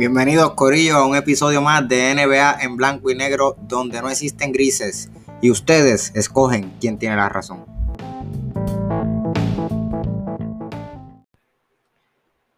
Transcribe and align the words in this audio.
Bienvenidos 0.00 0.54
Corillo 0.54 0.96
a 0.96 1.06
un 1.06 1.14
episodio 1.14 1.60
más 1.60 1.86
de 1.86 2.14
NBA 2.14 2.62
en 2.62 2.78
blanco 2.78 3.10
y 3.10 3.14
negro 3.14 3.54
donde 3.60 4.00
no 4.00 4.08
existen 4.08 4.50
grises 4.50 5.10
y 5.42 5.50
ustedes 5.50 6.10
escogen 6.14 6.72
quién 6.80 6.98
tiene 6.98 7.16
la 7.16 7.28
razón. 7.28 7.66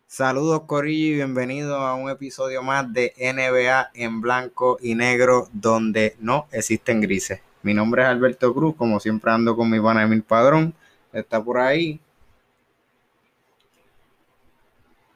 Saludos 0.07 0.63
Corillo 0.67 1.15
y 1.15 1.15
bienvenidos 1.17 1.81
a 1.81 1.95
un 1.95 2.11
episodio 2.11 2.63
más 2.63 2.93
de 2.93 3.13
NBA 3.19 3.91
en 3.95 4.21
blanco 4.21 4.79
y 4.81 4.95
negro 4.95 5.49
donde 5.53 6.15
no 6.21 6.47
existen 6.53 7.01
grises. 7.01 7.41
Mi 7.65 7.75
nombre 7.75 8.03
es 8.03 8.09
Alberto 8.09 8.55
Cruz, 8.55 8.77
como 8.77 9.01
siempre 9.01 9.33
ando 9.33 9.57
con 9.57 9.69
mi 9.69 9.81
pana 9.81 10.05
Emil 10.05 10.23
Padrón, 10.23 10.75
está 11.13 11.43
por 11.43 11.59
ahí. 11.59 12.01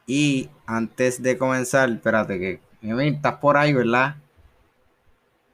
Y 0.07 0.49
antes 0.67 1.21
de 1.23 1.37
comenzar, 1.37 1.91
espérate 1.91 2.39
que, 2.39 2.61
estás 2.81 3.35
por 3.39 3.57
ahí, 3.57 3.73
¿verdad? 3.73 4.17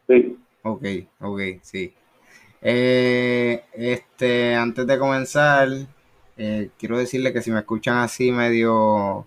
Sí. 0.07 0.39
Ok, 0.63 0.85
ok, 1.21 1.41
sí. 1.63 1.95
Eh, 2.61 3.65
este, 3.73 4.55
antes 4.55 4.87
de 4.87 4.99
comenzar, 4.99 5.69
eh, 6.37 6.71
quiero 6.79 6.99
decirle 6.99 7.33
que 7.33 7.43
si 7.43 7.51
me 7.51 7.61
escuchan 7.61 7.97
así 7.99 8.31
medio 8.31 9.27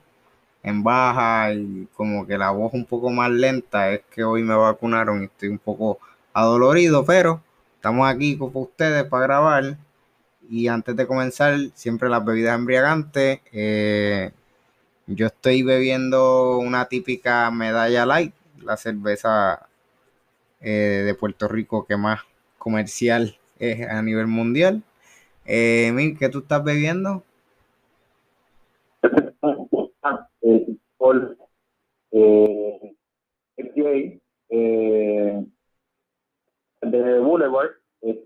en 0.63 0.84
baja 0.84 1.53
y 1.53 1.87
como 1.93 2.26
que 2.26 2.37
la 2.37 2.51
voz 2.51 2.73
un 2.73 2.85
poco 2.85 3.09
más 3.09 3.31
lenta, 3.31 3.91
es 3.93 4.01
que 4.09 4.23
hoy 4.23 4.43
me 4.43 4.55
vacunaron 4.55 5.21
y 5.21 5.26
estoy 5.26 5.49
un 5.49 5.59
poco 5.59 5.99
adolorido, 6.34 7.03
pero 7.05 7.41
estamos 7.76 8.07
aquí 8.07 8.37
con 8.37 8.51
ustedes 8.53 9.03
para 9.05 9.23
grabar. 9.23 9.77
Y 10.49 10.67
antes 10.67 10.95
de 10.95 11.07
comenzar, 11.07 11.57
siempre 11.73 12.09
las 12.09 12.23
bebidas 12.23 12.55
embriagantes. 12.55 13.39
Eh, 13.51 14.31
yo 15.08 15.27
estoy 15.27 15.64
bebiendo 15.64 16.57
una 16.57 16.85
típica 16.85 17.52
medalla 17.52 18.05
light, 18.05 18.34
la 18.63 18.77
cerveza 18.77 19.68
eh, 20.62 21.04
de 21.05 21.16
Puerto 21.16 21.48
Rico 21.48 21.85
que 21.85 21.98
más 21.98 22.21
comercial 22.57 23.35
es 23.60 23.88
a 23.88 24.02
nivel 24.02 24.27
mundial. 24.27 24.84
Eh, 25.46 25.88
Emil, 25.90 26.18
¿qué 26.18 26.29
tú 26.29 26.40
estás 26.40 26.63
bebiendo? 26.63 27.24
eh, 32.12 32.96
eh, 34.49 35.46
de 36.82 37.20
Boulevard, 37.20 37.72
es 38.01 38.18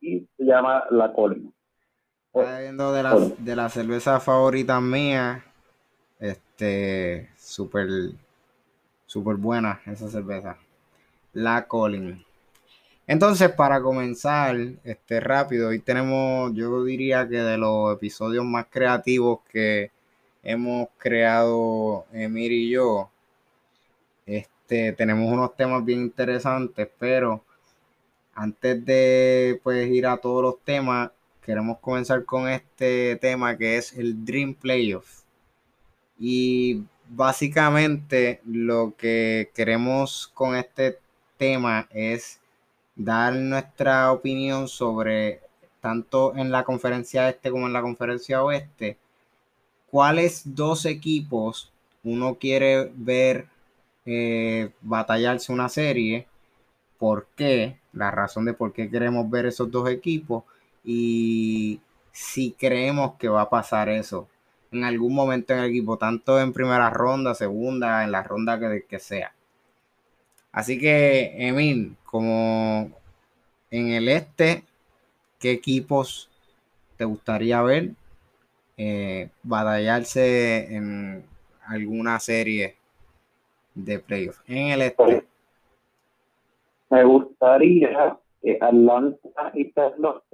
y 0.00 0.26
se 0.36 0.44
llama 0.44 0.84
La 0.90 1.12
Colina. 1.12 1.50
Estaba 2.38 2.60
viendo 2.60 2.92
de 2.92 3.02
la, 3.02 3.16
de 3.16 3.56
la 3.56 3.68
cerveza 3.68 4.20
favorita 4.20 4.80
mía, 4.80 5.44
este, 6.20 7.28
súper, 7.36 7.88
súper 9.06 9.34
buena 9.34 9.80
esa 9.86 10.08
cerveza, 10.08 10.56
La 11.32 11.66
Colin. 11.66 12.24
Entonces, 13.08 13.50
para 13.50 13.82
comenzar, 13.82 14.56
este 14.84 15.18
rápido, 15.18 15.70
hoy 15.70 15.80
tenemos, 15.80 16.54
yo 16.54 16.84
diría 16.84 17.28
que 17.28 17.38
de 17.38 17.58
los 17.58 17.92
episodios 17.92 18.44
más 18.44 18.66
creativos 18.70 19.40
que 19.50 19.90
hemos 20.44 20.90
creado 20.96 22.06
Emir 22.12 22.52
y 22.52 22.70
yo, 22.70 23.10
este, 24.26 24.92
tenemos 24.92 25.32
unos 25.32 25.56
temas 25.56 25.84
bien 25.84 26.02
interesantes, 26.02 26.88
pero 27.00 27.42
antes 28.32 28.84
de 28.86 29.60
pues 29.64 29.90
ir 29.90 30.06
a 30.06 30.18
todos 30.18 30.42
los 30.42 30.60
temas, 30.60 31.10
queremos 31.44 31.78
comenzar 31.78 32.24
con 32.24 32.48
este 32.48 33.16
tema 33.16 33.56
que 33.56 33.76
es 33.76 33.92
el 33.92 34.24
Dream 34.24 34.54
Playoff. 34.54 35.22
Y 36.18 36.82
básicamente 37.08 38.40
lo 38.46 38.94
que 38.96 39.50
queremos 39.54 40.30
con 40.34 40.56
este 40.56 40.98
tema 41.36 41.88
es 41.90 42.40
dar 42.96 43.34
nuestra 43.34 44.12
opinión 44.12 44.68
sobre, 44.68 45.40
tanto 45.80 46.36
en 46.36 46.50
la 46.50 46.64
conferencia 46.64 47.28
este 47.28 47.50
como 47.50 47.66
en 47.66 47.72
la 47.72 47.82
conferencia 47.82 48.42
oeste, 48.42 48.96
cuáles 49.90 50.42
dos 50.54 50.84
equipos 50.84 51.70
uno 52.02 52.34
quiere 52.34 52.90
ver 52.94 53.46
eh, 54.04 54.70
batallarse 54.80 55.52
una 55.52 55.68
serie, 55.68 56.26
por 56.98 57.26
qué, 57.36 57.78
la 57.92 58.10
razón 58.10 58.44
de 58.44 58.54
por 58.54 58.72
qué 58.72 58.90
queremos 58.90 59.30
ver 59.30 59.46
esos 59.46 59.70
dos 59.70 59.88
equipos 59.88 60.44
y 60.90 61.82
si 62.12 62.52
creemos 62.52 63.16
que 63.16 63.28
va 63.28 63.42
a 63.42 63.50
pasar 63.50 63.90
eso 63.90 64.26
en 64.72 64.84
algún 64.84 65.14
momento 65.14 65.52
en 65.52 65.60
el 65.60 65.66
equipo, 65.66 65.98
tanto 65.98 66.40
en 66.40 66.54
primera 66.54 66.88
ronda, 66.88 67.34
segunda, 67.34 68.04
en 68.04 68.10
la 68.10 68.22
ronda 68.22 68.58
que, 68.88 68.98
sea. 68.98 69.34
Así 70.50 70.78
que, 70.78 71.34
Emil, 71.46 71.94
como 72.04 72.90
en 73.70 73.88
el 73.88 74.08
este, 74.08 74.64
¿qué 75.38 75.50
equipos 75.50 76.30
te 76.96 77.04
gustaría 77.04 77.60
ver 77.60 77.90
eh, 78.78 79.28
batallarse 79.42 80.74
en 80.74 81.22
alguna 81.66 82.18
serie 82.18 82.76
de 83.74 83.98
playoffs? 83.98 84.40
En 84.46 84.68
el 84.68 84.80
este. 84.80 85.26
Me 86.88 87.04
gustaría 87.04 88.18
que 88.40 88.58
Atlanta 88.60 89.52
y 89.54 89.72
Charlotte, 89.72 90.24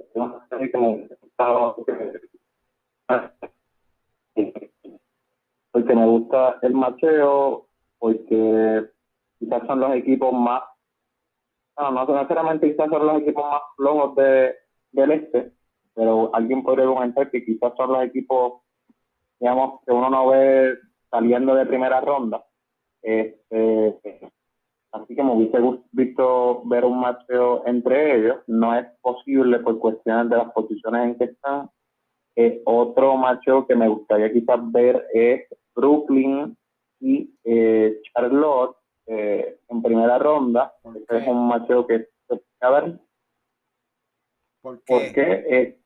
porque 5.72 5.94
me 5.94 6.06
gusta 6.06 6.58
el 6.62 6.74
macheo, 6.74 7.66
porque 7.98 8.84
quizás 9.38 9.66
son 9.66 9.80
los 9.80 9.94
equipos 9.94 10.32
más, 10.32 10.62
no, 11.78 11.90
no 11.90 12.06
necesariamente 12.06 12.70
quizás 12.70 12.88
son 12.88 13.06
los 13.06 13.22
equipos 13.22 13.44
más 13.50 13.62
flojos 13.76 14.14
de, 14.16 14.54
del 14.92 15.10
este, 15.10 15.52
pero 15.94 16.30
alguien 16.34 16.62
podría 16.62 16.86
comentar 16.86 17.30
que 17.30 17.44
quizás 17.44 17.72
son 17.76 17.92
los 17.92 18.04
equipos, 18.04 18.62
digamos, 19.40 19.80
que 19.84 19.92
uno 19.92 20.10
no 20.10 20.28
ve 20.28 20.78
saliendo 21.10 21.54
de 21.54 21.66
primera 21.66 22.00
ronda. 22.00 22.44
Este, 23.02 23.98
así 24.94 25.14
que 25.14 25.22
me 25.22 25.32
hubiese 25.32 25.58
visto 25.92 26.62
ver 26.64 26.84
un 26.84 27.00
macheo 27.00 27.66
entre 27.66 28.16
ellos. 28.16 28.36
No 28.46 28.78
es 28.78 28.86
posible 29.00 29.58
por 29.58 29.78
cuestiones 29.78 30.30
de 30.30 30.36
las 30.36 30.52
posiciones 30.52 31.04
en 31.04 31.18
que 31.18 31.24
están. 31.24 31.70
Eh, 32.36 32.62
otro 32.64 33.16
macheo 33.16 33.66
que 33.66 33.76
me 33.76 33.88
gustaría 33.88 34.32
quizás 34.32 34.58
ver 34.72 35.06
es 35.12 35.46
Brooklyn 35.74 36.56
y 37.00 37.32
eh, 37.44 38.00
Charlotte 38.02 38.76
eh, 39.06 39.58
en 39.68 39.82
primera 39.82 40.18
ronda. 40.18 40.74
es 40.84 41.28
un 41.28 41.48
macheo 41.48 41.86
que 41.86 42.08
se 42.28 42.40
puede 42.60 42.72
ver. 42.72 43.00
¿Por 44.62 44.82
qué? 44.84 45.76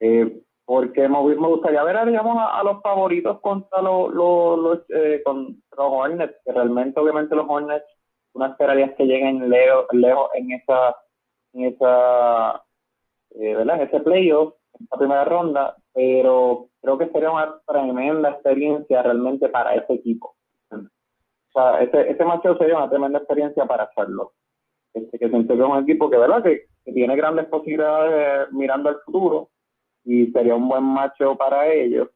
Porque, 0.00 0.47
porque 0.68 1.08
me, 1.08 1.18
gustaría 1.18 1.82
ver 1.82 1.96
a, 1.96 2.62
los 2.62 2.82
favoritos 2.82 3.40
contra 3.40 3.80
los, 3.80 4.12
los, 4.12 4.58
los, 4.58 4.78
contra 5.24 5.78
los 5.78 5.92
Hornets, 5.92 6.36
que 6.44 6.52
realmente 6.52 7.00
obviamente 7.00 7.34
los 7.34 7.46
Hornets 7.48 7.86
una 8.34 8.48
esperaría 8.48 8.94
que 8.94 9.06
lleguen 9.06 9.48
lejos, 9.48 9.86
en 10.34 10.52
esa 10.52 10.94
en 11.54 11.64
esa 11.64 12.62
¿verdad? 13.30 13.80
en 13.80 13.88
ese 13.88 14.00
playoff 14.00 14.56
en 14.78 14.84
esa 14.84 14.98
primera 14.98 15.24
ronda 15.24 15.74
pero 15.94 16.68
creo 16.82 16.98
que 16.98 17.08
sería 17.12 17.30
una 17.30 17.58
tremenda 17.66 18.28
experiencia 18.28 19.02
realmente 19.02 19.48
para 19.48 19.74
ese 19.74 19.94
equipo. 19.94 20.36
O 20.70 21.50
sea 21.50 21.80
ese, 21.80 22.10
ese 22.10 22.24
sería 22.58 22.76
una 22.76 22.90
tremenda 22.90 23.20
experiencia 23.20 23.64
para 23.64 23.84
hacerlo. 23.84 24.32
Este, 24.92 25.18
que 25.18 25.30
se 25.30 25.46
que 25.46 25.54
es 25.54 25.60
un 25.60 25.82
equipo 25.82 26.10
que 26.10 26.18
verdad 26.18 26.42
que, 26.42 26.66
tiene 26.92 27.16
grandes 27.16 27.46
posibilidades 27.46 28.52
mirando 28.52 28.90
al 28.90 29.00
futuro 29.00 29.48
y 30.08 30.30
sería 30.32 30.54
un 30.54 30.68
buen 30.68 30.84
macho 30.84 31.36
para 31.36 31.68
ellos 31.68 32.08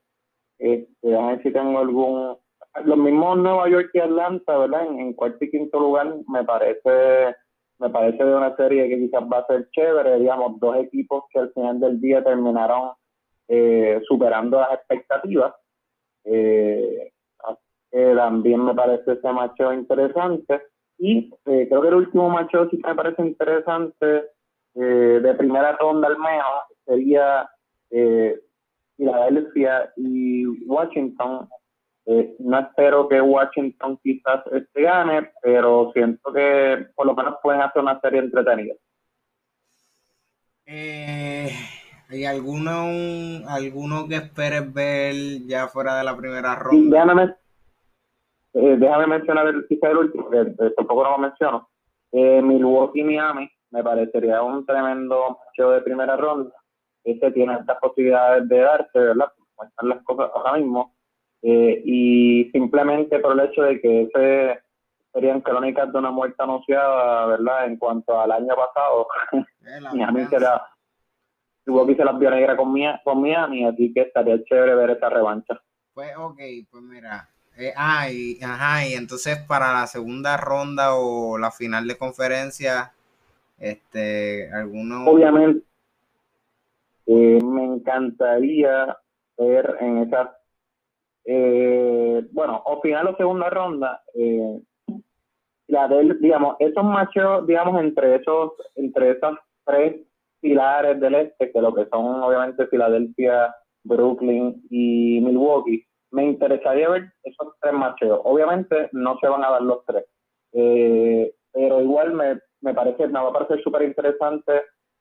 este, 0.58 1.16
a 1.16 1.26
ver 1.26 1.42
si 1.42 1.52
tengo 1.52 1.78
algún 1.78 2.36
los 2.84 2.96
mismos 2.96 3.36
Nueva 3.36 3.68
York 3.68 3.90
y 3.92 3.98
Atlanta, 3.98 4.56
¿verdad? 4.56 4.86
En, 4.86 5.12
cuarto 5.12 5.44
y 5.44 5.50
quinto 5.50 5.78
lugar 5.78 6.14
me 6.28 6.44
parece 6.44 7.34
me 7.78 7.90
parece 7.90 8.24
de 8.24 8.34
una 8.34 8.54
serie 8.56 8.88
que 8.88 8.96
quizás 8.96 9.24
va 9.24 9.38
a 9.38 9.46
ser 9.46 9.68
chévere, 9.72 10.20
digamos, 10.20 10.58
dos 10.60 10.76
equipos 10.76 11.24
que 11.30 11.40
al 11.40 11.52
final 11.52 11.80
del 11.80 12.00
día 12.00 12.22
terminaron 12.22 12.92
eh, 13.48 14.00
superando 14.06 14.60
las 14.60 14.74
expectativas. 14.74 15.52
Eh, 16.24 17.12
también 17.90 18.64
me 18.64 18.74
parece 18.74 19.12
ese 19.12 19.32
macho 19.32 19.72
interesante. 19.72 20.62
Y 20.96 21.34
eh, 21.46 21.66
creo 21.68 21.82
que 21.82 21.88
el 21.88 21.94
último 21.94 22.30
macho 22.30 22.68
sí 22.70 22.80
que 22.80 22.88
me 22.88 22.94
parece 22.94 23.22
interesante, 23.22 24.26
de 24.74 25.34
primera 25.36 25.72
ronda 25.72 26.06
al 26.06 26.18
menos, 26.18 26.62
sería 26.86 27.50
Philadelphia 28.96 29.92
y 29.96 30.46
Washington 30.66 31.48
eh, 32.04 32.34
no 32.40 32.58
espero 32.58 33.08
que 33.08 33.20
Washington 33.20 33.98
quizás 34.02 34.42
este 34.52 34.82
gane, 34.82 35.30
pero 35.40 35.92
siento 35.92 36.32
que 36.32 36.88
por 36.96 37.06
lo 37.06 37.14
menos 37.14 37.36
pueden 37.42 37.60
hacer 37.60 37.82
una 37.82 38.00
serie 38.00 38.20
entretenida. 38.20 38.74
Eh, 40.66 41.50
¿Hay 42.08 42.24
alguno, 42.24 42.86
alguno 43.48 44.08
que 44.08 44.16
esperes 44.16 44.72
ver 44.72 45.14
ya 45.46 45.68
fuera 45.68 45.96
de 45.96 46.04
la 46.04 46.16
primera 46.16 46.56
ronda? 46.56 46.76
Indiana 46.76 47.14
me, 47.14 47.24
eh, 48.54 48.76
déjame 48.78 49.06
mencionar 49.06 49.46
el, 49.46 49.66
quizá 49.68 49.90
el 49.90 49.98
último, 49.98 50.28
que 50.28 50.44
tampoco 50.76 51.04
lo 51.04 51.18
menciono. 51.18 51.68
Eh, 52.10 52.42
Milwaukee-Miami 52.42 53.48
me 53.70 53.82
parecería 53.82 54.42
un 54.42 54.66
tremendo 54.66 55.38
macho 55.38 55.70
de 55.70 55.80
primera 55.82 56.16
ronda. 56.16 56.52
Este 57.04 57.30
tiene 57.32 57.54
estas 57.54 57.78
posibilidades 57.78 58.48
de 58.48 58.58
darse, 58.58 58.98
¿verdad? 58.98 59.32
Como 59.36 59.68
están 59.68 59.88
las 59.88 60.02
cosas 60.04 60.30
ahora 60.34 60.58
mismo. 60.58 60.94
Eh, 61.42 61.82
y 61.84 62.50
simplemente 62.52 63.18
por 63.18 63.32
el 63.32 63.48
hecho 63.48 63.62
de 63.62 63.80
que 63.80 64.02
ese 64.02 64.60
serían 65.12 65.40
crónicas 65.40 65.92
de 65.92 65.98
una 65.98 66.10
muerte 66.10 66.36
anunciada, 66.38 67.26
¿verdad? 67.26 67.66
En 67.66 67.76
cuanto 67.76 68.20
al 68.20 68.32
año 68.32 68.54
pasado, 68.54 69.08
Miami 69.92 70.24
se 70.30 70.40
la, 70.40 70.66
Milwaukee 71.66 71.96
se 71.96 72.04
las 72.04 72.18
vio 72.18 72.30
negra 72.30 72.56
con, 72.56 72.74
con 73.04 73.20
Miami, 73.20 73.66
así 73.66 73.92
que 73.92 74.02
estaría 74.02 74.42
chévere 74.44 74.74
ver 74.74 74.90
esa 74.90 75.08
revancha. 75.08 75.60
Pues 75.92 76.16
ok, 76.16 76.40
pues 76.70 76.82
mira, 76.82 77.28
eh, 77.58 77.72
ajá, 77.76 78.86
y 78.86 78.94
entonces 78.94 79.38
para 79.38 79.72
la 79.72 79.86
segunda 79.86 80.36
ronda 80.36 80.94
o 80.94 81.36
la 81.36 81.50
final 81.50 81.86
de 81.86 81.98
conferencia, 81.98 82.92
este, 83.58 84.50
alguno... 84.52 85.04
Obviamente, 85.06 85.64
eh, 87.06 87.38
me 87.42 87.64
encantaría 87.64 88.96
ver 89.38 89.76
en 89.80 89.98
esa, 89.98 90.36
eh, 91.24 92.26
bueno, 92.32 92.62
o 92.64 92.80
final 92.80 93.08
o 93.08 93.16
segunda 93.16 93.50
ronda, 93.50 94.02
la 95.68 95.88
del, 95.88 96.20
digamos, 96.20 96.56
esos 96.58 96.84
machos, 96.84 97.46
digamos, 97.46 97.80
entre 97.80 98.16
esos, 98.16 98.52
entre 98.74 99.12
esos 99.12 99.38
tres 99.64 100.02
pilares 100.40 101.00
del 101.00 101.14
este, 101.14 101.50
que 101.50 101.60
lo 101.62 101.74
que 101.74 101.86
son 101.86 102.22
obviamente 102.22 102.66
Filadelfia, 102.66 103.54
Brooklyn 103.84 104.62
y 104.70 105.20
Milwaukee, 105.20 105.86
me 106.10 106.24
interesaría 106.24 106.90
ver 106.90 107.12
esos 107.22 107.54
tres 107.60 107.72
macheos. 107.72 108.20
Obviamente 108.24 108.90
no 108.92 109.16
se 109.18 109.28
van 109.28 109.44
a 109.44 109.50
dar 109.50 109.62
los 109.62 109.84
tres, 109.86 110.04
eh, 110.52 111.32
pero 111.52 111.80
igual 111.80 112.12
me, 112.12 112.38
me 112.60 112.74
parece, 112.74 113.06
me 113.06 113.20
va 113.20 113.28
a 113.28 113.32
parecer 113.32 113.62
súper 113.62 113.82
interesante 113.82 114.52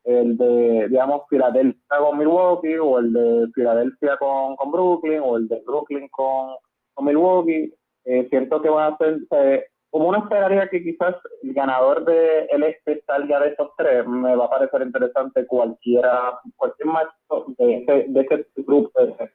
el 0.03 0.37
de, 0.37 0.87
digamos, 0.89 1.23
Filadelfia 1.29 1.97
con 1.99 2.17
Milwaukee, 2.17 2.77
o 2.77 2.99
el 2.99 3.13
de 3.13 3.47
Filadelfia 3.53 4.17
con, 4.17 4.55
con 4.55 4.71
Brooklyn, 4.71 5.21
o 5.23 5.37
el 5.37 5.47
de 5.47 5.61
Brooklyn 5.65 6.07
con, 6.09 6.55
con 6.93 7.05
Milwaukee. 7.05 7.73
Eh, 8.05 8.27
siento 8.29 8.61
que 8.61 8.69
van 8.69 8.93
a 8.93 8.97
ser, 8.97 9.19
eh, 9.31 9.65
como 9.89 10.09
uno 10.09 10.19
esperaría 10.19 10.69
que 10.69 10.81
quizás 10.83 11.15
el 11.43 11.53
ganador 11.53 12.03
del 12.05 12.47
el 12.49 12.63
este 12.63 13.03
salga 13.05 13.39
de 13.41 13.49
esos 13.49 13.69
tres, 13.77 14.07
me 14.07 14.35
va 14.35 14.45
a 14.45 14.49
parecer 14.49 14.81
interesante 14.81 15.45
cualquiera, 15.45 16.39
cualquier 16.55 16.87
match 16.87 17.09
de 17.57 17.77
ese, 17.77 18.05
de 18.07 18.21
ese 18.21 18.45
grupo. 18.57 18.99
De, 18.99 19.29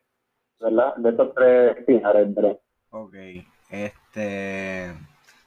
¿verdad? 0.61 0.97
De 0.97 1.11
esos 1.11 1.35
tres 1.35 1.85
finales, 1.85 2.29
Ok, 2.91 3.15
este, 3.71 4.93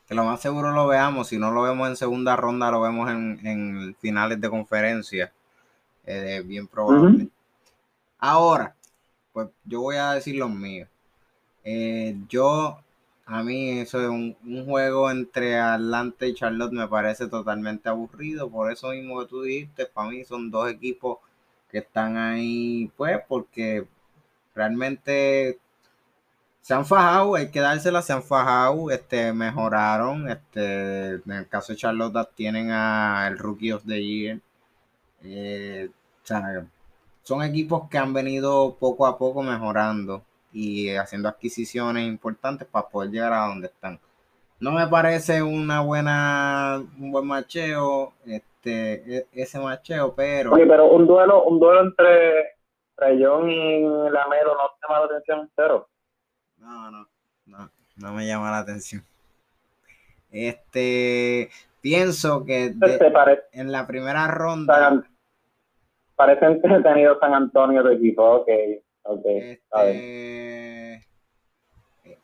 que 0.10 0.16
lo 0.16 0.26
más 0.26 0.42
seguro 0.42 0.72
lo 0.72 0.88
veamos, 0.88 1.28
si 1.28 1.38
no 1.38 1.52
lo 1.52 1.62
vemos 1.62 1.88
en 1.88 1.96
segunda 1.96 2.36
ronda, 2.36 2.72
lo 2.72 2.82
vemos 2.82 3.12
en, 3.12 3.40
en 3.46 3.96
finales 4.02 4.42
de 4.42 4.50
conferencia, 4.50 5.32
es 6.04 6.48
bien 6.48 6.68
probable. 6.68 7.28
Ahora, 8.18 8.74
pues 9.32 9.50
yo 9.66 9.82
voy 9.82 9.98
a 9.98 10.14
decir 10.14 10.36
los 10.36 10.50
míos. 10.50 10.90
Eh, 11.64 12.18
yo, 12.28 12.80
a 13.28 13.44
mí 13.44 13.70
eso 13.80 14.00
de 14.00 14.10
un, 14.10 14.36
un, 14.44 14.66
juego 14.66 15.12
entre 15.12 15.60
Atlanta 15.60 16.26
y 16.26 16.34
Charlotte 16.34 16.74
me 16.74 16.88
parece 16.88 17.28
totalmente 17.28 17.88
aburrido, 17.88 18.50
por 18.50 18.72
eso 18.72 18.90
mismo 18.90 19.20
que 19.20 19.28
tú 19.28 19.44
dijiste, 19.44 19.86
para 19.86 20.10
mí 20.10 20.26
son 20.26 20.50
dos 20.50 20.72
equipos 20.72 21.20
que 21.70 21.78
están 21.78 22.18
ahí, 22.18 22.92
pues, 22.98 23.20
porque 23.28 23.86
realmente 24.56 25.60
se 26.70 26.76
han 26.76 26.86
fajado, 26.86 27.34
hay 27.34 27.50
que 27.50 27.62
dársela, 27.62 28.04
se 28.04 28.14
han 28.14 28.22
fajado, 28.22 28.92
este, 28.92 29.34
mejoraron, 29.34 30.30
este, 30.30 31.14
en 31.14 31.32
el 31.32 31.48
caso 31.48 31.74
de 31.74 31.80
Charlotte 31.80 32.30
tienen 32.36 32.70
a 32.70 33.28
el 33.28 33.40
Rookie 33.40 33.72
of 33.72 33.84
the 33.88 34.00
Year, 34.00 34.38
eh, 35.24 35.90
son 37.24 37.42
equipos 37.42 37.90
que 37.90 37.98
han 37.98 38.14
venido 38.14 38.76
poco 38.80 39.08
a 39.08 39.18
poco 39.18 39.42
mejorando 39.42 40.22
y 40.54 40.96
haciendo 40.96 41.28
adquisiciones 41.28 42.06
importantes 42.06 42.68
para 42.68 42.88
poder 42.88 43.10
llegar 43.10 43.34
a 43.34 43.48
donde 43.48 43.66
están. 43.66 44.00
No 44.60 44.72
me 44.72 44.86
parece 44.86 45.42
una 45.42 45.82
buena, 45.82 46.84
un 47.00 47.12
buen 47.12 47.26
macheo, 47.26 48.14
este, 48.28 49.18
e, 49.18 49.28
ese 49.34 49.58
macheo, 49.58 50.14
pero. 50.14 50.54
Oye, 50.54 50.68
pero 50.68 50.86
un 50.92 51.08
duelo, 51.08 51.46
un 51.46 51.60
duelo 51.60 51.82
entre 51.82 52.60
Rayón 52.96 53.50
y 53.50 53.82
Lamelo 53.82 54.54
no 54.54 54.70
te 54.70 54.88
llama 54.88 55.00
la 55.00 55.06
atención, 55.06 55.50
cero. 55.56 55.88
No, 56.60 56.92
no, 56.92 57.08
no, 57.46 57.70
no 57.98 58.14
me 58.14 58.28
llama 58.28 58.52
la 58.52 58.60
atención. 58.60 59.04
Este, 60.32 61.50
pienso 61.82 62.46
que 62.46 62.74
en 63.52 63.72
la 63.72 63.88
primera 63.88 64.28
ronda. 64.28 65.04
parece 66.16 66.46
entretenido 66.46 67.20
San 67.20 67.34
Antonio 67.34 67.84
de 67.84 67.96
equipo, 67.96 68.24
ok, 68.24 68.50
ok. 69.04 69.26
Este, 69.26 71.08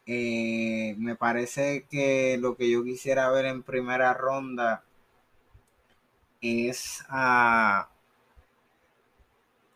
eh, 0.05 0.95
me 0.99 1.15
parece 1.15 1.85
que 1.89 2.37
lo 2.39 2.55
que 2.55 2.69
yo 2.69 2.83
quisiera 2.83 3.29
ver 3.31 3.45
en 3.45 3.63
primera 3.63 4.13
ronda 4.13 4.83
es 6.41 7.03
a 7.09 7.89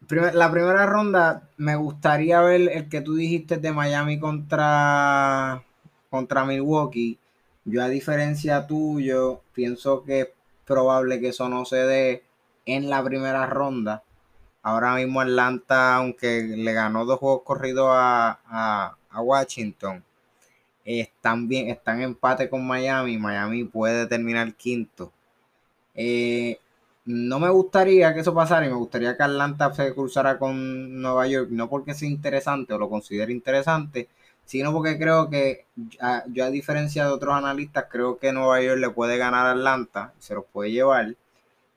la 0.10 0.52
primera 0.52 0.86
ronda 0.86 1.50
me 1.58 1.76
gustaría 1.76 2.42
ver 2.42 2.62
el 2.62 2.90
que 2.90 3.02
tú 3.02 3.16
dijiste 3.16 3.58
de 3.58 3.72
Miami 3.72 4.20
contra, 4.20 5.64
contra 6.10 6.46
Milwaukee. 6.46 7.20
Yo 7.66 7.84
a 7.84 7.90
diferencia 7.90 8.66
tuyo, 8.66 9.42
pienso 9.54 10.04
que 10.04 10.22
es 10.22 10.30
probable 10.66 11.20
que 11.20 11.30
eso 11.30 11.48
no 11.50 11.66
se 11.66 11.78
dé 11.78 12.24
en 12.66 12.90
la 12.90 13.04
primera 13.04 13.46
ronda. 13.46 14.04
Ahora 14.64 14.96
mismo 14.96 15.22
Atlanta, 15.22 15.96
aunque 15.96 16.42
le 16.42 16.74
ganó 16.74 17.06
dos 17.06 17.20
juegos 17.20 17.44
corridos 17.44 17.90
a, 17.92 18.96
Washington, 19.16 20.04
están 20.86 21.48
bien, 21.48 21.70
están 21.70 21.98
en 21.98 22.04
empate 22.04 22.50
con 22.50 22.66
Miami. 22.66 23.18
Miami 23.18 23.64
puede 23.64 24.08
terminar 24.08 24.54
quinto. 24.54 25.12
Eh, 25.94 26.60
no 27.10 27.40
me 27.40 27.50
gustaría 27.50 28.14
que 28.14 28.20
eso 28.20 28.36
pasara 28.36 28.68
y 28.68 28.70
me 28.70 28.76
gustaría 28.76 29.18
que 29.18 29.24
Atlanta 29.24 29.74
se 29.74 29.96
cruzara 29.96 30.38
con 30.38 31.02
Nueva 31.02 31.26
York, 31.28 31.50
no 31.50 31.68
porque 31.68 31.96
sea 31.96 32.08
interesante 32.08 32.72
o 32.74 32.78
lo 32.78 32.88
considere 32.88 33.32
interesante, 33.34 34.10
sino 34.46 34.72
porque 34.72 35.00
creo 35.00 35.28
que 35.28 35.66
yo 36.28 36.46
a 36.46 36.50
diferencia 36.52 37.06
de 37.06 37.12
otros 37.12 37.34
analistas, 37.34 37.86
creo 37.90 38.20
que 38.20 38.32
Nueva 38.32 38.62
York 38.62 38.80
le 38.80 38.92
puede 38.92 39.18
ganar 39.18 39.48
a 39.48 39.52
Atlanta, 39.54 40.14
se 40.20 40.36
los 40.36 40.46
puede 40.46 40.72
llevar 40.72 41.16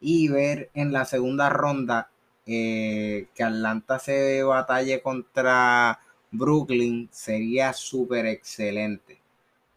y 0.00 0.28
ver 0.28 0.70
en 0.74 0.92
la 0.92 1.06
segunda 1.06 1.48
ronda 1.48 2.10
eh, 2.46 3.28
que 3.34 3.42
Atlanta 3.42 3.98
se 3.98 4.42
batalle 4.42 5.00
contra 5.00 5.98
Brooklyn 6.30 7.08
sería 7.10 7.72
súper 7.72 8.26
excelente. 8.26 9.18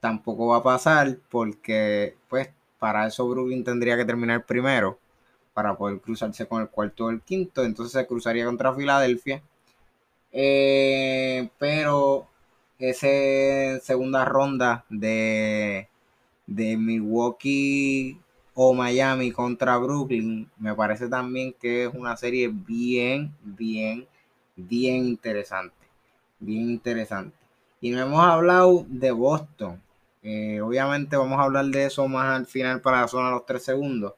Tampoco 0.01 0.47
va 0.47 0.57
a 0.57 0.63
pasar 0.63 1.17
porque 1.29 2.17
pues 2.29 2.49
para 2.77 3.07
eso 3.07 3.27
Brooklyn 3.29 3.63
tendría 3.63 3.95
que 3.95 4.05
terminar 4.05 4.45
primero 4.45 4.99
para 5.55 5.75
poder 5.77 6.01
cruzarse 6.01 6.45
con 6.47 6.61
el 6.61 6.69
cuarto 6.69 7.05
o 7.05 7.09
el 7.09 7.21
quinto. 7.21 7.63
Entonces 7.63 7.93
se 7.93 8.05
cruzaría 8.05 8.45
contra 8.45 8.75
Filadelfia. 8.75 9.41
Eh, 10.33 11.49
pero 11.57 12.27
esa 12.77 13.79
segunda 13.81 14.25
ronda 14.25 14.83
de, 14.89 15.87
de 16.45 16.77
Milwaukee 16.77 18.19
o 18.53 18.73
Miami 18.73 19.31
contra 19.31 19.77
Brooklyn 19.77 20.49
me 20.57 20.75
parece 20.75 21.07
también 21.07 21.53
que 21.53 21.85
es 21.85 21.93
una 21.93 22.17
serie 22.17 22.49
bien, 22.49 23.33
bien, 23.41 24.05
bien 24.57 25.05
interesante. 25.05 25.75
Bien 26.39 26.69
interesante. 26.69 27.35
Y 27.79 27.91
no 27.91 28.01
hemos 28.01 28.25
hablado 28.25 28.85
de 28.89 29.11
Boston. 29.11 29.81
Eh, 30.21 30.59
obviamente 30.59 31.15
vamos 31.15 31.39
a 31.39 31.43
hablar 31.43 31.65
de 31.67 31.85
eso 31.85 32.07
más 32.09 32.35
al 32.35 32.45
final 32.45 32.81
para 32.81 33.01
la 33.01 33.07
zona 33.07 33.27
de 33.27 33.35
los 33.35 33.45
tres 33.45 33.63
segundos. 33.63 34.13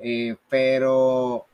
Eh, 0.00 0.36
pero 0.48 1.46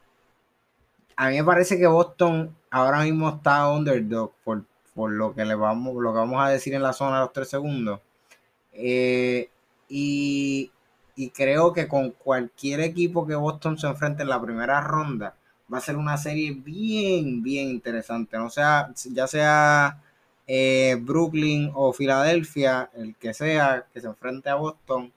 a 1.17 1.29
mí 1.29 1.37
me 1.37 1.45
parece 1.45 1.79
que 1.79 1.87
Boston 1.87 2.55
ahora 2.71 3.03
mismo 3.03 3.29
está 3.29 3.71
underdog 3.71 4.33
por, 4.45 4.65
lo 5.11 5.35
que 5.35 5.45
le 5.45 5.55
vamos, 5.55 5.95
lo 5.97 6.13
que 6.13 6.19
vamos 6.19 6.43
a 6.45 6.49
decir 6.49 6.75
en 6.75 6.83
la 6.83 6.93
zona 6.93 7.17
de 7.17 7.23
los 7.23 7.33
tres 7.33 7.49
segundos. 7.49 8.01
Eh, 8.73 9.51
y, 9.89 10.71
creo 11.35 11.73
que 11.73 11.89
con 11.89 12.11
cualquier 12.13 12.81
equipo 12.81 13.27
que 13.27 13.35
Boston 13.35 13.79
se 13.79 13.87
enfrente 13.89 14.23
en 14.23 14.29
la 14.29 14.41
primera 14.41 14.81
ronda, 14.81 15.35
va 15.73 15.79
a 15.79 15.81
ser 15.81 15.97
una 15.97 16.17
serie 16.19 16.53
bien, 16.53 17.43
bien 17.43 17.69
interesante. 17.71 18.39
No 18.39 18.51
sea, 18.51 18.93
ya 19.13 19.27
sea 19.27 20.03
eh, 20.47 20.97
Brooklyn 21.01 21.73
o 21.75 21.93
Filadelfia, 21.93 22.91
el 22.95 23.17
que 23.17 23.35
sea 23.35 23.87
que 23.93 24.01
se 24.01 24.07
enfrente 24.09 24.51
a 24.51 24.57
Boston, 24.57 25.13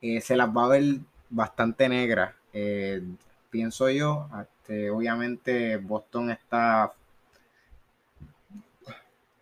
se 0.00 0.36
las 0.36 0.48
va 0.48 0.64
a 0.64 0.68
ver 0.68 0.84
bastante 1.30 1.88
negras. 1.88 2.34
Eh, 2.52 3.02
pienso 3.50 3.90
yo, 3.90 4.28
este, 4.42 4.90
obviamente 4.90 5.76
Boston 5.76 6.30
está 6.30 6.92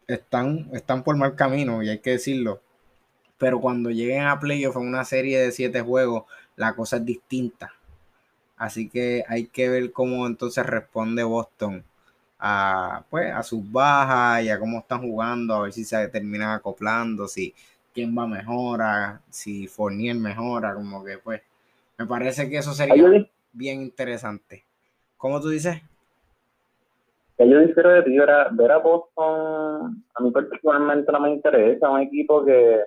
están, 0.08 0.68
están 0.72 1.04
por 1.04 1.16
mal 1.16 1.36
camino 1.36 1.82
y 1.82 1.90
hay 1.90 1.98
que 2.00 2.12
decirlo. 2.12 2.60
pero 3.38 3.60
cuando 3.60 3.90
lleguen 3.90 4.24
a 4.26 4.40
playoff 4.40 4.76
en 4.76 4.88
una 4.88 5.04
serie 5.04 5.40
de 5.40 5.52
siete 5.52 5.80
juegos, 5.82 6.24
la 6.56 6.74
cosa 6.76 6.98
es 6.98 7.04
distinta. 7.06 7.74
Así 8.56 8.88
que 8.90 9.24
hay 9.28 9.46
que 9.48 9.68
ver 9.70 9.92
cómo 9.92 10.26
entonces 10.26 10.66
responde 10.66 11.22
Boston 11.24 11.84
a, 12.38 13.04
pues, 13.10 13.32
a 13.34 13.42
sus 13.44 13.70
bajas 13.72 14.44
y 14.44 14.50
a 14.50 14.58
cómo 14.60 14.80
están 14.80 15.02
jugando, 15.02 15.54
a 15.54 15.62
ver 15.62 15.72
si 15.72 15.84
se 15.84 16.08
terminan 16.08 16.50
acoplando, 16.52 17.28
si 17.28 17.54
quién 17.94 18.16
va 18.16 18.26
mejora, 18.26 19.22
si 19.30 19.68
Fournier 19.68 20.16
mejora, 20.16 20.74
como 20.74 21.04
que 21.04 21.18
pues 21.18 21.42
me 21.98 22.06
parece 22.06 22.48
que 22.48 22.58
eso 22.58 22.72
sería 22.72 23.26
bien 23.52 23.82
interesante. 23.82 24.64
¿Cómo 25.16 25.40
tú 25.40 25.48
dices? 25.48 25.82
yo 27.38 27.60
difiero 27.60 27.90
de 27.90 28.02
ti, 28.02 28.18
ver 28.18 28.30
a, 28.72 28.78
Boston, 28.78 30.04
a 30.14 30.22
mí 30.22 30.30
particularmente 30.32 31.12
no 31.12 31.20
me 31.20 31.30
interesa, 31.30 31.88
un 31.88 32.00
equipo 32.00 32.44
que, 32.44 32.82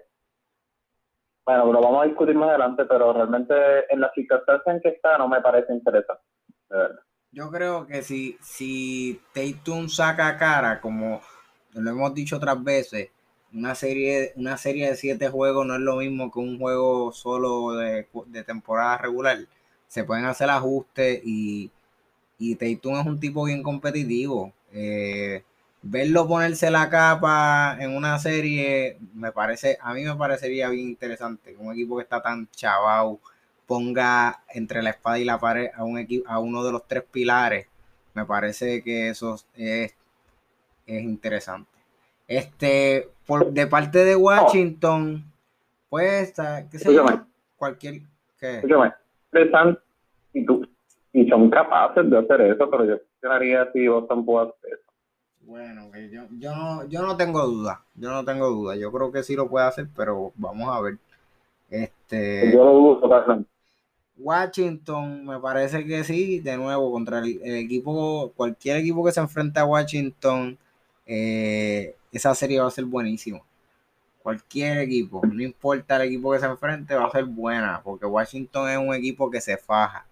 bueno, 1.45 1.71
lo 1.71 1.81
vamos 1.81 2.03
a 2.03 2.07
discutir 2.07 2.35
más 2.35 2.49
adelante, 2.49 2.83
pero 2.85 3.13
realmente 3.13 3.53
en 3.89 4.01
la 4.01 4.11
circunstancia 4.13 4.73
en 4.73 4.81
que 4.81 4.89
está 4.89 5.17
no 5.17 5.29
me 5.29 5.39
parece 5.39 5.73
interesante, 5.73 6.23
Yo 7.31 7.49
creo 7.49 7.87
que 7.87 8.01
si, 8.01 8.37
si 8.41 9.21
Tatum 9.33 9.87
saca 9.87 10.37
cara, 10.37 10.81
como 10.81 11.21
lo 11.73 11.89
hemos 11.89 12.13
dicho 12.13 12.35
otras 12.35 12.61
veces, 12.61 13.09
una 13.53 13.75
serie, 13.75 14.33
una 14.35 14.57
serie 14.57 14.89
de 14.89 14.95
siete 14.95 15.29
juegos 15.29 15.65
no 15.65 15.75
es 15.75 15.81
lo 15.81 15.97
mismo 15.97 16.31
que 16.31 16.39
un 16.39 16.59
juego 16.59 17.11
solo 17.11 17.73
de, 17.73 18.07
de 18.27 18.43
temporada 18.43 18.97
regular. 18.97 19.37
Se 19.87 20.03
pueden 20.03 20.25
hacer 20.25 20.49
ajustes 20.49 21.21
y 21.25 21.71
y 22.39 22.55
Tatum 22.55 22.99
es 22.99 23.05
un 23.05 23.19
tipo 23.19 23.45
bien 23.45 23.61
competitivo. 23.63 24.51
Eh, 24.73 25.43
verlo 25.81 26.27
ponerse 26.27 26.71
la 26.71 26.89
capa 26.89 27.77
en 27.79 27.95
una 27.95 28.17
serie, 28.19 28.97
me 29.13 29.31
parece, 29.31 29.77
a 29.81 29.93
mí 29.93 30.03
me 30.03 30.15
parecería 30.15 30.69
bien 30.69 30.89
interesante. 30.89 31.55
Un 31.59 31.73
equipo 31.73 31.97
que 31.97 32.03
está 32.03 32.21
tan 32.21 32.49
chavao 32.51 33.19
ponga 33.67 34.43
entre 34.49 34.81
la 34.81 34.89
espada 34.91 35.19
y 35.19 35.25
la 35.25 35.39
pared 35.39 35.69
a 35.75 35.83
un 35.83 35.99
equipo, 35.99 36.27
a 36.29 36.39
uno 36.39 36.63
de 36.63 36.71
los 36.71 36.87
tres 36.87 37.03
pilares. 37.11 37.67
Me 38.13 38.25
parece 38.25 38.83
que 38.83 39.09
eso 39.09 39.35
es, 39.55 39.93
es 40.85 41.03
interesante. 41.03 41.70
Este, 42.31 43.09
por, 43.25 43.51
de 43.51 43.67
parte 43.67 44.05
de 44.05 44.15
Washington, 44.15 45.21
pues, 45.89 46.33
qué 46.71 46.79
sé 46.79 46.93
yo, 46.93 47.05
cualquier. 47.57 48.03
¿qué? 48.39 48.61
y 50.31 50.45
tú, 50.45 50.65
y 51.11 51.27
son 51.27 51.49
capaces 51.49 52.09
de 52.09 52.17
hacer 52.17 52.39
eso, 52.39 52.69
pero 52.69 52.85
yo 52.85 52.97
cuestionaría 52.99 53.69
si 53.73 53.85
Boston 53.85 54.23
puede 54.23 54.47
hacer 54.47 54.79
eso. 54.79 54.91
Bueno, 55.41 55.91
yo, 56.09 56.21
yo, 56.39 56.55
no, 56.55 56.87
yo 56.87 57.01
no 57.01 57.17
tengo 57.17 57.45
duda, 57.45 57.81
yo 57.95 58.09
no 58.11 58.23
tengo 58.23 58.47
duda, 58.47 58.77
yo 58.77 58.93
creo 58.93 59.11
que 59.11 59.23
sí 59.23 59.35
lo 59.35 59.49
puede 59.49 59.65
hacer, 59.65 59.87
pero 59.93 60.31
vamos 60.35 60.69
a 60.69 60.79
ver. 60.79 60.97
Este, 61.69 62.53
yo 62.53 62.63
lo 62.63 62.71
dudo 62.71 63.45
Washington, 64.17 65.25
me 65.25 65.37
parece 65.39 65.85
que 65.85 66.05
sí, 66.05 66.39
de 66.39 66.55
nuevo, 66.55 66.93
contra 66.93 67.19
el, 67.19 67.41
equipo, 67.43 68.31
cualquier 68.37 68.77
equipo 68.77 69.03
que 69.03 69.11
se 69.11 69.19
enfrente 69.19 69.59
a 69.59 69.65
Washington, 69.65 70.57
eh, 71.05 71.95
esa 72.11 72.35
serie 72.35 72.59
va 72.59 72.67
a 72.67 72.71
ser 72.71 72.85
buenísima. 72.85 73.41
Cualquier 74.23 74.79
equipo, 74.79 75.21
no 75.25 75.41
importa 75.41 75.95
el 75.97 76.03
equipo 76.03 76.31
que 76.31 76.39
se 76.39 76.45
enfrente, 76.45 76.95
va 76.95 77.05
a 77.05 77.11
ser 77.11 77.25
buena, 77.25 77.81
porque 77.83 78.05
Washington 78.05 78.69
es 78.69 78.77
un 78.77 78.93
equipo 78.93 79.29
que 79.31 79.41
se 79.41 79.57
faja. 79.57 80.05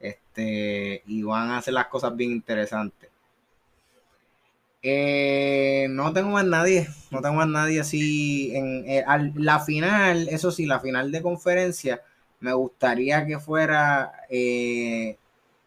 Este, 0.00 1.02
y 1.06 1.22
van 1.22 1.50
a 1.50 1.58
hacer 1.58 1.74
las 1.74 1.86
cosas 1.88 2.14
bien 2.16 2.32
interesantes. 2.32 3.10
Eh, 4.82 5.88
no 5.90 6.12
tengo 6.12 6.30
más 6.30 6.44
nadie, 6.44 6.88
no 7.10 7.20
tengo 7.20 7.34
más 7.34 7.48
nadie 7.48 7.80
así 7.80 8.54
en 8.54 8.84
eh, 8.88 9.04
la 9.34 9.58
final, 9.60 10.28
eso 10.28 10.52
sí, 10.52 10.66
la 10.66 10.78
final 10.78 11.10
de 11.10 11.20
conferencia, 11.20 12.00
me 12.40 12.52
gustaría 12.52 13.26
que 13.26 13.40
fuera, 13.40 14.12
eh, 14.30 15.16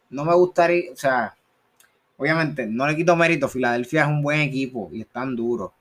no 0.09 0.23
me 0.23 0.33
gustaría, 0.33 0.93
o 0.93 0.95
sea, 0.95 1.35
obviamente 2.21 2.67
no 2.67 2.85
le 2.85 2.95
quito 2.95 3.15
mérito, 3.15 3.49
Filadelfia 3.49 4.03
es 4.03 4.07
un 4.07 4.21
buen 4.21 4.41
equipo 4.41 4.89
y 4.93 5.01
están 5.01 5.35
duros, 5.35 5.71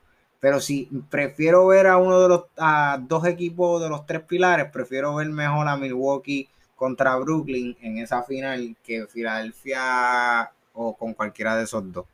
pero 0.40 0.58
si 0.58 0.88
prefiero 1.10 1.66
ver 1.66 1.86
a 1.86 1.98
uno 1.98 2.18
de 2.18 2.28
los, 2.28 2.44
a 2.56 2.98
dos 2.98 3.26
equipos 3.26 3.82
de 3.82 3.90
los 3.90 4.06
tres 4.06 4.22
pilares, 4.22 4.70
prefiero 4.72 5.14
ver 5.16 5.28
mejor 5.28 5.68
a 5.68 5.76
Milwaukee 5.76 6.48
contra 6.74 7.16
Brooklyn 7.16 7.76
en 7.82 7.98
esa 7.98 8.22
final 8.22 8.74
que 8.82 9.06
Filadelfia 9.06 10.50
o 10.72 10.96
con 10.96 11.12
cualquiera 11.12 11.56
de 11.56 11.64
esos 11.64 11.92
dos. 11.92 12.06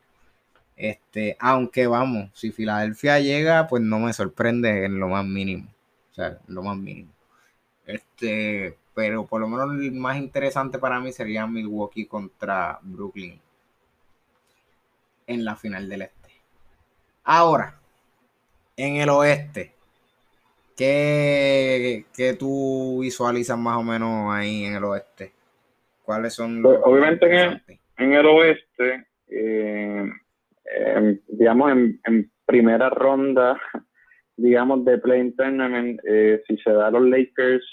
Este, 0.77 1.37
aunque 1.39 1.87
vamos, 1.87 2.31
si 2.35 2.51
Filadelfia 2.51 3.21
llega, 3.21 3.69
pues 3.69 3.81
no 3.83 4.01
me 4.01 4.13
sorprende 4.13 4.85
en 4.85 4.99
lo 4.99 5.07
más 5.09 5.25
mínimo. 5.25 5.69
O 6.11 6.15
sea, 6.15 6.39
en 6.49 6.55
lo 6.55 6.63
más 6.63 6.77
mínimo. 6.77 7.13
Este, 7.87 8.77
pero 8.93 9.25
por 9.25 9.41
lo 9.41 9.47
menos 9.49 9.71
el 9.73 9.93
más 9.93 10.17
interesante 10.17 10.79
para 10.79 10.99
mí 10.99 11.13
sería 11.13 11.47
Milwaukee 11.47 12.07
contra 12.07 12.81
Brooklyn 12.83 13.41
en 15.27 15.45
la 15.45 15.57
final 15.57 15.89
del 15.89 16.03
este. 16.03 16.31
Ahora, 17.25 17.79
en 18.77 18.97
el 18.97 19.09
oeste, 19.09 19.77
¿Qué, 20.77 22.05
tú 22.39 22.99
visualizas 23.01 23.59
más 23.59 23.79
o 23.79 23.83
menos 23.83 24.33
ahí 24.35 24.65
en 24.65 24.75
el 24.75 24.85
oeste? 24.85 25.33
¿Cuáles 26.03 26.35
son 26.35 26.61
los... 26.61 26.75
Pues, 26.75 26.85
obviamente 26.85 27.27
en 27.97 28.13
el, 28.13 28.27
oeste, 28.27 29.07
eh, 29.29 30.05
digamos, 31.29 31.73
en, 31.73 32.31
primera 32.45 32.91
ronda, 32.91 33.59
digamos, 34.37 34.85
de 34.85 34.99
Play 34.99 35.33
Tournament, 35.33 35.99
eh, 36.07 36.43
si 36.47 36.59
se 36.59 36.71
da 36.71 36.91
los 36.91 37.03
Lakers 37.03 37.65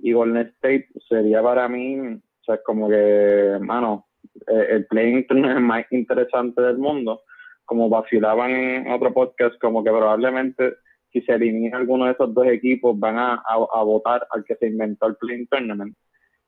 y 0.00 0.12
Golden 0.12 0.48
State, 0.56 0.88
sería 1.08 1.42
para 1.42 1.68
mí, 1.68 1.98
o 2.00 2.44
sea, 2.44 2.60
como 2.62 2.90
que, 2.90 3.56
mano, 3.60 4.08
eh, 4.46 4.66
el 4.70 4.86
Play 4.86 5.26
Tournament 5.26 5.60
más 5.66 5.86
interesante 5.90 6.62
del 6.62 6.78
mundo, 6.78 7.22
como 7.64 7.88
vacilaban 7.88 8.50
en 8.50 8.90
otro 8.90 9.12
podcast, 9.12 9.58
como 9.60 9.82
que 9.82 9.90
probablemente 9.90 10.74
si 11.12 11.20
se 11.22 11.32
elimina 11.32 11.76
alguno 11.76 12.06
de 12.06 12.12
esos 12.12 12.32
dos 12.32 12.46
equipos, 12.46 12.98
van 12.98 13.18
a, 13.18 13.42
votar 13.84 14.26
al 14.30 14.44
que 14.44 14.56
se 14.56 14.66
inventó 14.66 15.06
el 15.06 15.16
Play 15.16 15.46
Tournament. 15.46 15.94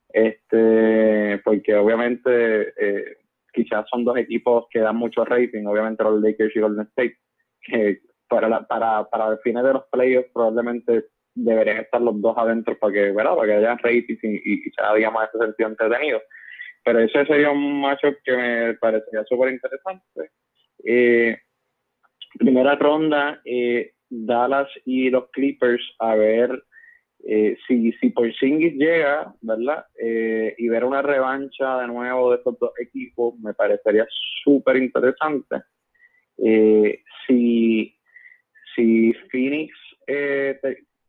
Este, 0.09 1.41
porque 1.45 1.75
obviamente 1.75 2.73
eh, 2.79 3.17
quizás 3.53 3.85
son 3.91 4.05
dos 4.05 4.17
equipos 4.17 4.67
que 4.71 4.81
dan 4.81 4.97
mucho 4.97 5.25
rating, 5.25 5.67
obviamente 5.67 6.05
los 6.05 6.21
Lakers 6.21 6.55
y 6.57 6.61
Golden 6.61 6.87
State, 6.87 7.17
que 7.61 8.00
para, 8.29 8.67
para, 8.67 9.05
para 9.05 9.33
el 9.33 9.38
final 9.38 9.64
de 9.64 9.73
los 9.75 9.85
playoffs 9.91 10.31
probablemente 10.33 11.07
deberían 11.35 11.79
estar 11.79 12.00
los 12.00 12.21
dos 12.21 12.37
adentro 12.38 12.79
para 12.79 12.93
que, 12.93 13.12
¿verdad? 13.12 13.37
Para 13.37 13.47
que 13.47 13.55
haya 13.55 13.76
rating 13.76 14.17
y, 14.23 14.62
quizás 14.62 14.95
digamos 14.95 15.25
ese 15.25 15.45
sentido 15.45 15.69
entretenido. 15.69 16.21
Pero 16.85 17.00
ese 17.00 17.25
sería 17.26 17.50
un 17.50 17.81
macho 17.81 18.09
que 18.23 18.37
me 18.37 18.75
parecería 18.75 19.25
súper 19.25 19.53
interesante. 19.53 20.31
Eh, 20.85 21.38
primera 22.38 22.75
ronda, 22.75 23.41
eh, 23.45 23.93
Dallas 24.09 24.69
y 24.85 25.11
los 25.11 25.31
Clippers 25.31 25.83
a 25.99 26.14
ver 26.14 26.62
eh, 27.26 27.57
si, 27.67 27.93
si 27.93 28.11
Porzingis 28.11 28.75
llega, 28.75 29.35
¿verdad? 29.41 29.87
Eh, 29.99 30.55
y 30.59 30.69
ver 30.69 30.85
una 30.85 31.00
revancha 31.00 31.81
de 31.81 31.87
nuevo 31.87 32.31
de 32.31 32.37
estos 32.37 32.59
dos 32.59 32.73
equipos 32.79 33.38
me 33.38 33.55
parecería 33.55 34.07
súper 34.43 34.76
interesante. 34.76 35.62
Eh, 36.37 37.03
si, 37.26 37.97
si 38.75 39.12
Phoenix 39.31 39.73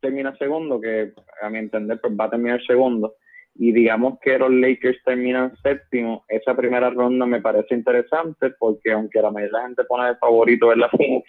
termina 0.00 0.34
segundo, 0.38 0.80
que 0.80 1.12
a 1.42 1.50
mi 1.50 1.58
entender 1.58 2.00
pues 2.00 2.14
va 2.18 2.24
a 2.24 2.30
terminar 2.30 2.64
segundo, 2.64 3.16
y 3.58 3.72
digamos 3.72 4.18
que 4.20 4.38
los 4.38 4.50
Lakers 4.50 5.02
terminan 5.04 5.56
séptimo, 5.62 6.24
esa 6.28 6.54
primera 6.54 6.90
ronda 6.90 7.24
me 7.24 7.40
parece 7.40 7.74
interesante 7.74 8.50
porque 8.58 8.92
aunque 8.92 9.22
la 9.22 9.30
mayoría 9.30 9.46
de 9.46 9.62
la 9.62 9.68
gente 9.68 9.84
pone 9.84 10.08
de 10.08 10.16
favorito 10.16 10.72
en 10.72 10.80
la 10.80 10.90
Phoenix, 10.90 11.26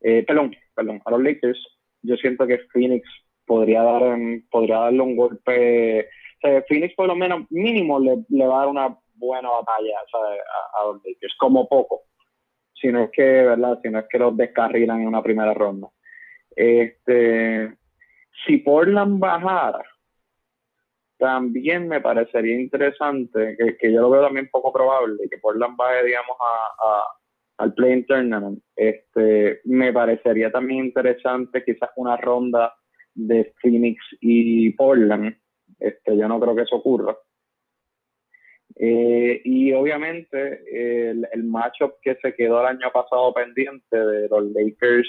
eh, 0.00 0.24
perdón, 0.26 0.54
perdón, 0.74 1.00
a 1.04 1.10
los 1.10 1.22
Lakers, 1.22 1.58
yo 2.02 2.16
siento 2.16 2.46
que 2.46 2.58
Phoenix 2.72 3.06
podría 3.46 3.82
dar 3.82 4.18
podría 4.50 4.78
darle 4.78 5.02
un 5.02 5.16
golpe, 5.16 6.00
o 6.00 6.40
sea, 6.40 6.62
Phoenix 6.68 6.94
por 6.94 7.06
lo 7.06 7.16
menos 7.16 7.44
mínimo 7.50 8.00
le, 8.00 8.46
va 8.46 8.56
a 8.56 8.58
dar 8.60 8.68
una 8.68 8.98
buena 9.14 9.50
batalla 9.50 9.94
A, 10.80 10.86
los 10.86 11.02
Lakers, 11.04 11.34
como 11.38 11.68
poco, 11.68 12.02
si 12.74 12.88
no 12.88 13.04
es 13.04 13.10
que, 13.12 13.22
¿verdad? 13.22 13.78
Si 13.82 13.90
no 13.90 13.98
es 13.98 14.06
que 14.10 14.18
los 14.18 14.36
descarrilan 14.36 15.02
en 15.02 15.08
una 15.08 15.22
primera 15.22 15.52
ronda. 15.52 15.88
Este, 16.56 17.74
si 18.46 18.58
Portland 18.58 19.20
bajara, 19.20 19.82
también 21.22 21.86
me 21.86 22.00
parecería 22.00 22.60
interesante, 22.60 23.56
que, 23.56 23.76
que 23.76 23.92
yo 23.92 24.00
lo 24.00 24.10
veo 24.10 24.22
también 24.22 24.48
poco 24.50 24.72
probable, 24.72 25.28
que 25.30 25.38
Portland 25.38 25.76
baje, 25.76 26.04
digamos, 26.04 26.36
a 26.40 27.02
al 27.58 27.74
Play 27.74 28.04
Tournament. 28.04 28.60
Este, 28.74 29.60
me 29.64 29.92
parecería 29.92 30.50
también 30.50 30.86
interesante 30.86 31.64
quizás 31.64 31.90
una 31.96 32.16
ronda 32.16 32.74
de 33.14 33.52
Phoenix 33.60 34.02
y 34.20 34.70
Portland. 34.70 35.36
Este, 35.78 36.16
yo 36.16 36.28
no 36.28 36.40
creo 36.40 36.56
que 36.56 36.62
eso 36.62 36.76
ocurra. 36.76 37.16
Eh, 38.74 39.42
y 39.44 39.72
obviamente 39.72 41.10
el, 41.10 41.28
el 41.30 41.44
matchup 41.44 41.92
que 42.00 42.16
se 42.22 42.34
quedó 42.34 42.60
el 42.60 42.78
año 42.78 42.90
pasado 42.92 43.32
pendiente 43.34 43.96
de 43.96 44.28
los 44.28 44.44
Lakers 44.52 45.08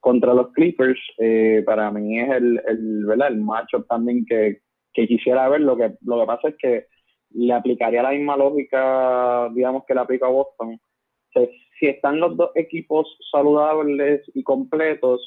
contra 0.00 0.34
los 0.34 0.52
Clippers, 0.52 1.00
eh, 1.18 1.62
para 1.64 1.90
mí 1.90 2.18
es 2.18 2.30
el, 2.30 2.60
el, 2.66 3.06
¿verdad? 3.06 3.28
el 3.28 3.38
matchup 3.38 3.86
también 3.86 4.24
que, 4.26 4.60
que, 4.94 5.06
quisiera 5.06 5.48
ver. 5.48 5.60
Lo 5.60 5.76
que, 5.76 5.92
lo 6.04 6.20
que 6.20 6.26
pasa 6.26 6.48
es 6.48 6.56
que 6.56 6.86
le 7.30 7.52
aplicaría 7.52 8.02
la 8.02 8.10
misma 8.10 8.36
lógica, 8.36 9.50
digamos, 9.52 9.84
que 9.86 9.94
le 9.94 10.00
aplica 10.00 10.26
a 10.26 10.30
Boston. 10.30 10.80
si 11.78 11.86
están 11.86 12.20
los 12.20 12.36
dos 12.36 12.50
equipos 12.54 13.06
saludables 13.30 14.22
y 14.34 14.42
completos, 14.42 15.20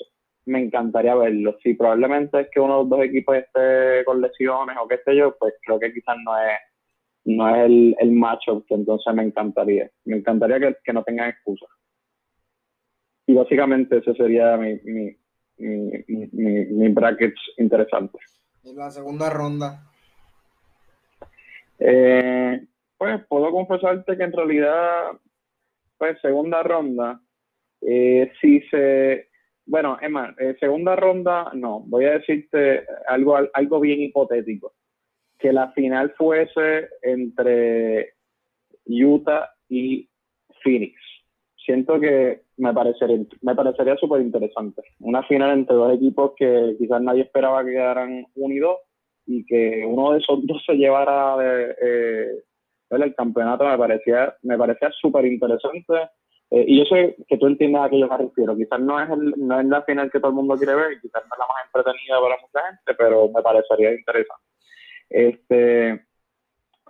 me 0.45 0.61
encantaría 0.61 1.15
verlos. 1.15 1.55
Si 1.61 1.73
probablemente 1.73 2.39
es 2.41 2.47
que 2.51 2.59
uno 2.59 2.75
de 2.75 2.79
los 2.79 2.89
dos 2.89 3.01
equipos 3.03 3.35
esté 3.35 4.05
con 4.05 4.21
lesiones 4.21 4.77
o 4.81 4.87
qué 4.87 4.99
sé 5.03 5.15
yo, 5.15 5.35
pues 5.37 5.53
creo 5.65 5.79
que 5.79 5.93
quizás 5.93 6.15
no 6.23 6.37
es 6.37 6.57
no 7.27 7.53
es 7.53 7.65
el, 7.65 7.95
el 7.99 8.11
matchup 8.13 8.65
que 8.67 8.73
entonces 8.73 9.13
me 9.13 9.23
encantaría. 9.23 9.91
Me 10.05 10.17
encantaría 10.17 10.59
que, 10.59 10.77
que 10.83 10.93
no 10.93 11.03
tengan 11.03 11.29
excusas. 11.29 11.69
Y 13.27 13.33
básicamente 13.33 13.97
ese 13.97 14.13
sería 14.13 14.55
mi, 14.55 14.79
mi, 14.85 15.17
mi, 15.57 16.27
mi, 16.31 16.65
mi 16.65 16.87
brackets 16.87 17.41
interesante. 17.57 18.17
¿Y 18.67 18.73
la 18.73 18.91
segunda 18.91 19.29
ronda? 19.29 19.81
Eh, 21.79 22.65
pues 22.97 23.25
puedo 23.27 23.49
confesarte 23.51 24.17
que 24.17 24.23
en 24.23 24.33
realidad, 24.33 25.11
pues 25.97 26.19
segunda 26.21 26.63
ronda, 26.63 27.21
eh, 27.79 28.29
si 28.41 28.59
se, 28.69 29.29
bueno, 29.65 29.97
es 30.01 30.09
más, 30.09 30.37
eh, 30.39 30.57
segunda 30.59 30.97
ronda, 30.97 31.49
no, 31.53 31.79
voy 31.81 32.05
a 32.05 32.17
decirte 32.17 32.85
algo, 33.07 33.37
algo 33.53 33.79
bien 33.79 34.01
hipotético, 34.01 34.73
que 35.39 35.53
la 35.53 35.71
final 35.71 36.13
fuese 36.17 36.89
entre 37.03 38.15
Utah 38.85 39.49
y 39.69 40.09
Phoenix. 40.61 40.99
Siento 41.67 41.99
que 41.99 42.43
me 42.55 42.73
parecería, 42.73 43.25
me 43.41 43.53
parecería 43.53 43.97
súper 43.97 44.21
interesante. 44.21 44.83
Una 45.01 45.21
final 45.23 45.51
entre 45.51 45.75
dos 45.75 45.93
equipos 45.93 46.31
que 46.37 46.77
quizás 46.79 47.01
nadie 47.01 47.23
esperaba 47.23 47.65
que 47.65 47.71
quedaran 47.71 48.25
unidos 48.35 48.77
y 49.25 49.45
que 49.45 49.83
uno 49.85 50.13
de 50.13 50.19
esos 50.19 50.47
dos 50.47 50.63
se 50.65 50.75
llevara 50.75 51.35
de, 51.35 51.75
eh, 51.81 52.27
el 52.89 53.15
campeonato 53.15 53.65
me 53.65 53.77
parecía 53.77 54.33
me 54.43 54.57
parecía 54.57 54.89
súper 54.91 55.25
interesante 55.25 55.93
eh, 56.51 56.63
y 56.65 56.77
yo 56.79 56.85
sé 56.85 57.17
que 57.27 57.37
tú 57.37 57.47
entiendes 57.47 57.81
a 57.81 57.89
qué 57.89 57.99
yo 57.99 58.07
me 58.07 58.17
refiero. 58.17 58.55
Quizás 58.55 58.79
no 58.79 59.01
es 59.01 59.09
el, 59.09 59.33
no 59.35 59.59
es 59.59 59.65
la 59.65 59.81
final 59.81 60.09
que 60.09 60.21
todo 60.21 60.29
el 60.29 60.37
mundo 60.37 60.55
quiere 60.55 60.73
ver 60.73 61.01
quizás 61.01 61.21
no 61.21 61.35
es 61.35 61.39
la 61.39 61.47
más 61.47 61.65
entretenida 61.65 62.21
para 62.21 62.41
mucha 62.41 62.65
gente 62.65 62.93
pero 62.97 63.27
me 63.27 63.41
parecería 63.41 63.91
interesante. 63.91 64.45
Este 65.09 65.89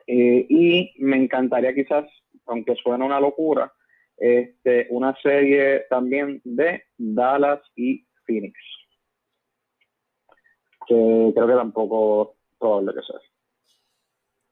eh, 0.05 0.45
y 0.49 0.93
me 0.99 1.17
encantaría 1.17 1.73
quizás 1.73 2.05
aunque 2.45 2.75
suene 2.75 3.03
una 3.03 3.19
locura 3.19 3.73
este 4.17 4.87
una 4.89 5.15
serie 5.21 5.85
también 5.89 6.41
de 6.43 6.83
Dallas 6.97 7.61
y 7.75 8.05
Phoenix 8.25 8.57
que 10.87 11.31
creo 11.35 11.47
que 11.47 11.53
tampoco 11.53 12.35
probable 12.57 12.93
que 12.93 13.01
sea. 13.01 13.19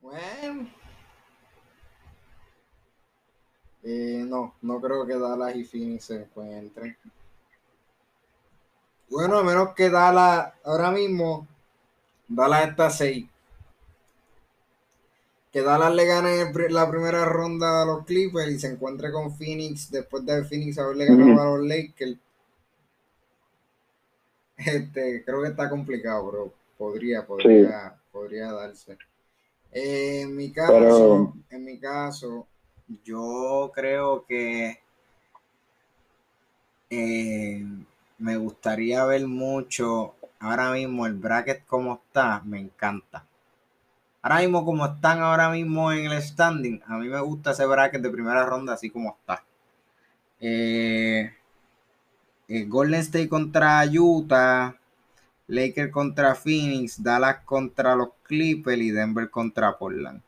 Bueno. 0.02 0.68
Eh, 3.84 4.26
no, 4.28 4.56
no 4.62 4.82
creo 4.82 5.06
que 5.06 5.18
Dallas 5.18 5.56
y 5.56 5.64
Phoenix 5.64 6.06
se 6.06 6.16
encuentren. 6.24 6.98
Bueno, 9.10 9.38
a 9.38 9.44
menos 9.44 9.74
que 9.76 9.90
Dallas, 9.90 10.54
ahora 10.64 10.92
mismo, 10.92 11.48
Dallas 12.28 12.70
está 12.70 12.90
6. 12.90 13.26
Que 15.56 15.62
Dallas 15.62 15.96
le 15.96 16.06
gane 16.06 16.52
la 16.70 16.92
primera 16.92 17.24
ronda 17.24 17.82
a 17.82 17.86
los 17.86 18.04
Clippers 18.04 18.52
y 18.52 18.60
se 18.60 18.68
encuentre 18.68 19.10
con 19.10 19.34
Phoenix 19.38 19.90
después 19.90 20.26
de 20.26 20.44
Phoenix 20.44 20.78
haberle 20.78 21.06
ganado 21.06 21.42
a 21.42 21.58
los 21.58 21.66
Lakers 21.66 22.18
este, 24.58 25.24
creo 25.24 25.42
que 25.42 25.48
está 25.48 25.70
complicado, 25.70 26.30
pero 26.30 26.54
podría, 26.78 27.26
podría, 27.26 27.96
podría 28.12 28.52
darse. 28.52 28.98
Eh, 29.72 30.24
en 30.24 30.36
mi 30.36 30.52
caso, 30.52 31.34
en 31.50 31.64
mi 31.64 31.80
caso, 31.80 32.48
yo 33.06 33.72
creo 33.74 34.26
que 34.26 34.78
eh, 36.90 37.66
me 38.18 38.36
gustaría 38.36 39.06
ver 39.06 39.26
mucho. 39.26 40.16
Ahora 40.38 40.74
mismo 40.74 41.06
el 41.06 41.14
bracket 41.14 41.66
como 41.66 41.94
está, 41.94 42.42
me 42.44 42.60
encanta. 42.60 43.26
Ahora 44.26 44.40
mismo 44.40 44.66
como 44.66 44.88
están 44.88 45.20
ahora 45.20 45.52
mismo 45.52 45.92
en 45.92 46.12
el 46.12 46.20
standing, 46.20 46.82
a 46.88 46.98
mí 46.98 47.08
me 47.08 47.20
gusta 47.20 47.52
ese 47.52 47.64
bracket 47.64 48.02
de 48.02 48.10
primera 48.10 48.44
ronda 48.44 48.74
así 48.74 48.90
como 48.90 49.16
está. 49.20 49.44
Eh, 50.40 51.32
eh, 52.48 52.66
Golden 52.66 53.02
State 53.02 53.30
contra 53.30 53.86
Utah, 53.86 54.76
Lakers 55.46 55.92
contra 55.92 56.34
Phoenix, 56.34 57.04
Dallas 57.04 57.44
contra 57.46 57.96
los 57.96 58.10
Clippers 58.24 58.82
y 58.82 58.90
Denver 58.90 59.30
contra 59.30 59.78
Portland. 59.78 60.24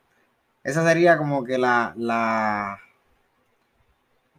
Esa 0.63 0.87
sería 0.87 1.17
como 1.17 1.43
que 1.43 1.57
la, 1.57 1.95
la 1.97 2.79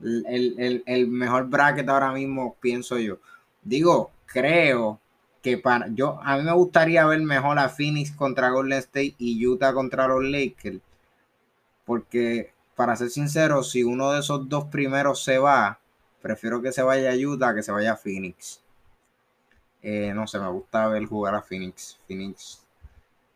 el, 0.01 1.09
mejor 1.09 1.49
bracket 1.49 1.89
ahora 1.89 2.13
mismo, 2.13 2.55
pienso 2.61 2.97
yo. 2.97 3.19
Digo, 3.65 4.13
creo 4.25 5.01
que 5.43 5.59
para 5.59 5.89
yo 5.89 6.21
a 6.23 6.37
mí 6.37 6.45
me 6.45 6.53
gustaría 6.53 7.07
ver 7.07 7.21
mejor 7.23 7.59
a 7.59 7.69
Phoenix 7.69 8.13
contra 8.13 8.51
Golden 8.51 8.79
State 8.79 9.15
y 9.19 9.47
Utah 9.47 9.73
contra 9.73 10.09
los 10.09 10.25
Lakers. 10.25 10.81
Porque, 11.85 12.53
para 12.77 12.97
ser 12.97 13.11
sincero, 13.11 13.63
si 13.63 13.83
uno 13.85 14.13
de 14.13 14.21
esos 14.21 14.49
dos 14.49 14.67
primeros 14.67 15.25
se 15.25 15.39
va, 15.39 15.79
Prefiero 16.21 16.61
que 16.61 16.73
se 16.73 16.83
vaya 16.83 17.13
a 17.13 17.15
Utah 17.15 17.55
que 17.55 17.63
se 17.63 17.73
vaya 17.73 17.93
a 17.93 17.97
Phoenix. 17.97 18.61
Eh, 19.83 20.13
no 20.15 20.27
sé, 20.27 20.39
me 20.41 20.51
gusta 20.51 20.89
ver 20.89 21.07
jugar 21.07 21.35
a 21.35 21.43
Phoenix. 21.43 21.99
Phoenix 22.07 22.65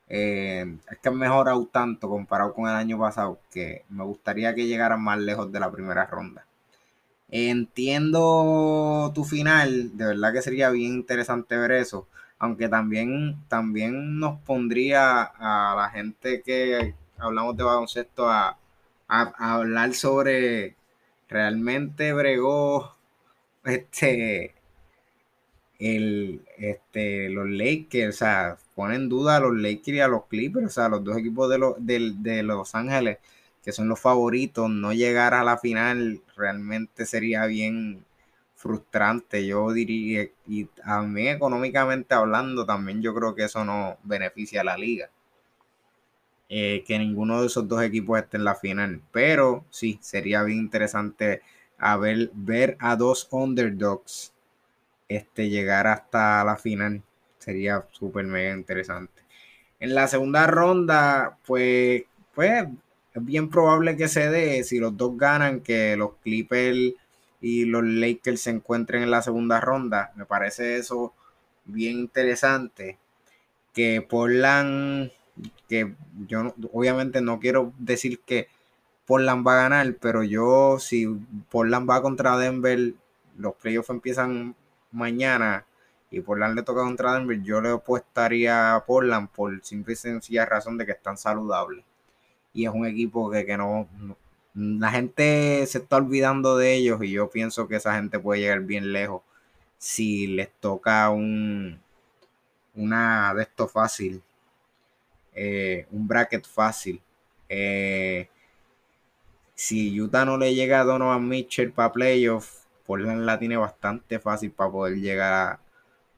eh, 0.08 0.78
es 0.90 0.98
que 0.98 1.08
han 1.08 1.16
mejorado 1.16 1.64
tanto 1.66 2.08
comparado 2.08 2.52
con 2.52 2.68
el 2.68 2.74
año 2.74 2.98
pasado 2.98 3.38
que 3.50 3.84
me 3.88 4.04
gustaría 4.04 4.54
que 4.54 4.66
llegaran 4.66 5.02
más 5.02 5.18
lejos 5.18 5.50
de 5.52 5.60
la 5.60 5.70
primera 5.70 6.06
ronda. 6.06 6.44
Entiendo 7.32 9.10
tu 9.14 9.24
final, 9.24 9.96
de 9.96 10.06
verdad 10.06 10.32
que 10.32 10.42
sería 10.42 10.70
bien 10.70 10.92
interesante 10.94 11.56
ver 11.56 11.72
eso, 11.72 12.06
aunque 12.38 12.68
también, 12.68 13.36
también 13.48 14.18
nos 14.20 14.40
pondría 14.42 15.22
a 15.22 15.74
la 15.76 15.90
gente 15.90 16.42
que 16.42 16.94
hablamos 17.18 17.56
de 17.56 17.64
baloncesto 17.64 18.28
a 18.30 18.58
hablar 19.08 19.94
sobre 19.94 20.76
realmente 21.28 22.12
bregó 22.12 22.94
este 23.64 24.54
el 25.78 26.42
este 26.58 27.28
los 27.30 27.48
Lakers, 27.48 28.16
o 28.16 28.18
sea, 28.18 28.56
ponen 28.74 29.02
en 29.02 29.08
duda 29.08 29.36
a 29.36 29.40
los 29.40 29.54
Lakers 29.56 29.96
y 29.96 30.00
a 30.00 30.08
los 30.08 30.26
Clippers, 30.26 30.66
o 30.66 30.70
sea, 30.70 30.88
los 30.88 31.02
dos 31.04 31.16
equipos 31.18 31.50
de 31.50 31.58
los 31.58 31.74
de, 31.78 32.42
Los 32.44 32.74
Ángeles 32.74 33.18
que 33.62 33.72
son 33.72 33.88
los 33.88 34.00
favoritos, 34.00 34.68
no 34.70 34.92
llegar 34.92 35.34
a 35.34 35.44
la 35.44 35.58
final 35.58 36.22
realmente 36.36 37.06
sería 37.06 37.46
bien 37.46 38.04
frustrante, 38.56 39.46
yo 39.46 39.72
diría, 39.72 40.28
y 40.46 40.68
a 40.84 41.02
mí 41.02 41.28
económicamente 41.28 42.14
hablando 42.14 42.64
también 42.64 43.02
yo 43.02 43.14
creo 43.14 43.34
que 43.34 43.44
eso 43.44 43.64
no 43.64 43.98
beneficia 44.04 44.60
a 44.60 44.64
la 44.64 44.76
liga. 44.76 45.10
Eh, 46.54 46.84
que 46.86 46.98
ninguno 46.98 47.40
de 47.40 47.46
esos 47.46 47.66
dos 47.66 47.82
equipos 47.82 48.18
esté 48.18 48.36
en 48.36 48.44
la 48.44 48.54
final. 48.54 49.00
Pero 49.10 49.64
sí, 49.70 49.98
sería 50.02 50.42
bien 50.42 50.58
interesante 50.58 51.40
ver 52.34 52.76
a 52.78 52.94
dos 52.96 53.26
underdogs 53.30 54.34
este, 55.08 55.48
llegar 55.48 55.86
hasta 55.86 56.44
la 56.44 56.56
final. 56.56 57.02
Sería 57.38 57.86
súper 57.92 58.26
mega 58.26 58.54
interesante. 58.54 59.22
En 59.80 59.94
la 59.94 60.06
segunda 60.08 60.46
ronda, 60.46 61.38
pues, 61.46 62.04
pues 62.34 62.68
es 63.14 63.24
bien 63.24 63.48
probable 63.50 63.96
que 63.96 64.08
se 64.08 64.30
dé 64.30 64.64
si 64.64 64.78
los 64.78 64.96
dos 64.96 65.16
ganan, 65.16 65.60
que 65.60 65.96
los 65.96 66.14
Clippers 66.22 66.94
y 67.40 67.64
los 67.64 67.84
Lakers 67.84 68.42
se 68.42 68.50
encuentren 68.50 69.02
en 69.02 69.10
la 69.10 69.22
segunda 69.22 69.60
ronda. 69.60 70.12
Me 70.16 70.26
parece 70.26 70.76
eso 70.76 71.12
bien 71.64 71.98
interesante. 71.98 72.98
Que 73.74 74.02
Portland 74.02 75.10
que 75.68 75.94
yo 76.26 76.54
obviamente 76.72 77.20
no 77.20 77.40
quiero 77.40 77.72
decir 77.78 78.20
que 78.20 78.48
Portland 79.06 79.46
va 79.46 79.54
a 79.54 79.62
ganar, 79.62 79.96
pero 80.00 80.22
yo 80.22 80.78
si 80.78 81.06
Portland 81.50 81.88
va 81.88 82.02
contra 82.02 82.36
Denver, 82.36 82.94
los 83.38 83.54
playoffs 83.56 83.90
empiezan 83.90 84.54
mañana 84.90 85.66
y 86.10 86.20
Portland 86.20 86.54
le 86.54 86.62
toca 86.62 86.82
contra 86.82 87.14
Denver, 87.14 87.42
yo 87.42 87.60
le 87.60 87.70
apostaría 87.70 88.74
a 88.74 88.84
Portland 88.84 89.30
por 89.30 89.64
simple 89.64 89.94
y 89.94 89.96
sencilla 89.96 90.46
razón 90.46 90.76
de 90.78 90.86
que 90.86 90.92
están 90.92 91.16
saludables. 91.16 91.84
Y 92.52 92.66
es 92.66 92.72
un 92.72 92.86
equipo 92.86 93.30
que, 93.30 93.46
que 93.46 93.56
no, 93.56 93.88
la 94.54 94.90
gente 94.90 95.66
se 95.66 95.78
está 95.78 95.96
olvidando 95.96 96.56
de 96.56 96.74
ellos 96.74 97.02
y 97.02 97.10
yo 97.12 97.30
pienso 97.30 97.68
que 97.68 97.76
esa 97.76 97.94
gente 97.94 98.18
puede 98.18 98.40
llegar 98.40 98.60
bien 98.60 98.92
lejos 98.92 99.22
si 99.78 100.26
les 100.28 100.50
toca 100.60 101.10
un 101.10 101.80
una 102.74 103.34
de 103.34 103.42
esto 103.42 103.68
fácil 103.68 104.22
eh, 105.34 105.86
un 105.90 106.06
bracket 106.06 106.46
fácil. 106.46 107.00
Eh, 107.48 108.28
si 109.54 110.00
Utah 110.00 110.24
no 110.24 110.36
le 110.36 110.54
llega 110.54 110.80
a 110.80 110.84
Donovan 110.84 111.26
Mitchell 111.28 111.72
para 111.72 111.92
playoff, 111.92 112.64
Portland 112.86 113.24
la 113.24 113.38
tiene 113.38 113.56
bastante 113.56 114.18
fácil 114.18 114.50
para 114.50 114.70
poder 114.70 114.98
llegar 114.98 115.60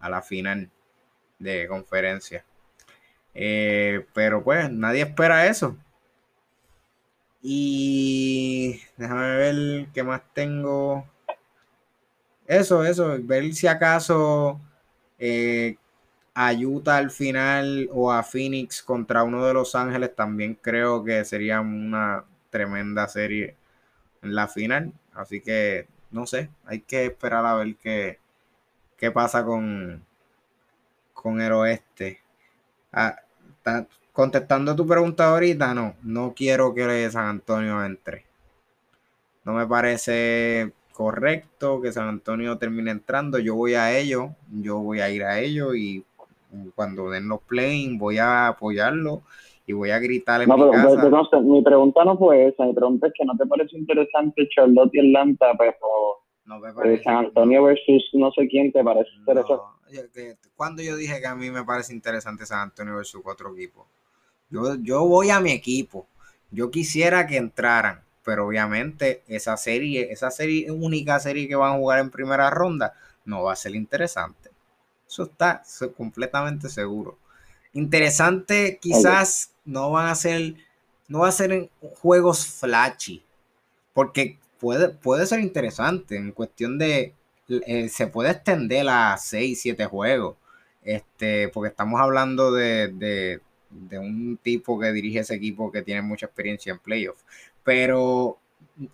a, 0.01 0.09
la 0.09 0.23
final 0.23 0.71
de 1.39 1.67
conferencia. 1.69 2.45
Eh, 3.35 4.07
pero 4.15 4.43
pues 4.43 4.71
nadie 4.71 5.03
espera 5.03 5.47
eso. 5.47 5.77
Y 7.47 8.81
déjame 8.97 9.37
ver 9.37 9.89
qué 9.93 10.03
más 10.03 10.23
tengo. 10.33 11.07
Eso, 12.47 12.85
eso, 12.85 13.19
ver 13.21 13.53
si 13.55 13.67
acaso 13.67 14.59
eh, 15.19 15.77
al 16.35 17.11
final 17.11 17.89
o 17.93 18.11
a 18.13 18.23
Phoenix 18.23 18.83
contra 18.83 19.25
uno 19.25 19.45
de 19.47 19.55
Los 19.55 19.75
Ángeles 19.75 20.15
también 20.17 20.55
creo 20.55 21.05
que 21.05 21.25
sería 21.27 21.61
una 21.61 22.25
tremenda 22.51 23.09
serie 23.09 23.57
en 24.23 24.35
la 24.35 24.49
final. 24.49 24.93
Así 25.15 25.41
que 25.43 25.87
no 26.11 26.27
sé, 26.27 26.51
hay 26.67 26.81
que 26.81 27.07
esperar 27.07 27.45
a 27.47 27.57
ver 27.57 27.77
qué, 27.77 28.21
qué 28.97 29.11
pasa 29.11 29.45
con, 29.45 30.05
con 31.13 31.41
el 31.41 31.53
oeste. 31.53 32.21
Ah, 32.93 33.17
contestando 34.15 34.77
tu 34.77 34.87
pregunta 34.87 35.29
ahorita, 35.29 35.75
no, 35.75 35.97
no 36.05 36.33
quiero 36.35 36.73
que 36.73 37.11
San 37.11 37.27
Antonio 37.27 37.85
entre. 37.85 38.25
No 39.45 39.53
me 39.53 39.67
parece 39.67 40.73
correcto 40.93 41.83
que 41.83 41.93
San 41.93 42.09
Antonio 42.09 42.57
termine 42.57 42.93
entrando. 42.93 43.41
Yo 43.41 43.57
voy 43.57 43.75
a 43.75 43.99
ello, 43.99 44.31
yo 44.63 44.79
voy 44.79 45.01
a 45.01 45.11
ir 45.11 45.25
a 45.25 45.41
ello 45.41 45.75
y 45.75 46.05
cuando 46.77 47.11
den 47.11 47.29
los 47.29 47.43
playing 47.43 47.99
voy 47.99 48.19
a 48.19 48.47
apoyarlo 48.47 49.23
y 49.67 49.73
voy 49.73 49.91
a 49.91 49.99
gritar 49.99 50.41
en 50.43 50.49
no, 50.49 50.59
mi 50.59 50.63
pero, 50.71 51.11
casa. 51.11 51.41
mi 51.41 51.63
pregunta 51.63 52.05
no 52.05 52.17
fue 52.17 52.47
esa, 52.47 52.65
mi 52.65 52.73
pregunta 52.73 53.09
es 53.09 53.13
que 53.19 53.25
no 53.25 53.37
te 53.37 53.47
parece 53.47 53.77
interesante 53.77 54.49
Charlotte 54.55 54.95
y 54.95 55.01
Atlanta, 55.01 55.53
pero 55.59 55.75
no 56.45 56.61
me 56.61 56.73
parece, 56.73 57.03
San 57.03 57.17
Antonio 57.17 57.65
versus 57.65 58.11
no 58.13 58.31
sé 58.31 58.47
quién 58.47 58.71
te 58.71 58.85
parece 58.85 59.11
interesante. 59.19 60.39
Cuando 60.55 60.83
yo 60.83 60.97
dije 60.97 61.21
que 61.21 61.27
a 61.27 61.35
mí 61.35 61.51
me 61.51 61.65
parece 61.65 61.93
interesante 61.93 62.47
San 62.47 62.61
Antonio 62.61 62.95
versus 62.95 63.21
cuatro 63.21 63.53
equipos, 63.55 63.87
yo, 64.55 64.77
yo 64.77 65.05
voy 65.05 65.31
a 65.31 65.41
mi 65.41 65.51
equipo. 65.51 66.07
Yo 66.51 66.71
quisiera 66.71 67.27
que 67.27 67.37
entraran, 67.37 68.05
pero 68.25 68.47
obviamente 68.47 69.25
esa 69.27 69.57
serie, 69.57 70.13
esa 70.13 70.31
serie, 70.31 70.71
única 70.71 71.19
serie 71.19 71.49
que 71.49 71.57
van 71.57 71.73
a 71.73 71.77
jugar 71.77 71.99
en 71.99 72.11
primera 72.11 72.49
ronda, 72.51 72.95
no 73.25 73.43
va 73.43 73.53
a 73.53 73.57
ser 73.57 73.75
interesante. 73.75 74.51
Eso 75.09 75.25
está 75.25 75.63
completamente 75.97 76.69
seguro. 76.69 77.19
Interesante, 77.73 78.79
quizás 78.81 79.51
no 79.65 79.91
van 79.91 80.07
a 80.07 80.15
ser, 80.15 80.55
no 81.09 81.21
va 81.21 81.29
a 81.29 81.33
ser 81.33 81.71
juegos 82.01 82.47
flashy, 82.47 83.25
porque 83.93 84.39
puede, 84.61 84.91
puede 84.91 85.27
ser 85.27 85.41
interesante 85.41 86.17
en 86.17 86.31
cuestión 86.31 86.79
de, 86.79 87.15
eh, 87.49 87.89
se 87.89 88.07
puede 88.07 88.31
extender 88.31 88.89
a 88.89 89.17
6, 89.19 89.61
7 89.61 89.87
juegos, 89.87 90.37
este, 90.83 91.49
porque 91.49 91.71
estamos 91.71 92.01
hablando 92.01 92.53
de, 92.53 92.89
de, 92.89 93.41
de 93.75 93.99
un 93.99 94.39
tipo 94.43 94.79
que 94.79 94.93
dirige 94.93 95.21
ese 95.21 95.35
equipo 95.35 95.71
que 95.71 95.83
tiene 95.83 96.03
mucha 96.03 96.27
experiencia 96.27 96.73
en 96.73 96.79
playoffs, 96.79 97.25
pero 97.63 98.39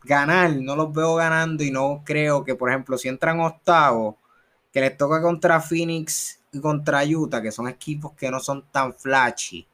ganar, 0.04 0.56
no 0.56 0.76
los 0.76 0.92
veo 0.92 1.14
ganando 1.16 1.62
y 1.62 1.70
no 1.70 2.02
creo 2.04 2.44
que, 2.44 2.54
por 2.54 2.70
ejemplo, 2.70 2.98
si 2.98 3.08
entran 3.08 3.40
octavos, 3.40 4.16
que 4.72 4.80
les 4.80 4.96
toca 4.96 5.20
contra 5.20 5.60
Phoenix 5.60 6.40
y 6.52 6.60
contra 6.60 7.04
Utah, 7.04 7.42
que 7.42 7.52
son 7.52 7.68
equipos 7.68 8.12
que 8.12 8.30
no 8.30 8.40
son 8.40 8.64
tan 8.70 8.94
flashy, 8.94 9.66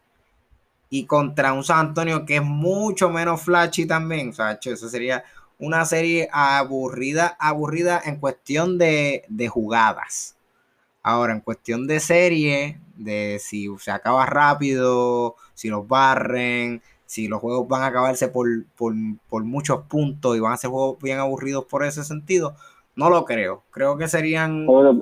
y 0.88 1.04
contra 1.04 1.52
un 1.52 1.64
San 1.64 1.88
Antonio 1.88 2.24
que 2.24 2.36
es 2.36 2.42
mucho 2.42 3.10
menos 3.10 3.42
flashy 3.42 3.86
también, 3.86 4.30
o 4.30 4.32
sea, 4.32 4.58
eso 4.62 4.88
sería 4.88 5.24
una 5.58 5.84
serie 5.84 6.28
aburrida, 6.32 7.36
aburrida 7.38 8.00
en 8.04 8.16
cuestión 8.16 8.78
de, 8.78 9.24
de 9.28 9.48
jugadas. 9.48 10.36
Ahora, 11.02 11.32
en 11.32 11.40
cuestión 11.40 11.86
de 11.86 12.00
serie, 12.00 12.80
de 12.96 13.38
si 13.40 13.68
se 13.78 13.90
acaba 13.90 14.26
rápido, 14.26 15.36
si 15.54 15.68
los 15.68 15.86
barren, 15.86 16.82
si 17.06 17.28
los 17.28 17.40
juegos 17.40 17.68
van 17.68 17.82
a 17.82 17.86
acabarse 17.86 18.28
por, 18.28 18.46
por, 18.76 19.44
muchos 19.44 19.82
puntos 19.86 20.36
y 20.36 20.40
van 20.40 20.52
a 20.52 20.56
ser 20.56 20.70
juegos 20.70 20.98
bien 21.00 21.18
aburridos 21.18 21.64
por 21.64 21.84
ese 21.84 22.04
sentido, 22.04 22.54
no 22.96 23.08
lo 23.10 23.24
creo. 23.24 23.62
Creo 23.70 23.96
que 23.96 24.08
serían... 24.08 24.66
Lo, 24.66 24.92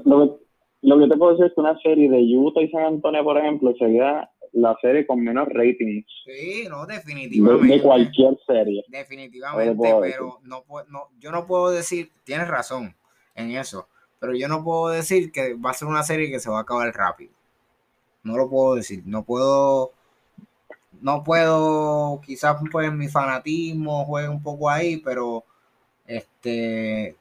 lo, 0.83 0.99
que 0.99 1.09
te 1.09 1.17
puedo 1.17 1.33
decir 1.33 1.47
es 1.47 1.53
que 1.55 1.61
una 1.61 1.79
serie 1.81 2.11
de 2.11 2.37
Utah 2.37 2.61
y 2.61 2.71
San 2.71 2.85
Antonio, 2.85 3.25
por 3.25 3.39
ejemplo, 3.39 3.75
sería 3.79 4.31
la 4.53 4.77
serie 4.81 5.07
con 5.07 5.21
menos 5.21 5.49
ratings. 5.49 6.07
Sí, 6.25 6.67
no, 6.69 6.87
definitivamente. 6.87 7.75
De, 7.75 7.83
cualquier 7.83 8.39
serie. 8.47 8.85
Definitivamente, 8.89 9.77
pero 10.01 10.39
no, 10.45 10.65
no, 10.89 11.09
yo 11.19 11.33
no 11.33 11.47
puedo 11.47 11.71
decir, 11.71 12.11
tienes 12.25 12.49
razón 12.49 12.95
en 13.35 13.51
eso, 13.53 13.89
pero 14.21 14.35
yo 14.35 14.47
no 14.47 14.63
puedo 14.63 14.89
decir 14.89 15.33
que 15.33 15.55
va 15.55 15.71
a 15.71 15.75
ser 15.75 15.89
una 15.89 16.03
serie 16.03 16.31
que 16.31 16.39
se 16.39 16.51
va 16.51 16.59
a 16.59 16.63
acabar 16.63 16.95
rápido. 16.95 17.33
No 18.25 18.37
lo 18.37 18.49
puedo 18.49 18.75
decir, 18.75 19.03
no 19.07 19.25
puedo 19.25 19.93
no 21.01 21.23
puedo, 21.23 22.21
quizás 22.25 22.57
pues 22.73 22.93
mi 22.93 23.09
fanatismo 23.09 24.05
juegue 24.07 24.29
un 24.29 24.43
poco 24.43 24.71
ahí, 24.71 24.97
pero 24.99 25.45
este 26.07 27.17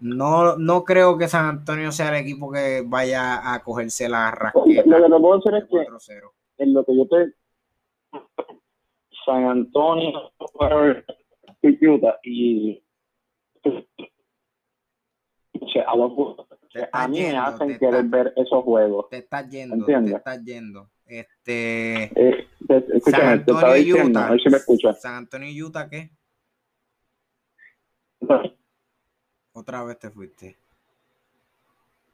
no, 0.00 0.56
no 0.56 0.84
creo 0.84 1.18
que 1.18 1.28
San 1.28 1.46
Antonio 1.46 1.92
sea 1.92 2.10
el 2.10 2.22
equipo 2.24 2.50
que 2.50 2.82
vaya 2.86 3.52
a 3.52 3.62
cogerse 3.62 4.08
la 4.08 4.30
rasqueta. 4.30 4.82
Lo 4.86 5.02
que 5.02 5.08
no 5.08 5.20
puedo 5.20 5.40
decir 5.40 5.54
es 5.56 5.64
que 5.68 6.64
en 6.64 6.74
lo 6.74 6.84
que 6.84 6.96
yo 6.96 7.06
te 7.06 7.34
San 9.26 9.44
Antonio 9.44 10.32
y 12.22 12.82
a, 16.92 17.08
mí 17.08 17.20
me 17.20 17.36
hacen 17.36 17.78
querer 17.78 18.04
ver 18.04 18.32
esos 18.36 18.64
juegos. 18.64 19.08
Te 19.08 19.18
estás 19.18 19.48
yendo, 19.48 19.84
te 19.84 20.14
estás 20.14 20.44
yendo. 20.44 20.90
Este. 21.06 22.04
Eh, 22.14 22.48
San 23.04 23.28
Antonio 23.28 23.76
y 23.76 23.92
Utah. 23.92 24.26
A 24.26 24.30
ver 24.30 24.40
si 24.40 24.50
me 24.50 24.56
escucha. 24.56 24.92
San 24.92 25.14
Antonio 25.14 25.48
y 25.48 25.62
Utah, 25.62 25.88
¿qué? 25.88 26.10
Otra 29.52 29.84
vez 29.84 29.98
te 29.98 30.10
fuiste. 30.10 30.56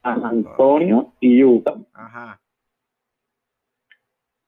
San 0.03 0.25
Antonio 0.25 1.14
y 1.21 1.43
Utah. 1.43 1.77
Ajá. 1.93 2.40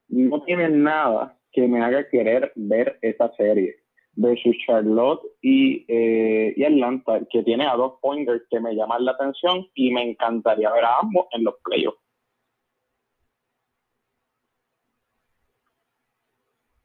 No 0.08 0.42
tienen 0.44 0.82
nada 0.82 1.36
que 1.50 1.66
me 1.66 1.82
haga 1.82 2.08
querer 2.08 2.52
ver 2.54 2.98
esa 3.02 3.32
serie 3.36 3.85
versus 4.16 4.56
Charlotte 4.66 5.22
y, 5.42 5.84
eh, 5.88 6.54
y 6.56 6.64
Atlanta, 6.64 7.20
que 7.30 7.42
tiene 7.42 7.66
a 7.66 7.76
dos 7.76 7.94
pointers 8.00 8.42
que 8.50 8.58
me 8.58 8.74
llaman 8.74 9.04
la 9.04 9.12
atención 9.12 9.66
y 9.74 9.92
me 9.92 10.10
encantaría 10.10 10.72
ver 10.72 10.84
a 10.84 10.98
ambos 11.00 11.26
en 11.32 11.44
los 11.44 11.54
playoffs. 11.62 11.98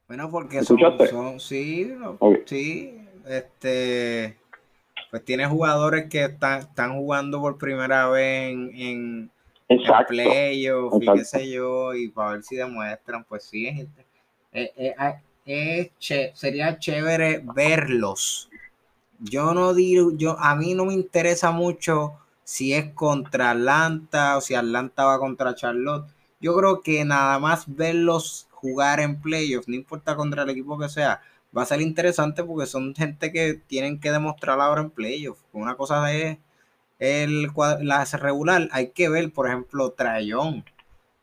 Bueno, 0.07 0.29
porque 0.29 0.61
son, 0.63 0.77
son 1.09 1.39
sí, 1.39 1.93
sí, 2.45 2.97
este, 3.25 4.37
pues 5.09 5.23
tiene 5.23 5.45
jugadores 5.45 6.09
que 6.09 6.25
están, 6.25 6.59
están 6.59 6.97
jugando 6.97 7.39
por 7.39 7.57
primera 7.57 8.09
vez 8.09 8.51
en, 8.51 8.71
en, 8.75 9.31
playoffs 10.09 10.97
y 11.01 11.13
qué 11.13 11.23
sé 11.23 11.49
yo, 11.49 11.93
y 11.93 12.09
para 12.09 12.33
ver 12.33 12.43
si 12.43 12.57
demuestran, 12.57 13.23
pues 13.23 13.45
sí, 13.45 13.87
es, 14.51 14.67
sería 16.33 16.79
chévere 16.79 17.41
verlos. 17.55 18.49
Yo 19.19 19.53
no 19.53 19.73
digo, 19.73 20.11
yo, 20.13 20.39
a 20.39 20.55
mí 20.55 20.73
no 20.73 20.85
me 20.85 20.93
interesa 20.93 21.51
mucho 21.51 22.13
si 22.43 22.73
es 22.73 22.91
contra 22.93 23.51
Atlanta 23.51 24.37
o 24.37 24.41
si 24.41 24.55
Atlanta 24.55 25.05
va 25.05 25.19
contra 25.19 25.55
Charlotte. 25.55 26.11
Yo 26.39 26.55
creo 26.55 26.81
que 26.81 27.05
nada 27.05 27.39
más 27.39 27.65
verlos 27.67 28.47
jugar 28.51 28.99
en 28.99 29.21
playoffs, 29.21 29.67
no 29.67 29.75
importa 29.75 30.15
contra 30.15 30.43
el 30.43 30.49
equipo 30.49 30.77
que 30.77 30.89
sea, 30.89 31.21
va 31.55 31.63
a 31.63 31.65
ser 31.65 31.81
interesante 31.81 32.43
porque 32.43 32.65
son 32.67 32.95
gente 32.95 33.31
que 33.31 33.55
tienen 33.55 33.99
que 33.99 34.11
demostrar 34.11 34.59
ahora 34.59 34.81
en 34.81 34.89
playoffs. 34.91 35.43
Una 35.53 35.75
cosa 35.75 36.13
es 36.13 36.37
el, 36.99 37.49
la 37.81 38.05
regular, 38.05 38.69
hay 38.71 38.91
que 38.91 39.09
ver, 39.09 39.31
por 39.33 39.47
ejemplo, 39.47 39.91
Trayón, 39.91 40.65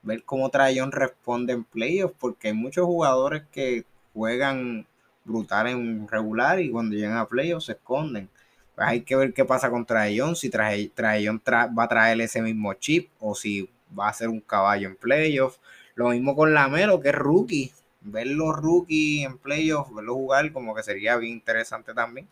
ver 0.03 0.25
cómo 0.25 0.51
Trayón 0.51 0.93
responde 0.93 1.53
en 1.53 1.65
playoffs, 1.65 2.17
porque 2.19 2.49
hay 2.49 2.55
muchos 2.55 2.87
jugadores 2.87 3.45
que 3.53 3.85
juegan 4.19 4.87
brutal 5.25 5.69
en 5.69 6.09
regular 6.09 6.61
y 6.61 6.71
cuando 6.71 6.97
llegan 6.97 7.17
a 7.17 7.29
playoffs 7.29 7.67
se 7.67 7.73
esconden. 7.73 8.29
Pues 8.75 8.89
hay 8.89 9.01
que 9.03 9.17
ver 9.17 9.33
qué 9.33 9.45
pasa 9.45 9.71
con 9.71 9.87
Trayón, 9.87 10.37
si 10.37 10.51
Trayón 10.51 11.43
va 11.47 11.85
a 11.85 11.89
traer 11.89 12.21
ese 12.21 12.43
mismo 12.43 12.75
chip 12.75 13.11
o 13.21 13.35
si 13.35 13.69
va 13.99 14.09
a 14.09 14.13
ser 14.13 14.29
un 14.29 14.41
caballo 14.41 14.89
en 14.89 14.97
playoffs. 14.97 15.61
Lo 15.95 16.11
mismo 16.11 16.35
con 16.37 16.55
Lamelo, 16.55 17.01
que 17.01 17.11
es 17.11 17.15
rookie. 17.15 17.73
Ver 18.01 18.29
los 18.29 18.55
rookies 18.57 19.27
en 19.27 19.39
playoffs, 19.39 19.95
verlos 19.95 20.15
jugar, 20.15 20.53
como 20.53 20.75
que 20.75 20.83
sería 20.83 21.17
bien 21.17 21.35
interesante 21.35 21.95
también. 21.95 22.29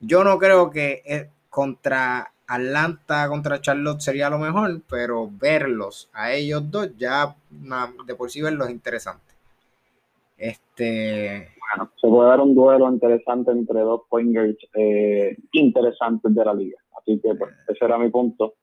Yo 0.00 0.24
no 0.24 0.38
creo 0.38 0.70
que 0.70 1.02
eh, 1.04 1.28
contra 1.50 2.32
Atlanta, 2.46 3.28
contra 3.28 3.60
Charlotte 3.60 4.00
sería 4.00 4.30
lo 4.30 4.38
mejor, 4.38 4.82
pero 4.88 5.30
verlos 5.30 6.08
a 6.12 6.32
ellos 6.32 6.70
dos, 6.70 6.90
ya 6.96 7.36
de 8.06 8.14
por 8.14 8.30
sí 8.30 8.42
verlos 8.42 8.68
es 8.68 8.72
interesante. 8.72 9.31
Este. 10.42 11.50
Bueno, 11.60 11.92
se 12.00 12.08
puede 12.08 12.28
dar 12.28 12.40
un 12.40 12.56
duelo 12.56 12.90
interesante 12.90 13.52
entre 13.52 13.78
dos 13.78 14.02
pointers 14.10 14.56
eh, 14.74 15.36
interesantes 15.52 16.34
de 16.34 16.44
la 16.44 16.52
liga. 16.52 16.78
Así 16.98 17.20
que 17.22 17.32
pues, 17.36 17.52
ese 17.68 17.84
era 17.84 17.96
mi 17.96 18.10
punto. 18.10 18.54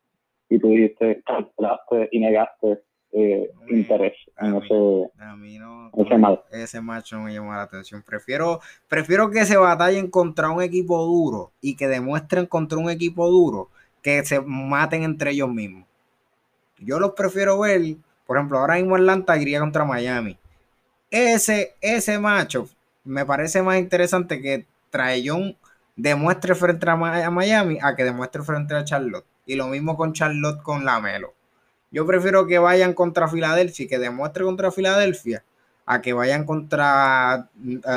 Y 0.49 0.59
tú 0.59 0.67
dijiste, 0.67 1.23
cancelaste 1.25 2.09
y 2.11 2.19
negaste 2.19 2.81
eh, 3.13 3.49
interés 3.69 4.13
en 4.39 4.55
ese, 4.57 5.09
a 5.19 5.35
mí 5.37 5.57
no, 5.57 5.89
ese 5.95 6.17
mal. 6.17 6.41
Ese 6.51 6.81
match 6.81 7.13
no 7.13 7.21
me 7.21 7.33
llamó 7.33 7.53
la 7.53 7.61
atención. 7.61 8.03
Prefiero, 8.05 8.59
prefiero 8.89 9.31
que 9.31 9.45
se 9.45 9.55
batallen 9.55 10.11
contra 10.11 10.49
un 10.49 10.61
equipo 10.61 11.01
duro 11.05 11.51
y 11.61 11.77
que 11.77 11.87
demuestren 11.87 12.45
contra 12.45 12.77
un 12.77 12.89
equipo 12.89 13.29
duro 13.29 13.69
que 14.01 14.25
se 14.25 14.41
maten 14.41 15.03
entre 15.03 15.31
ellos 15.31 15.49
mismos. 15.49 15.87
Yo 16.79 16.99
los 16.99 17.13
prefiero 17.13 17.57
ver, 17.59 17.81
por 18.27 18.35
ejemplo, 18.35 18.59
ahora 18.59 18.75
mismo 18.75 18.97
Atlanta 18.97 19.37
iría 19.37 19.61
contra 19.61 19.85
Miami. 19.85 20.37
Ese, 21.11 21.73
ese 21.81 22.19
macho 22.19 22.67
me 23.03 23.25
parece 23.25 23.61
más 23.61 23.79
interesante 23.79 24.41
que 24.41 24.65
Traellón 24.89 25.55
demuestre 25.95 26.55
frente 26.55 26.89
a 26.89 26.95
Miami 26.95 27.77
a 27.81 27.95
que 27.95 28.03
demuestre 28.03 28.41
frente 28.43 28.75
a 28.75 28.83
Charlotte. 28.83 29.25
Y 29.45 29.55
lo 29.55 29.67
mismo 29.67 29.97
con 29.97 30.13
Charlotte 30.13 30.61
con 30.61 30.85
Lamelo. 30.85 31.33
Yo 31.91 32.05
prefiero 32.05 32.45
que 32.45 32.59
vayan 32.59 32.93
contra 32.93 33.27
Filadelfia 33.27 33.85
y 33.85 33.87
que 33.87 33.97
demuestre 33.97 34.43
contra 34.43 34.71
Filadelfia 34.71 35.43
a 35.87 36.01
que 36.01 36.13
vayan 36.13 36.45
contra 36.45 37.49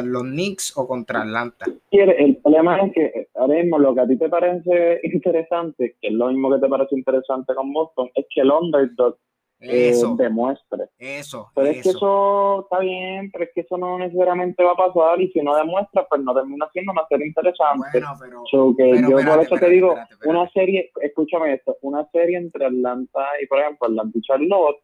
los 0.05 0.23
Knicks 0.23 0.73
o 0.79 0.89
contra 0.89 1.21
Atlanta. 1.21 1.67
El 1.91 2.37
problema 2.39 2.81
es 2.81 2.95
que 2.95 3.29
ahora 3.35 3.55
mismo 3.57 3.79
lo 3.79 3.95
que 3.95 4.01
a 4.01 4.07
ti 4.07 4.17
te 4.17 4.31
parece 4.31 5.01
interesante, 5.05 5.97
que 6.01 6.09
es 6.09 6.15
lo 6.15 6.29
mismo 6.29 6.51
que 6.55 6.61
te 6.61 6.69
parece 6.69 6.95
interesante 6.95 7.55
con 7.55 7.71
Boston, 7.71 8.11
es 8.15 8.25
que 8.35 8.41
el 8.41 8.51
underdog 8.51 9.19
eso, 9.63 10.17
demuestre. 10.17 10.87
Eso. 10.99 11.51
Pero 11.55 11.69
es 11.69 11.83
que 11.83 11.91
eso 11.91 12.63
está 12.63 12.81
bien, 12.81 13.31
pero 13.31 13.45
es 13.45 13.51
que 13.55 13.61
eso 13.63 13.79
no 13.79 13.99
necesariamente 13.99 14.63
va 14.65 14.73
a 14.73 14.77
pasar 14.77 15.21
y 15.21 15.31
si 15.31 15.41
no 15.41 15.55
demuestra, 15.57 16.07
pues 16.09 16.21
no 16.23 16.35
termina 16.35 16.69
siendo 16.73 16.93
una 16.93 17.07
serie 17.09 17.29
interesante. 17.29 17.89
Bueno, 17.93 18.15
pero, 18.21 18.75
que 18.77 19.03
yo 19.03 19.17
por 19.17 19.43
eso 19.43 19.57
te 19.57 19.71
digo, 19.71 19.95
una 20.25 20.51
serie, 20.51 20.91
escúchame 21.01 21.55
esto, 21.55 21.77
una 21.83 22.09
serie 22.11 22.39
entre 22.39 22.67
Atlanta 22.67 23.27
y, 23.43 23.47
por 23.47 23.61
ejemplo, 23.61 23.89
Atlanta 23.89 24.19
y 24.19 24.23
Charlotte 24.23 24.79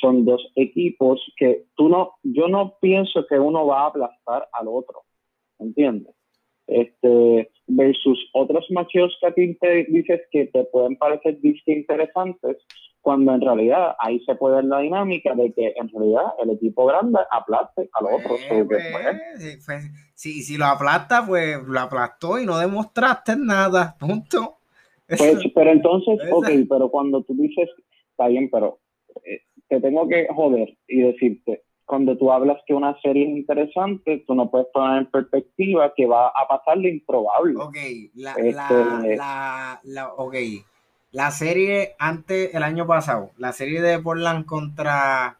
son 0.00 0.24
dos 0.24 0.42
equipos 0.56 1.20
que 1.36 1.66
tú 1.76 1.88
no, 1.88 2.14
yo 2.22 2.48
no 2.48 2.76
pienso 2.80 3.26
que 3.26 3.38
uno 3.38 3.66
va 3.66 3.82
a 3.82 3.86
aplastar 3.86 4.48
al 4.52 4.68
otro, 4.68 5.02
¿entiendes? 5.58 6.14
Este, 6.66 7.50
versus 7.66 8.18
otros 8.32 8.66
machos 8.70 9.16
que 9.20 9.26
a 9.26 9.34
ti 9.34 9.54
te 9.54 9.84
dices 9.84 10.22
que 10.30 10.46
te 10.46 10.64
pueden 10.64 10.96
parecer 10.96 11.38
interesantes, 11.66 12.56
cuando 13.04 13.34
en 13.34 13.42
realidad 13.42 13.94
ahí 13.98 14.18
se 14.20 14.34
puede 14.34 14.56
ver 14.56 14.64
la 14.64 14.78
dinámica 14.78 15.34
de 15.34 15.52
que 15.52 15.74
en 15.76 15.90
realidad 15.90 16.24
el 16.42 16.48
equipo 16.52 16.86
grande 16.86 17.18
aplaste 17.30 17.90
al 17.92 18.06
otro. 18.06 18.36
Pues, 18.48 18.66
pues, 18.66 19.62
pues, 19.66 19.84
si, 20.14 20.42
si 20.42 20.56
lo 20.56 20.64
aplasta, 20.64 21.22
pues 21.26 21.62
lo 21.66 21.80
aplastó 21.80 22.38
y 22.38 22.46
no 22.46 22.58
demostraste 22.58 23.36
nada, 23.36 23.94
punto. 24.00 24.56
pero 25.06 25.70
entonces, 25.70 26.18
ok, 26.32 26.48
pero 26.66 26.88
cuando 26.88 27.22
tú 27.24 27.34
dices, 27.34 27.68
está 28.10 28.28
bien, 28.28 28.48
pero 28.50 28.78
eh, 29.22 29.42
te 29.68 29.82
tengo 29.82 30.08
que 30.08 30.26
joder 30.34 30.74
y 30.88 31.02
decirte, 31.02 31.62
cuando 31.84 32.16
tú 32.16 32.32
hablas 32.32 32.56
que 32.66 32.72
una 32.72 32.98
serie 33.02 33.24
es 33.24 33.36
interesante, 33.36 34.24
tú 34.26 34.34
no 34.34 34.50
puedes 34.50 34.68
poner 34.72 35.02
en 35.02 35.10
perspectiva 35.10 35.92
que 35.94 36.06
va 36.06 36.28
a 36.28 36.48
pasar 36.48 36.78
lo 36.78 36.88
improbable. 36.88 37.54
Ok, 37.58 37.76
la, 38.14 38.32
este, 38.32 39.16
la, 39.16 39.80
la, 39.82 40.14
ok 40.14 40.36
la 41.14 41.30
serie 41.30 41.94
antes, 42.00 42.52
el 42.54 42.64
año 42.64 42.88
pasado, 42.88 43.30
la 43.38 43.52
serie 43.52 43.80
de 43.80 44.00
Portland 44.00 44.44
contra, 44.44 45.38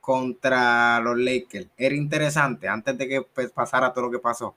contra 0.00 1.00
los 1.00 1.18
Lakers, 1.18 1.68
era 1.76 1.96
interesante 1.96 2.68
antes 2.68 2.96
de 2.96 3.08
que 3.08 3.22
pues, 3.22 3.50
pasara 3.50 3.92
todo 3.92 4.04
lo 4.04 4.10
que 4.12 4.20
pasó. 4.20 4.54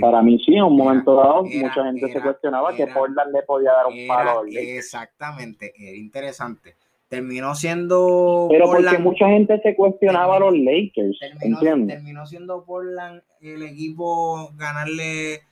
Para 0.00 0.20
mí 0.22 0.38
sí, 0.44 0.54
en 0.54 0.64
un 0.64 0.76
momento 0.76 1.14
dado, 1.14 1.44
mucha 1.44 1.84
gente 1.84 2.12
se 2.12 2.20
cuestionaba 2.20 2.74
que 2.74 2.88
Portland 2.88 3.32
le 3.32 3.42
podía 3.42 3.70
dar 3.70 3.86
un 3.86 4.06
palo. 4.08 4.42
Exactamente, 4.46 5.72
era 5.78 5.96
interesante. 5.96 6.74
Terminó 7.08 7.54
siendo. 7.54 8.48
Pero 8.50 8.66
porque 8.66 8.98
mucha 8.98 9.28
gente 9.28 9.60
se 9.62 9.74
cuestionaba 9.74 10.36
a 10.36 10.40
los 10.40 10.56
Lakers. 10.56 11.18
Terminó, 11.40 11.86
terminó 11.86 12.26
siendo 12.26 12.64
Portland 12.64 13.22
el 13.40 13.62
equipo 13.62 14.52
ganarle 14.54 15.42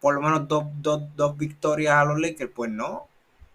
por 0.00 0.14
lo 0.14 0.20
menos 0.20 0.48
dos, 0.48 0.64
dos, 0.80 1.02
dos 1.16 1.36
victorias 1.36 1.94
a 1.94 2.04
los 2.04 2.20
Lakers, 2.20 2.50
pues 2.54 2.70
no. 2.70 3.06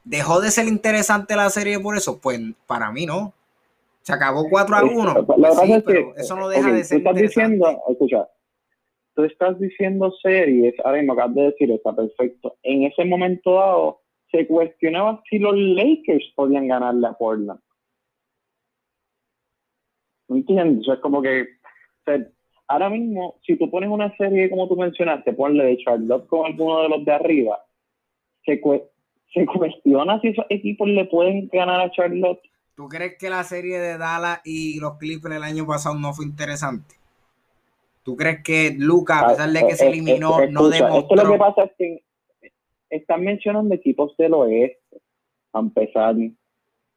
¿Dejó 0.03 0.39
de 0.39 0.51
ser 0.51 0.67
interesante 0.67 1.35
la 1.35 1.49
serie 1.49 1.79
por 1.79 1.97
eso? 1.97 2.19
Pues 2.19 2.39
para 2.67 2.91
mí 2.91 3.05
no. 3.05 3.33
Se 4.03 4.13
acabó 4.13 4.47
4 4.47 4.75
a 4.75 4.83
1. 4.83 5.25
Pues 5.25 5.83
pero 5.83 6.15
eso 6.15 6.35
no 6.35 6.47
deja 6.47 6.71
de 6.71 6.83
ser 6.83 7.01
tú 7.01 7.09
estás 7.09 7.21
diciendo, 7.21 7.81
escucha, 7.89 8.27
tú 9.15 9.23
estás 9.23 9.59
diciendo 9.59 10.11
series, 10.21 10.75
ahora 10.83 10.99
mismo 10.99 11.13
acabas 11.13 11.35
de 11.35 11.41
decir, 11.43 11.71
está 11.71 11.95
perfecto. 11.95 12.55
En 12.61 12.83
ese 12.83 13.03
momento 13.03 13.55
dado, 13.55 14.01
se 14.31 14.45
cuestionaba 14.45 15.23
si 15.27 15.39
los 15.39 15.55
Lakers 15.57 16.23
podían 16.35 16.67
ganarle 16.67 17.07
a 17.07 17.13
Portland. 17.13 17.59
¿No 20.27 20.35
entiendes? 20.35 20.87
es 20.87 20.99
como 20.99 21.21
que 21.21 21.47
ahora 22.67 22.89
mismo, 22.89 23.35
si 23.45 23.57
tú 23.57 23.69
pones 23.69 23.89
una 23.89 24.15
serie 24.17 24.49
como 24.49 24.67
tú 24.67 24.75
mencionaste, 24.75 25.33
ponle 25.33 25.63
de 25.63 25.77
Charlotte 25.77 26.27
con 26.27 26.45
alguno 26.45 26.81
de 26.81 26.89
los 26.89 27.05
de 27.05 27.11
arriba, 27.13 27.63
se, 28.45 28.61
se 29.33 29.45
cuestiona 29.45 30.19
si 30.21 30.29
esos 30.29 30.45
equipos 30.49 30.87
le 30.87 31.05
pueden 31.05 31.49
ganar 31.51 31.81
a 31.81 31.91
Charlotte. 31.91 32.41
¿Tú 32.75 32.87
crees 32.87 33.17
que 33.17 33.29
la 33.29 33.43
serie 33.43 33.79
de 33.79 33.97
Dallas 33.97 34.41
y 34.43 34.79
los 34.79 34.97
Clippers 34.97 35.35
el 35.35 35.43
año 35.43 35.65
pasado 35.65 35.95
no 35.95 36.13
fue 36.13 36.25
interesante? 36.25 36.95
¿Tú 38.03 38.15
crees 38.15 38.43
que 38.43 38.75
Luca, 38.77 39.21
a 39.21 39.29
pesar 39.29 39.49
de 39.49 39.65
que 39.65 39.75
se 39.75 39.87
eliminó, 39.87 40.45
no 40.47 40.69
demostró? 40.69 40.99
Esto 40.99 41.15
lo 41.15 41.31
que 41.31 41.37
pasa 41.39 41.63
es 41.63 41.71
que 41.77 42.03
están 42.89 43.23
mencionando 43.23 43.73
equipos 43.73 44.15
del 44.17 44.33
oeste, 44.33 45.01
a 45.53 45.59
empezar. 45.59 46.15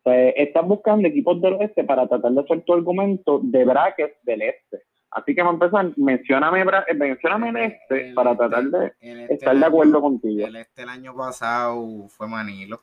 están 0.05 0.69
buscando 0.69 1.09
equipos 1.09 1.41
del 1.41 1.55
oeste 1.55 1.85
para 1.85 2.07
tratar 2.09 2.33
de 2.33 2.41
hacer 2.41 2.63
tu 2.63 2.75
argumento 2.75 3.41
de 3.43 3.65
brackets 3.65 4.17
del 4.25 4.43
este. 4.43 4.83
Así 5.11 5.35
que 5.35 5.43
vamos 5.43 5.61
a 5.61 5.65
empezar, 5.65 5.93
mencióname, 5.97 6.65
mencióname 6.97 7.49
el 7.49 7.57
este 7.57 8.13
para 8.15 8.33
este, 8.33 8.49
tratar 8.49 8.65
de 8.65 8.87
este 9.01 9.35
estar 9.35 9.57
de 9.57 9.65
acuerdo 9.65 10.01
contigo. 10.01 10.47
El 10.47 10.57
este 10.57 10.83
el 10.83 10.89
año 10.91 11.15
pasado 11.17 12.09
fue 12.09 12.29
Manilo. 12.29 12.81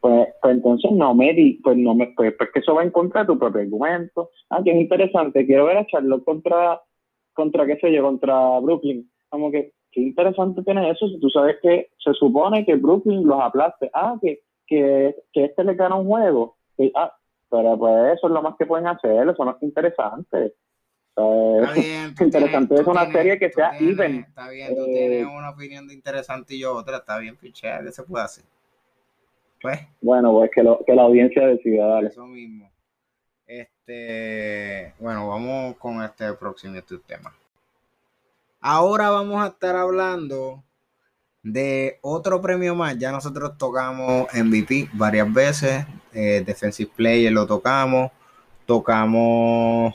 Pues, 0.00 0.28
pues 0.40 0.54
entonces 0.54 0.90
no 0.90 1.14
me 1.14 1.32
di, 1.32 1.60
pues 1.62 1.76
no 1.76 1.94
me, 1.94 2.08
pues, 2.16 2.34
pues, 2.36 2.50
que 2.52 2.58
eso 2.58 2.74
va 2.74 2.82
en 2.82 2.90
contra 2.90 3.20
de 3.20 3.28
tu 3.28 3.38
propio 3.38 3.60
argumento. 3.60 4.30
Ah, 4.50 4.60
que 4.64 4.72
es 4.72 4.76
interesante, 4.76 5.46
quiero 5.46 5.66
ver 5.66 5.78
a 5.78 5.86
Charlotte 5.86 6.24
contra, 6.24 6.80
contra 7.32 7.64
qué 7.66 7.76
sé 7.76 7.92
yo, 7.92 8.02
contra 8.02 8.58
Brooklyn. 8.58 9.08
Como 9.28 9.52
que, 9.52 9.72
qué 9.92 10.00
interesante 10.00 10.64
tiene 10.64 10.90
eso 10.90 11.06
si 11.06 11.20
tú 11.20 11.30
sabes 11.30 11.58
que 11.62 11.90
se 12.02 12.12
supone 12.14 12.66
que 12.66 12.74
Brooklyn 12.74 13.24
los 13.24 13.40
aplaste. 13.40 13.88
Ah, 13.94 14.16
que, 14.20 14.40
que, 14.66 15.14
que 15.32 15.44
este 15.44 15.62
le 15.62 15.74
gana 15.74 15.94
un 15.94 16.08
juego. 16.08 16.56
ah, 16.96 17.14
pero 17.48 17.78
pues 17.78 18.14
eso 18.16 18.26
es 18.26 18.32
lo 18.32 18.42
más 18.42 18.56
que 18.56 18.66
pueden 18.66 18.88
hacer, 18.88 19.28
eso 19.28 19.44
no 19.44 19.52
es 19.52 19.62
interesante 19.62 20.54
está 21.16 21.72
bien, 21.74 22.14
interesante, 22.20 22.74
es 22.74 22.86
una 22.86 23.10
serie 23.10 23.38
que 23.38 23.50
sea 23.50 23.76
even. 23.78 24.20
Está 24.20 24.48
bien, 24.48 24.74
tú 24.74 24.84
tienes 24.86 25.22
eh, 25.22 25.26
una 25.26 25.50
opinión 25.50 25.86
de 25.86 25.94
interesante 25.94 26.54
y 26.54 26.60
yo 26.60 26.74
otra, 26.74 26.98
está 26.98 27.18
bien, 27.18 27.36
pichea, 27.36 27.82
¿qué 27.82 27.92
se 27.92 28.02
puede 28.02 28.24
hacer? 28.24 28.44
Pues. 29.60 29.78
Bueno, 30.00 30.32
pues 30.32 30.50
que, 30.52 30.62
lo, 30.62 30.80
que 30.84 30.94
la 30.94 31.02
audiencia 31.02 31.46
decida, 31.46 31.86
dale. 31.86 32.08
Eso 32.08 32.26
mismo. 32.26 32.68
Este, 33.46 34.94
bueno, 34.98 35.28
vamos 35.28 35.76
con 35.76 36.02
este 36.02 36.32
próximo 36.32 36.76
este 36.76 36.98
tema. 36.98 37.32
Ahora 38.60 39.10
vamos 39.10 39.42
a 39.42 39.48
estar 39.48 39.76
hablando 39.76 40.64
de 41.42 41.98
otro 42.00 42.40
premio 42.40 42.74
más. 42.74 42.98
Ya 42.98 43.12
nosotros 43.12 43.56
tocamos 43.58 44.26
MVP 44.34 44.88
varias 44.94 45.32
veces. 45.32 45.86
Eh, 46.12 46.42
Defensive 46.44 46.90
Player 46.94 47.32
lo 47.32 47.46
tocamos. 47.46 48.10
Tocamos 48.66 49.94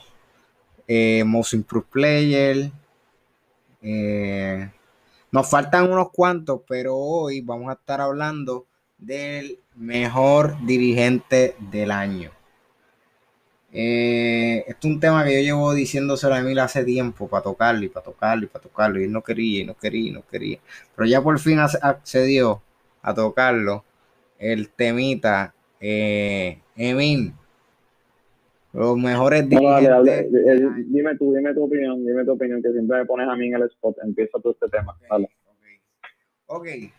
eh, 0.88 1.24
Most 1.26 1.56
Player. 1.92 2.72
Eh, 3.82 4.72
nos 5.32 5.50
faltan 5.50 5.92
unos 5.92 6.12
cuantos, 6.12 6.62
pero 6.68 6.96
hoy 6.96 7.42
vamos 7.42 7.70
a 7.70 7.74
estar 7.74 8.02
hablando 8.02 8.66
del 8.98 9.60
mejor 9.76 10.58
dirigente 10.66 11.56
del 11.72 11.92
año. 11.92 12.32
Eh, 13.72 14.64
este 14.66 14.88
es 14.88 14.94
un 14.94 15.00
tema 15.00 15.24
que 15.24 15.34
yo 15.34 15.42
llevo 15.42 15.74
diciéndoselo 15.74 16.34
a 16.34 16.40
Emil 16.40 16.58
hace 16.60 16.84
tiempo 16.84 17.28
para 17.28 17.44
tocarlo 17.44 17.84
y 17.86 17.90
para 17.90 18.06
tocarlo 18.06 18.46
y 18.46 18.48
para 18.48 18.64
tocarlo. 18.64 19.00
Y 19.00 19.04
él 19.04 19.12
no 19.12 19.22
quería, 19.22 19.62
y 19.62 19.66
no 19.66 19.78
quería, 19.78 20.10
y 20.10 20.12
no 20.12 20.26
quería. 20.26 20.60
Pero 20.96 21.08
ya 21.08 21.22
por 21.22 21.38
fin 21.40 21.60
accedió 21.60 22.62
a 23.02 23.14
tocarlo. 23.14 23.84
El 24.40 24.70
temita. 24.70 25.54
Eh, 25.80 26.60
Emil, 26.76 27.34
los 28.78 28.96
mejores 28.96 29.50
dirigentes. 29.50 30.08
Eh, 30.08 30.28
eh, 30.34 30.70
dime 30.86 31.18
tú, 31.18 31.34
dime 31.34 31.52
tu 31.54 31.64
opinión, 31.64 32.06
dime 32.06 32.24
tu 32.24 32.34
opinión, 32.34 32.62
que 32.62 32.72
siempre 32.72 33.00
me 33.00 33.06
pones 33.06 33.28
a 33.28 33.36
mí 33.36 33.48
en 33.48 33.56
el 33.56 33.64
spot. 33.64 33.98
Empieza 34.04 34.40
tú 34.40 34.52
este 34.52 34.68
tema. 34.70 34.96
Okay, 36.46 36.86
ok, 36.86 36.94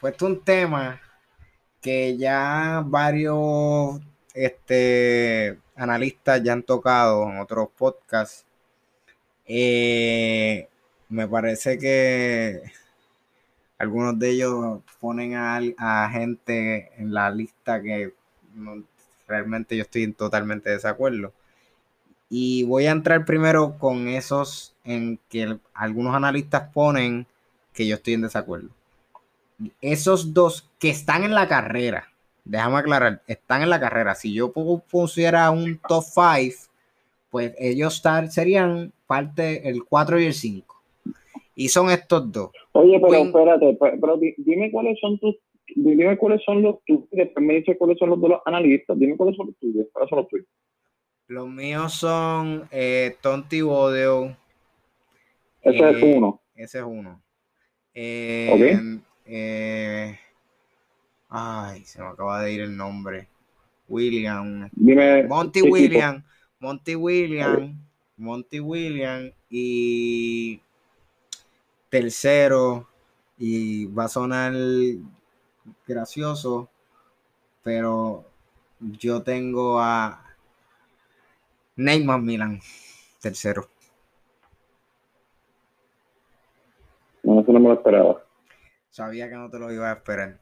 pues 0.00 0.14
es 0.14 0.22
un 0.22 0.42
tema 0.42 0.98
que 1.82 2.16
ya 2.16 2.82
varios 2.86 4.00
este, 4.32 5.58
analistas 5.76 6.42
ya 6.42 6.54
han 6.54 6.62
tocado 6.62 7.28
en 7.30 7.38
otros 7.38 7.68
podcasts. 7.76 8.46
Eh, 9.44 10.68
me 11.10 11.28
parece 11.28 11.76
que 11.76 12.62
algunos 13.76 14.18
de 14.18 14.30
ellos 14.30 14.80
ponen 15.00 15.34
a, 15.34 16.08
gente 16.10 16.90
en 16.96 17.12
la 17.12 17.30
lista 17.30 17.82
que 17.82 18.14
realmente 19.30 19.76
yo 19.76 19.82
estoy 19.82 20.12
totalmente 20.12 20.68
desacuerdo. 20.68 21.32
Y 22.28 22.64
voy 22.64 22.86
a 22.86 22.90
entrar 22.90 23.24
primero 23.24 23.78
con 23.78 24.08
esos 24.08 24.74
en 24.84 25.18
que 25.28 25.56
algunos 25.72 26.14
analistas 26.14 26.68
ponen 26.72 27.26
que 27.72 27.86
yo 27.86 27.94
estoy 27.94 28.14
en 28.14 28.22
desacuerdo. 28.22 28.68
Esos 29.80 30.34
dos 30.34 30.68
que 30.78 30.90
están 30.90 31.24
en 31.24 31.34
la 31.34 31.48
carrera, 31.48 32.08
déjame 32.44 32.78
aclarar, 32.78 33.22
están 33.26 33.62
en 33.62 33.70
la 33.70 33.80
carrera. 33.80 34.14
Si 34.14 34.32
yo 34.32 34.52
pusiera 34.52 35.50
un 35.50 35.78
top 35.88 36.04
5, 36.04 36.70
pues 37.30 37.54
ellos 37.58 38.02
serían 38.30 38.92
parte 39.06 39.68
el 39.68 39.84
4 39.84 40.20
y 40.20 40.26
el 40.26 40.34
5. 40.34 40.82
Y 41.54 41.68
son 41.68 41.90
estos 41.90 42.30
dos. 42.32 42.50
Oye, 42.72 42.98
pero 43.00 43.14
espérate, 43.14 43.76
pero, 43.78 44.18
dime 44.38 44.70
cuáles 44.70 44.98
son 45.00 45.18
tus, 45.18 45.36
dime 45.76 46.16
cuáles 46.18 46.42
son 46.44 46.62
los 46.62 46.84
tuyos, 46.84 47.04
después 47.10 47.44
me 47.44 47.54
dice 47.54 47.76
cuáles 47.76 47.98
son 47.98 48.10
los 48.10 48.20
de 48.20 48.28
los 48.28 48.40
analistas, 48.44 48.98
dime 48.98 49.16
cuáles 49.16 49.36
son 49.36 49.46
los 49.46 49.56
tuyos, 49.58 49.86
cuáles 49.92 50.10
son 50.10 50.18
los 50.18 50.28
tuyos. 50.28 50.46
Los 51.26 51.48
míos 51.48 51.92
son 51.92 52.68
eh, 52.72 53.16
Tonti 53.20 53.60
Bodeo. 53.60 54.36
Ese 55.62 55.90
es 55.90 56.02
uno. 56.02 56.40
Ese 56.56 56.78
es 56.78 56.84
uno. 56.84 57.22
Eh, 57.94 58.98
eh, 59.26 60.18
ay, 61.28 61.84
se 61.84 62.00
me 62.00 62.08
acaba 62.08 62.42
de 62.42 62.52
ir 62.52 62.60
el 62.62 62.76
nombre. 62.76 63.28
William. 63.88 64.68
Dime. 64.72 65.24
Monty 65.24 65.62
William. 65.62 66.24
Monty 66.58 66.96
William. 66.96 67.78
Monty 68.16 68.60
William. 68.60 69.30
Y 69.48 70.60
tercero. 71.90 72.88
Y 73.38 73.86
va 73.86 74.04
a 74.04 74.08
sonar 74.08 74.52
gracioso. 75.86 76.68
Pero 77.62 78.24
yo 78.80 79.22
tengo 79.22 79.80
a 79.80 80.24
Neymar 81.76 82.20
Milan. 82.20 82.60
Tercero. 83.20 83.68
No, 87.22 87.40
eso 87.40 87.52
no 87.52 87.60
me 87.60 87.68
lo 87.68 87.74
esperaba. 87.74 88.24
Sabía 88.90 89.28
que 89.28 89.34
no 89.34 89.50
te 89.50 89.58
lo 89.58 89.70
iba 89.72 89.90
a 89.90 89.94
esperar. 89.94 90.38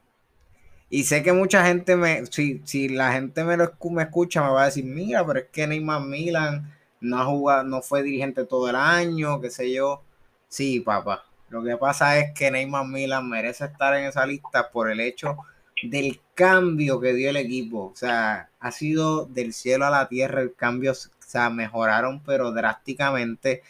Y 0.90 1.04
sé 1.04 1.22
que 1.22 1.32
mucha 1.32 1.66
gente 1.66 1.96
me, 1.96 2.24
si, 2.26 2.62
si 2.64 2.88
la 2.88 3.12
gente 3.12 3.44
me, 3.44 3.56
lo, 3.56 3.72
me 3.90 4.04
escucha, 4.04 4.42
me 4.42 4.50
va 4.50 4.62
a 4.62 4.66
decir, 4.66 4.84
mira, 4.84 5.26
pero 5.26 5.40
es 5.40 5.46
que 5.46 5.66
Neymar 5.66 6.02
Milan 6.02 6.72
no 7.00 7.20
ha 7.20 7.24
jugado, 7.26 7.64
no 7.64 7.82
fue 7.82 8.02
dirigente 8.02 8.44
todo 8.44 8.70
el 8.70 8.76
año, 8.76 9.40
qué 9.40 9.50
sé 9.50 9.72
yo. 9.72 10.02
Sí, 10.48 10.80
papá. 10.80 11.24
Lo 11.50 11.62
que 11.62 11.76
pasa 11.76 12.18
es 12.18 12.32
que 12.32 12.50
Neymar 12.50 12.86
Milan 12.86 13.28
merece 13.28 13.64
estar 13.64 13.94
en 13.94 14.04
esa 14.04 14.26
lista 14.26 14.70
por 14.70 14.90
el 14.90 15.00
hecho 15.00 15.38
del 15.82 16.20
cambio 16.34 17.00
que 17.00 17.14
dio 17.14 17.30
el 17.30 17.36
equipo. 17.36 17.90
O 17.92 17.96
sea, 17.96 18.50
ha 18.60 18.70
sido 18.70 19.26
del 19.26 19.52
cielo 19.52 19.86
a 19.86 19.90
la 19.90 20.08
tierra 20.08 20.42
el 20.42 20.54
cambio. 20.54 20.92
O 20.92 20.94
sea, 21.18 21.50
mejoraron, 21.50 22.22
pero 22.22 22.52
drásticamente. 22.52 23.62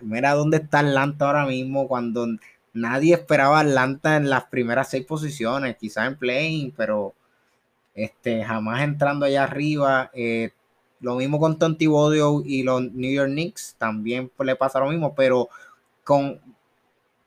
Mira 0.00 0.34
dónde 0.34 0.58
está 0.58 0.80
Atlanta 0.80 1.26
ahora 1.26 1.46
mismo 1.46 1.86
cuando 1.86 2.26
nadie 2.72 3.14
esperaba 3.14 3.60
Atlanta 3.60 4.16
en 4.16 4.30
las 4.30 4.44
primeras 4.44 4.90
seis 4.90 5.04
posiciones, 5.04 5.76
quizás 5.76 6.08
en 6.08 6.16
playing, 6.16 6.72
pero 6.72 7.14
este, 7.94 8.44
jamás 8.44 8.82
entrando 8.82 9.26
allá 9.26 9.44
arriba. 9.44 10.10
Eh, 10.14 10.50
lo 11.00 11.16
mismo 11.16 11.38
con 11.38 11.58
Tonti 11.58 11.86
Bodio 11.86 12.42
y 12.44 12.62
los 12.62 12.82
New 12.92 13.12
York 13.12 13.30
Knicks, 13.30 13.74
también 13.76 14.30
le 14.38 14.56
pasa 14.56 14.80
lo 14.80 14.88
mismo, 14.88 15.14
pero 15.14 15.48
con 16.04 16.40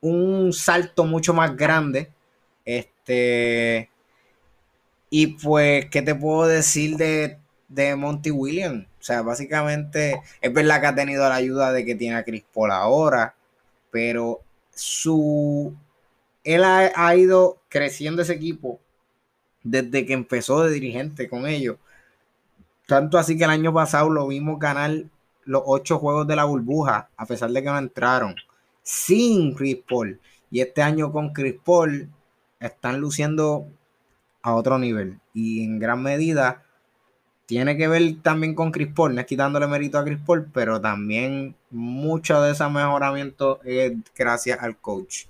un 0.05 0.53
salto 0.53 1.05
mucho 1.05 1.33
más 1.33 1.55
grande. 1.55 2.11
Este, 2.63 3.89
y 5.09 5.27
pues, 5.27 5.87
¿qué 5.89 6.01
te 6.01 6.15
puedo 6.15 6.47
decir 6.47 6.97
de, 6.97 7.37
de 7.67 7.95
Monty 7.95 8.31
Williams? 8.31 8.85
O 8.99 9.03
sea, 9.03 9.21
básicamente 9.21 10.21
es 10.41 10.53
verdad 10.53 10.81
que 10.81 10.87
ha 10.87 10.95
tenido 10.95 11.27
la 11.27 11.35
ayuda 11.35 11.71
de 11.71 11.85
que 11.85 11.95
tiene 11.95 12.17
a 12.17 12.23
Chris 12.23 12.43
Paul 12.53 12.71
ahora, 12.71 13.35
pero 13.91 14.41
su 14.73 15.75
él 16.43 16.63
ha, 16.63 17.15
ido 17.15 17.57
creciendo 17.69 18.21
ese 18.21 18.33
equipo 18.33 18.79
desde 19.63 20.05
que 20.05 20.13
empezó 20.13 20.63
de 20.63 20.71
dirigente 20.71 21.27
con 21.27 21.47
ellos. 21.47 21.77
Tanto 22.87 23.17
así 23.17 23.35
que 23.35 23.45
el 23.45 23.49
año 23.49 23.73
pasado 23.73 24.11
lo 24.11 24.27
vimos 24.27 24.59
ganar 24.59 24.91
los 25.45 25.63
ocho 25.65 25.97
juegos 25.97 26.27
de 26.27 26.35
la 26.35 26.45
burbuja, 26.45 27.09
a 27.17 27.25
pesar 27.25 27.49
de 27.51 27.63
que 27.63 27.69
no 27.69 27.77
entraron, 27.77 28.35
sin 28.85 29.53
Chris 29.55 29.79
Paul. 29.87 30.19
Y 30.49 30.61
este 30.61 30.81
año 30.81 31.11
con 31.11 31.33
Chris 31.33 31.55
Paul 31.65 32.07
están 32.59 33.01
luciendo 33.01 33.67
a 34.41 34.55
otro 34.55 34.77
nivel. 34.79 35.19
Y 35.33 35.65
en 35.65 35.79
gran 35.79 36.01
medida 36.01 36.63
tiene 37.47 37.75
que 37.77 37.87
ver 37.87 38.01
también 38.21 38.55
con 38.55 38.71
Chris 38.71 38.87
Paul, 38.95 39.13
no 39.13 39.21
es 39.21 39.27
quitándole 39.27 39.67
mérito 39.67 39.97
a 39.97 40.03
Chris 40.03 40.19
Paul, 40.25 40.47
pero 40.53 40.79
también 40.79 41.55
mucho 41.69 42.41
de 42.41 42.51
ese 42.51 42.67
mejoramiento 42.69 43.59
es 43.63 43.93
gracias 44.17 44.61
al 44.61 44.77
coach. 44.77 45.25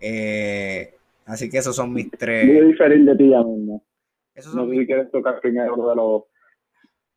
Eh, 0.00 0.94
así 1.24 1.48
que 1.48 1.58
esos 1.58 1.76
son 1.76 1.92
mis 1.92 2.10
tres. 2.10 2.46
Muy 2.46 2.72
diferente 2.72 3.12
de 3.12 3.16
ti, 3.16 3.24
mismo. 3.24 3.82
no 4.54 4.66
sé 4.66 4.78
si 4.78 4.86
quieres 4.86 5.10
tocar 5.10 5.40
primero 5.40 5.76
de 5.88 5.96
los, 5.96 6.22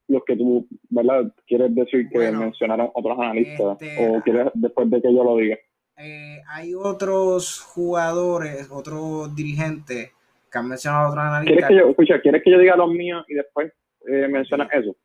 los 0.07 0.23
que 0.25 0.35
tú, 0.35 0.67
¿verdad? 0.89 1.33
Quieres 1.47 1.73
decir 1.73 2.09
que 2.09 2.31
mencionaron 2.31 2.89
otros 2.93 3.17
analistas 3.19 3.81
este, 3.81 4.09
o 4.09 4.21
quieres 4.21 4.47
después 4.53 4.89
de 4.89 5.01
que 5.01 5.13
yo 5.13 5.23
lo 5.23 5.37
diga. 5.37 5.57
Eh, 5.97 6.41
hay 6.49 6.73
otros 6.75 7.61
jugadores, 7.61 8.69
otros 8.69 9.33
dirigentes 9.35 10.11
que 10.51 10.57
han 10.57 10.67
mencionado 10.67 11.09
otros 11.09 11.23
analistas. 11.23 11.57
¿Quieres 11.57 11.67
que 11.67 11.75
yo, 11.75 11.89
escucha, 11.89 12.21
¿quieres 12.21 12.43
que 12.43 12.51
yo 12.51 12.59
diga 12.59 12.75
los 12.75 12.89
míos 12.89 13.25
y 13.27 13.33
después 13.35 13.71
eh, 14.07 14.27
mencionas 14.27 14.69
eso? 14.73 14.95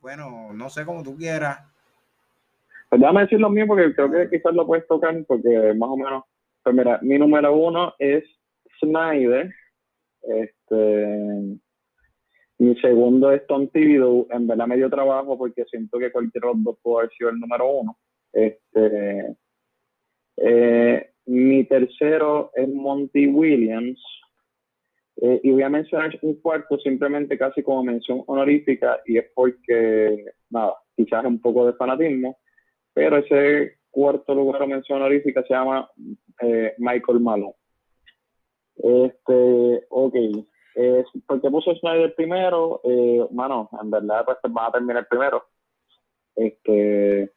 Bueno, 0.00 0.52
no 0.52 0.68
sé 0.68 0.84
como 0.84 1.02
tú 1.02 1.16
quieras. 1.16 1.60
Pues 2.88 3.00
déjame 3.00 3.22
decir 3.22 3.40
lo 3.40 3.48
mío 3.48 3.66
porque 3.66 3.94
creo 3.94 4.10
que 4.10 4.28
quizás 4.28 4.52
lo 4.52 4.66
puedes 4.66 4.86
tocar 4.86 5.14
porque 5.26 5.72
más 5.76 5.88
o 5.88 5.96
menos. 5.96 6.24
Pues 6.62 6.74
mira, 6.74 6.98
mi 7.02 7.18
número 7.18 7.56
uno 7.56 7.94
es 7.98 8.24
Snyder. 8.80 9.54
Este. 10.22 11.58
Mi 12.62 12.76
segundo 12.76 13.32
es 13.32 13.44
Tom 13.48 13.66
Thibodeau. 13.66 14.28
En 14.30 14.46
verdad 14.46 14.68
me 14.68 14.76
dio 14.76 14.88
trabajo 14.88 15.36
porque 15.36 15.64
siento 15.64 15.98
que 15.98 16.12
cualquier 16.12 16.44
otro 16.44 16.60
dos 16.62 16.78
puede 16.80 16.98
haber 16.98 17.16
sido 17.16 17.30
el 17.30 17.40
número 17.40 17.68
uno. 17.68 17.98
Este. 18.32 19.36
Eh, 20.36 21.10
mi 21.26 21.64
tercero 21.64 22.52
es 22.54 22.68
Monty 22.68 23.26
Williams. 23.26 24.00
Eh, 25.16 25.40
y 25.42 25.50
voy 25.50 25.62
a 25.64 25.68
mencionar 25.70 26.16
un 26.22 26.36
cuarto 26.36 26.78
simplemente 26.78 27.36
casi 27.36 27.64
como 27.64 27.82
mención 27.82 28.22
honorífica 28.28 29.00
y 29.06 29.18
es 29.18 29.26
porque, 29.34 30.24
nada, 30.48 30.74
quizás 30.96 31.24
un 31.24 31.40
poco 31.40 31.66
de 31.66 31.72
fanatismo, 31.72 32.38
pero 32.94 33.16
ese 33.16 33.78
cuarto 33.90 34.36
lugar 34.36 34.62
o 34.62 34.68
mención 34.68 35.00
honorífica 35.00 35.42
se 35.42 35.52
llama 35.52 35.90
eh, 36.40 36.74
Michael 36.78 37.18
Malone. 37.18 37.54
Este, 38.76 39.84
ok. 39.90 40.14
Eh, 40.74 41.04
porque 41.26 41.50
puso 41.50 41.74
Snyder 41.74 42.14
primero, 42.14 42.80
eh, 42.84 43.26
mano, 43.30 43.68
en 43.80 43.90
verdad 43.90 44.24
pues 44.24 44.38
va 44.56 44.68
a 44.68 44.72
terminar 44.72 45.06
primero. 45.08 45.44
Este, 46.34 47.30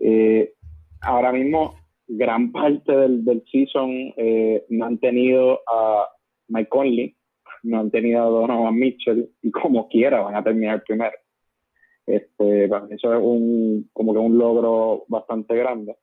eh, 0.00 0.54
ahora 1.00 1.32
mismo, 1.32 1.74
gran 2.06 2.52
parte 2.52 2.92
del, 2.92 3.24
del 3.24 3.44
season 3.50 3.90
eh, 4.16 4.64
no 4.68 4.86
han 4.86 4.98
tenido 4.98 5.60
a 5.66 6.08
Mike 6.48 6.68
Conley, 6.68 7.16
no 7.64 7.80
han 7.80 7.90
tenido 7.90 8.22
a 8.22 8.30
Donovan 8.30 8.74
Mitchell 8.76 9.30
y 9.42 9.50
como 9.50 9.88
quiera 9.88 10.20
van 10.20 10.36
a 10.36 10.44
terminar 10.44 10.82
primero. 10.86 11.16
Este, 12.06 12.68
para 12.68 12.86
eso 12.86 13.12
es 13.12 13.20
un, 13.22 13.90
como 13.92 14.14
que 14.14 14.18
un 14.18 14.38
logro 14.38 15.04
bastante 15.08 15.54
grande. 15.56 15.96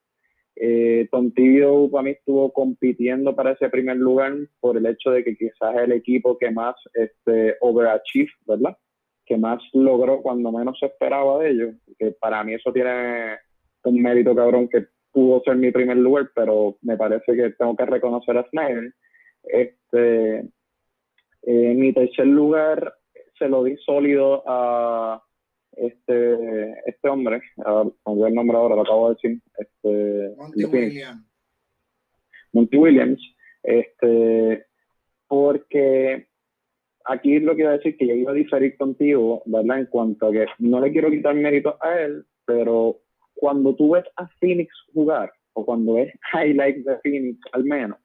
Eh, 0.57 1.07
Tontillo 1.11 1.89
para 1.91 2.03
mí 2.03 2.11
estuvo 2.11 2.51
compitiendo 2.53 3.35
para 3.35 3.51
ese 3.51 3.69
primer 3.69 3.97
lugar 3.97 4.33
por 4.59 4.77
el 4.77 4.85
hecho 4.85 5.11
de 5.11 5.23
que 5.23 5.35
quizás 5.35 5.75
es 5.75 5.81
el 5.81 5.91
equipo 5.91 6.37
que 6.37 6.49
más 6.51 6.75
este, 6.93 7.55
overachieve, 7.59 8.31
¿verdad? 8.47 8.77
Que 9.25 9.37
más 9.37 9.61
logró 9.73 10.21
cuando 10.21 10.51
menos 10.51 10.79
se 10.79 10.85
esperaba 10.85 11.39
de 11.39 11.49
ellos. 11.51 11.75
Que 11.99 12.11
para 12.11 12.43
mí 12.43 12.53
eso 12.53 12.71
tiene 12.71 13.37
un 13.83 14.01
mérito 14.01 14.35
cabrón 14.35 14.69
que 14.69 14.85
pudo 15.11 15.41
ser 15.43 15.57
mi 15.57 15.71
primer 15.71 15.97
lugar, 15.97 16.29
pero 16.33 16.77
me 16.81 16.97
parece 16.97 17.35
que 17.35 17.49
tengo 17.51 17.75
que 17.75 17.85
reconocer 17.85 18.37
a 18.37 18.47
Snyder 18.49 18.93
este, 19.47 20.39
eh, 21.43 21.73
mi 21.75 21.93
tercer 21.93 22.27
lugar 22.27 22.93
se 23.37 23.47
lo 23.47 23.63
di 23.63 23.75
sólido 23.77 24.43
a 24.47 25.21
este, 25.77 26.71
este 26.85 27.09
hombre, 27.09 27.41
el 27.57 28.33
nombre 28.33 28.57
ahora, 28.57 28.75
lo 28.75 28.81
acabo 28.81 29.09
de 29.09 29.15
decir. 29.15 29.41
Este, 29.57 30.35
Monty 30.37 30.65
Williams. 30.65 31.25
Monty 32.53 32.77
Williams. 32.77 33.35
Este, 33.63 34.65
porque 35.27 36.27
aquí 37.05 37.39
lo 37.39 37.55
que 37.55 37.61
iba 37.61 37.71
a 37.71 37.77
decir 37.77 37.97
que 37.97 38.07
yo 38.07 38.13
iba 38.13 38.31
a 38.31 38.35
diferir 38.35 38.77
contigo, 38.77 39.43
¿verdad? 39.45 39.79
En 39.79 39.85
cuanto 39.87 40.27
a 40.27 40.31
que 40.31 40.45
no 40.59 40.79
le 40.79 40.91
quiero 40.91 41.09
quitar 41.09 41.35
mérito 41.35 41.77
a 41.81 41.99
él, 41.99 42.25
pero 42.45 42.99
cuando 43.33 43.75
tú 43.75 43.91
ves 43.91 44.05
a 44.15 44.27
Phoenix 44.39 44.73
jugar, 44.93 45.31
o 45.53 45.65
cuando 45.65 45.95
ves 45.95 46.13
highlights 46.33 46.85
de 46.85 46.97
Phoenix 46.99 47.39
al 47.51 47.63
menos, 47.63 47.99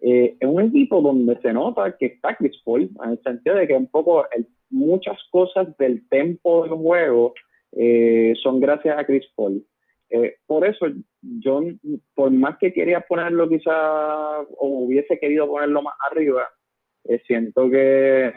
eh, 0.00 0.36
es 0.38 0.48
un 0.48 0.60
equipo 0.60 1.00
donde 1.00 1.40
se 1.40 1.52
nota 1.52 1.96
que 1.96 2.06
está 2.06 2.34
Chris 2.36 2.60
Paul, 2.64 2.90
en 3.04 3.10
el 3.10 3.22
sentido 3.22 3.56
de 3.56 3.68
que 3.68 3.74
un 3.74 3.86
poco 3.86 4.26
muchas 4.72 5.18
cosas 5.30 5.76
del 5.78 6.08
tempo 6.08 6.64
del 6.64 6.72
juego 6.72 7.34
eh, 7.72 8.34
son 8.42 8.60
gracias 8.60 8.98
a 8.98 9.04
Chris 9.04 9.26
Paul. 9.34 9.64
Eh, 10.10 10.36
por 10.46 10.66
eso, 10.66 10.86
yo, 11.22 11.62
por 12.14 12.30
más 12.30 12.58
que 12.58 12.72
quería 12.72 13.00
ponerlo 13.00 13.48
quizá, 13.48 14.40
o 14.40 14.66
hubiese 14.84 15.18
querido 15.18 15.46
ponerlo 15.48 15.82
más 15.82 15.94
arriba, 16.10 16.48
siento 17.26 17.70
que 17.70 18.32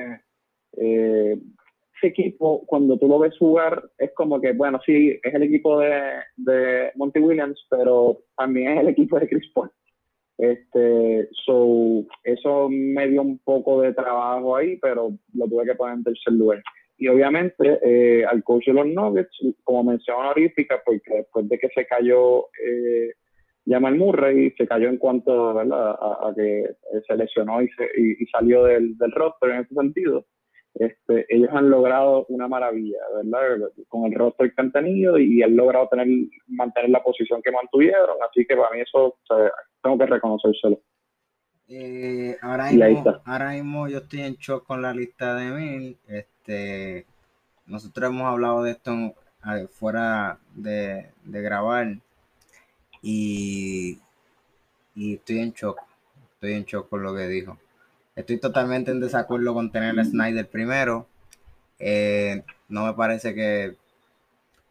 ese 1.97 2.07
equipo, 2.07 2.65
cuando 2.65 2.97
tú 2.97 3.07
lo 3.07 3.19
ves 3.19 3.37
jugar, 3.37 3.89
es 3.97 4.11
como 4.13 4.39
que, 4.39 4.53
bueno, 4.53 4.79
sí, 4.85 5.19
es 5.21 5.33
el 5.33 5.43
equipo 5.43 5.79
de, 5.79 6.13
de 6.35 6.91
Monty 6.95 7.19
Williams, 7.19 7.65
pero 7.69 8.19
también 8.37 8.73
es 8.73 8.79
el 8.81 8.89
equipo 8.89 9.19
de 9.19 9.27
Chris 9.27 9.51
Paul. 9.53 9.71
Este, 10.37 11.29
so, 11.45 12.05
eso 12.23 12.67
me 12.69 13.07
dio 13.07 13.21
un 13.21 13.39
poco 13.39 13.81
de 13.81 13.93
trabajo 13.93 14.55
ahí, 14.55 14.77
pero 14.77 15.11
lo 15.33 15.47
tuve 15.47 15.65
que 15.65 15.75
poner 15.75 15.97
en 15.97 16.03
tercer 16.03 16.33
lugar. 16.33 16.61
Y 16.97 17.07
obviamente 17.07 17.79
eh, 17.83 18.25
al 18.25 18.43
coach 18.43 18.67
de 18.67 18.73
los 18.73 18.87
Nuggets, 18.87 19.37
como 19.63 19.83
mención 19.83 20.17
honorífica, 20.17 20.81
porque 20.85 21.17
después 21.17 21.47
de 21.49 21.57
que 21.57 21.67
se 21.69 21.85
cayó 21.85 22.45
eh, 22.65 23.11
Jamal 23.65 23.95
Murray, 23.95 24.51
se 24.57 24.67
cayó 24.67 24.89
en 24.89 24.97
cuanto 24.97 25.53
¿verdad? 25.55 25.91
A, 25.91 26.33
que 26.35 26.65
se 27.07 27.17
lesionó 27.17 27.61
y, 27.61 27.67
se, 27.69 27.89
y, 27.97 28.25
salió 28.27 28.63
del, 28.63 28.97
del 28.97 29.11
roster 29.11 29.51
en 29.51 29.61
ese 29.61 29.73
sentido. 29.73 30.25
Este, 30.75 31.25
ellos 31.29 31.49
han 31.53 31.69
logrado 31.69 32.25
una 32.27 32.49
maravilla, 32.49 32.97
¿verdad? 33.15 33.69
Con 33.87 34.05
el 34.05 34.13
roster 34.13 34.53
que 34.53 34.61
han 34.61 34.73
tenido 34.73 35.17
y 35.17 35.41
han 35.41 35.55
logrado 35.55 35.87
tener, 35.87 36.07
mantener 36.47 36.89
la 36.89 37.01
posición 37.01 37.41
que 37.41 37.51
mantuvieron. 37.51 38.17
Así 38.29 38.45
que 38.45 38.57
para 38.57 38.71
mí 38.71 38.81
eso 38.81 39.17
tengo 39.81 39.97
que 39.97 40.05
reconocérselo. 40.05 40.79
Eh, 41.67 42.37
ahora, 42.41 42.71
mismo, 42.71 43.21
ahora 43.25 43.51
mismo 43.51 43.87
yo 43.87 43.99
estoy 43.99 44.21
en 44.21 44.35
shock 44.35 44.65
con 44.65 44.81
la 44.81 44.93
lista 44.93 45.35
de 45.35 45.51
mil. 45.51 45.97
Este, 46.07 47.05
nosotros 47.65 48.09
hemos 48.09 48.27
hablado 48.27 48.63
de 48.63 48.71
esto 48.71 48.91
fuera 49.69 50.39
de, 50.55 51.11
grabar 51.23 51.87
y, 53.01 53.97
y 54.93 55.13
estoy 55.15 55.39
en 55.39 55.51
shock. 55.51 55.79
Estoy 56.33 56.53
en 56.53 56.65
shock 56.65 56.89
con 56.89 57.01
lo 57.01 57.15
que 57.15 57.27
dijo. 57.27 57.57
Estoy 58.15 58.39
totalmente 58.39 58.91
en 58.91 59.01
desacuerdo 59.01 59.53
con 59.53 59.71
tener 59.71 59.99
a 59.99 60.05
Snyder 60.05 60.47
primero. 60.47 61.07
Eh, 61.79 62.43
no 62.69 62.85
me 62.85 62.93
parece 62.93 63.35
que 63.35 63.75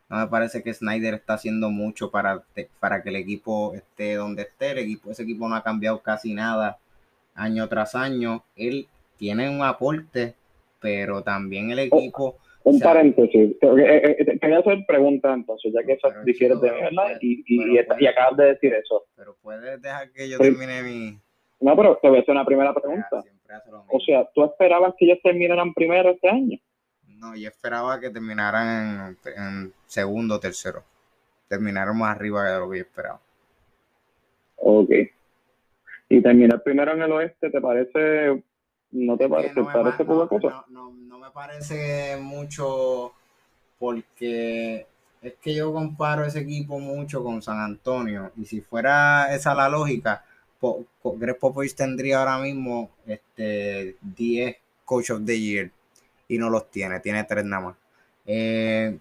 no 0.09 0.19
me 0.19 0.27
parece 0.29 0.63
que 0.63 0.73
Snyder 0.73 1.15
está 1.15 1.35
haciendo 1.35 1.71
mucho 1.71 2.11
para, 2.11 2.43
para 2.81 3.03
que 3.03 3.09
el 3.09 3.17
equipo 3.17 3.75
esté 3.75 4.15
donde 4.15 4.43
esté. 4.43 4.71
El 4.71 4.79
equipo, 4.79 5.11
ese 5.11 5.25
equipo 5.25 5.49
no 5.49 5.57
ha 5.57 5.63
cambiado 5.63 6.01
casi 6.01 6.35
nada 6.35 6.79
año 7.35 7.69
tras 7.69 7.95
año. 7.95 8.45
Él 8.57 8.87
tiene 9.19 9.51
un 9.51 9.63
aporte, 9.63 10.35
pero 10.81 11.23
también 11.23 11.71
el 11.71 11.91
oh, 11.91 11.99
equipo. 11.99 12.37
un 12.65 12.81
paréntesis. 12.81 13.57
Eh, 13.61 14.17
eh, 14.19 14.39
quería 14.41 14.59
hacer 14.59 14.85
pregunta 14.87 15.35
entonces, 15.35 15.73
ya 15.75 15.83
que 15.83 15.93
eso 15.95 16.09
difieres 16.25 16.61
de 16.61 16.71
verdad 16.71 17.19
y, 17.21 17.43
y, 17.47 17.79
y, 17.99 18.07
acabas 18.07 18.37
de 18.37 18.45
decir 18.47 18.73
eso. 18.73 19.05
Pero 19.17 19.37
puedes 19.43 19.83
dejar 19.83 20.11
que 20.13 20.29
yo 20.29 20.39
termine 20.39 20.83
mi. 20.83 21.19
No, 21.61 21.77
pero 21.77 21.99
te 22.01 22.09
voy 22.09 22.19
a 22.19 22.21
hacer 22.21 22.33
una 22.33 22.45
primera 22.45 22.75
pregunta. 22.75 23.25
O 23.89 24.01
sea, 24.01 24.29
¿tú 24.35 24.45
esperabas 24.45 24.95
que 24.99 25.07
ellos 25.07 25.19
terminaran 25.23 25.73
primero 25.75 26.11
este 26.11 26.29
año? 26.29 26.59
No, 27.07 27.37
yo 27.37 27.49
esperaba 27.49 28.01
que 28.01 28.11
terminaran 28.11 29.17
en, 29.37 29.73
segundo 29.87 30.37
o 30.37 30.41
tercero. 30.41 30.83
Terminaron 31.49 31.99
más 31.99 32.17
arriba 32.17 32.45
de 32.45 32.59
lo 32.59 32.71
que 32.71 32.79
yo 32.79 32.85
esperaba. 32.85 33.21
Ok. 34.57 34.91
¿Y 36.09 36.23
terminar 36.23 36.63
primero 36.63 36.93
en 36.93 37.03
el 37.03 37.13
oeste 37.13 37.51
te 37.51 37.61
parece, 37.61 38.43
no 38.93 39.17
te 39.17 39.29
parece, 39.29 39.63
parece 39.63 40.05
poca 40.05 40.29
cosa? 40.29 40.65
No, 40.69 40.91
no, 40.93 41.19
me 41.19 41.31
parece 41.31 42.17
mucho 42.21 43.13
porque 43.79 44.87
es 45.23 45.35
que 45.35 45.55
yo 45.55 45.73
comparo 45.73 46.25
ese 46.25 46.41
equipo 46.41 46.79
mucho 46.79 47.23
con 47.25 47.43
San 47.43 47.59
Antonio 47.59 48.33
y 48.37 48.45
si 48.45 48.61
fuera 48.61 49.35
esa 49.35 49.55
la 49.55 49.69
lógica, 49.69 50.25
Greg 51.03 51.39
Popovich 51.39 51.75
tendría 51.75 52.21
ahora 52.21 52.39
mismo 52.39 52.91
este 53.07 53.97
10 54.03 54.57
Coach 54.85 55.11
of 55.11 55.25
the 55.25 55.39
Year 55.39 55.71
y 56.29 56.39
no 56.39 56.51
los 56.51 56.71
tiene, 56.71 57.01
tiene 57.01 57.25
tres 57.25 57.45
nada 57.45 57.62
más. 57.62 57.77
Eh, 58.27 58.97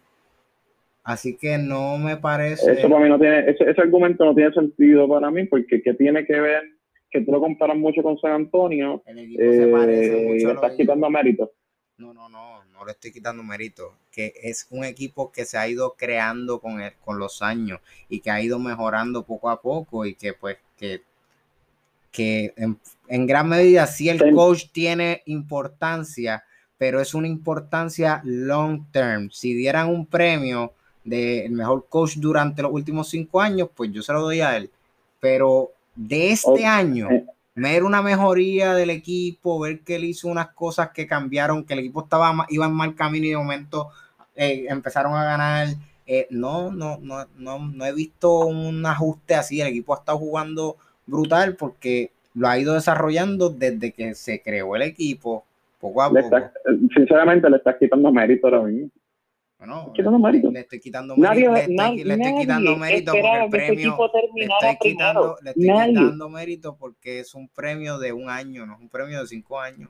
así 1.03 1.35
que 1.37 1.57
no 1.57 1.97
me 1.97 2.17
parece. 2.17 2.73
Eso 2.73 2.89
para 2.89 3.03
mí 3.03 3.09
no 3.09 3.19
tiene, 3.19 3.49
ese, 3.49 3.81
argumento 3.81 4.25
no 4.25 4.35
tiene 4.35 4.53
sentido 4.53 5.07
para 5.07 5.31
mí, 5.31 5.45
porque 5.45 5.81
¿qué 5.81 5.93
tiene 5.93 6.25
que 6.25 6.39
ver 6.39 6.63
que 7.09 7.21
tú 7.21 7.31
lo 7.31 7.39
comparas 7.39 7.77
mucho 7.77 8.01
con 8.01 8.17
San 8.19 8.31
Antonio? 8.31 9.01
El 9.05 9.19
equipo 9.19 9.41
se 9.41 9.67
parece 9.67 10.21
eh, 10.21 10.27
mucho. 10.27 10.47
Le 10.47 10.53
estás 10.53 10.75
quitando 10.75 11.09
mérito. 11.09 11.51
No, 11.97 12.13
no, 12.13 12.27
no, 12.27 12.65
no 12.65 12.85
le 12.85 12.91
estoy 12.91 13.11
quitando 13.11 13.43
mérito. 13.43 13.93
Que 14.11 14.33
es 14.43 14.67
un 14.71 14.83
equipo 14.83 15.31
que 15.31 15.45
se 15.45 15.57
ha 15.57 15.67
ido 15.67 15.95
creando 15.97 16.59
con, 16.59 16.81
el, 16.81 16.93
con 17.03 17.19
los 17.19 17.41
años 17.41 17.79
y 18.09 18.19
que 18.19 18.31
ha 18.31 18.41
ido 18.41 18.59
mejorando 18.59 19.23
poco 19.23 19.49
a 19.49 19.61
poco 19.61 20.05
y 20.05 20.15
que 20.15 20.33
pues 20.33 20.57
que 20.77 21.01
que 22.13 22.53
en, 23.07 23.27
gran 23.27 23.49
medida 23.49 23.87
sí 23.87 24.07
el 24.07 24.33
coach 24.33 24.67
tiene 24.71 25.23
importancia, 25.25 26.45
pero 26.77 27.01
es 27.01 27.13
una 27.13 27.27
importancia 27.27 28.21
long 28.23 28.89
term. 28.91 29.29
Si 29.31 29.53
dieran 29.53 29.89
un 29.89 30.05
premio 30.05 30.73
del 31.03 31.51
mejor 31.51 31.87
coach 31.89 32.17
durante 32.17 32.61
los 32.61 32.71
últimos 32.71 33.09
cinco 33.09 33.41
años, 33.41 33.69
pues 33.75 33.91
yo 33.91 34.01
se 34.03 34.13
lo 34.13 34.21
doy 34.21 34.41
a 34.41 34.55
él. 34.55 34.69
Pero 35.19 35.71
de 35.95 36.31
este 36.31 36.65
año, 36.67 37.09
ver 37.55 37.83
una 37.83 38.03
mejoría 38.03 38.75
del 38.75 38.91
equipo, 38.91 39.59
ver 39.59 39.81
que 39.81 39.95
él 39.95 40.05
hizo 40.05 40.27
unas 40.27 40.49
cosas 40.49 40.91
que 40.91 41.07
cambiaron, 41.07 41.63
que 41.65 41.73
el 41.73 41.79
equipo 41.79 42.03
estaba 42.03 42.45
iba 42.49 42.67
en 42.67 42.73
mal 42.73 42.93
camino 42.93 43.25
y 43.25 43.29
de 43.31 43.37
momento 43.37 43.89
eh, 44.35 44.67
empezaron 44.69 45.15
a 45.15 45.23
ganar. 45.23 45.67
Eh, 46.05 46.27
no, 46.29 46.69
no, 46.71 46.99
no, 47.01 47.25
no, 47.37 47.59
no 47.59 47.85
he 47.85 47.93
visto 47.93 48.45
un 48.45 48.85
ajuste 48.85 49.33
así. 49.33 49.61
El 49.61 49.69
equipo 49.69 49.95
ha 49.95 49.99
estado 49.99 50.19
jugando 50.19 50.77
brutal 51.05 51.55
porque 51.55 52.11
lo 52.33 52.47
ha 52.47 52.57
ido 52.57 52.73
desarrollando 52.73 53.49
desde 53.49 53.91
que 53.91 54.15
se 54.15 54.41
creó 54.41 54.75
el 54.75 54.81
equipo, 54.83 55.45
poco 55.79 56.01
a 56.01 56.09
poco. 56.09 56.37
sinceramente, 56.95 57.49
le 57.49 57.57
estás 57.57 57.75
quitando 57.77 58.11
mérito 58.11 58.47
ahora 58.47 58.63
mismo. 58.63 58.89
Bueno, 59.59 59.93
le, 59.95 60.59
estoy 60.59 60.79
quitando 60.81 61.15
mérito, 61.15 61.53
le, 61.53 61.59
estoy, 61.61 62.37
quitando 62.37 62.75
mérito 62.75 63.13
porque 63.13 63.43
el 63.43 63.49
premio 63.49 63.97
le 64.35 64.43
estoy, 64.43 64.77
quitando, 64.81 65.37
le 65.41 65.49
estoy 65.51 65.63
quitando 65.63 66.29
mérito 66.29 66.75
porque 66.75 67.19
es 67.19 67.33
un 67.33 67.47
premio 67.47 67.97
de 67.97 68.11
un 68.11 68.29
año, 68.29 68.65
no 68.65 68.73
es 68.73 68.81
un 68.81 68.89
premio 68.89 69.21
de 69.21 69.27
cinco 69.27 69.61
años. 69.61 69.89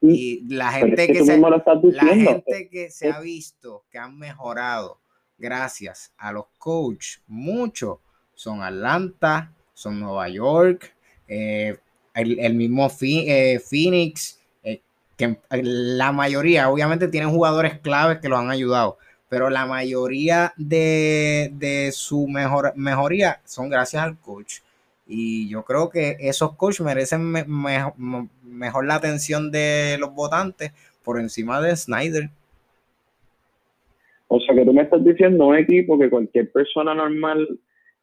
Y 0.00 0.46
la 0.54 0.72
gente 0.72 1.06
que, 1.06 1.22
se, 1.22 1.38
la 1.38 2.06
gente 2.06 2.68
que 2.70 2.90
se 2.90 3.10
ha 3.10 3.20
visto 3.20 3.84
que 3.90 3.98
han 3.98 4.18
mejorado 4.18 4.98
gracias 5.36 6.12
a 6.16 6.32
los 6.32 6.46
coaches, 6.56 7.22
muchos 7.26 7.98
son 8.34 8.62
Atlanta, 8.62 9.52
son 9.74 10.00
Nueva 10.00 10.28
York, 10.28 10.94
eh, 11.28 11.76
el, 12.14 12.54
mismo 12.54 12.88
eh, 13.02 13.58
Phoenix, 13.58 14.40
eh, 14.62 14.80
que 15.16 15.36
la 15.50 16.12
mayoría, 16.12 16.70
obviamente 16.70 17.08
tienen 17.08 17.30
jugadores 17.30 17.78
claves 17.80 18.18
que 18.20 18.28
los 18.28 18.38
han 18.38 18.50
ayudado, 18.50 18.98
pero 19.28 19.50
la 19.50 19.66
mayoría 19.66 20.52
de, 20.56 21.90
su 21.92 22.28
mejor, 22.28 22.72
mejoría 22.76 23.40
son 23.44 23.68
gracias 23.68 24.02
al 24.02 24.18
coach. 24.18 24.60
Y 25.06 25.48
yo 25.50 25.64
creo 25.64 25.90
que 25.90 26.16
esos 26.20 26.54
coaches 26.54 26.80
merecen 26.80 27.20
mejor 28.42 28.86
la 28.86 28.94
atención 28.94 29.50
de 29.50 29.96
los 29.98 30.14
votantes 30.14 30.72
por 31.02 31.20
encima 31.20 31.60
de 31.60 31.76
Snyder. 31.76 32.30
O 34.28 34.40
sea 34.40 34.54
que 34.54 34.64
tú 34.64 34.72
me 34.72 34.82
estás 34.82 35.04
diciendo 35.04 35.46
un 35.46 35.56
equipo 35.56 35.98
que 35.98 36.08
cualquier 36.08 36.50
persona 36.50 36.94
normal 36.94 37.58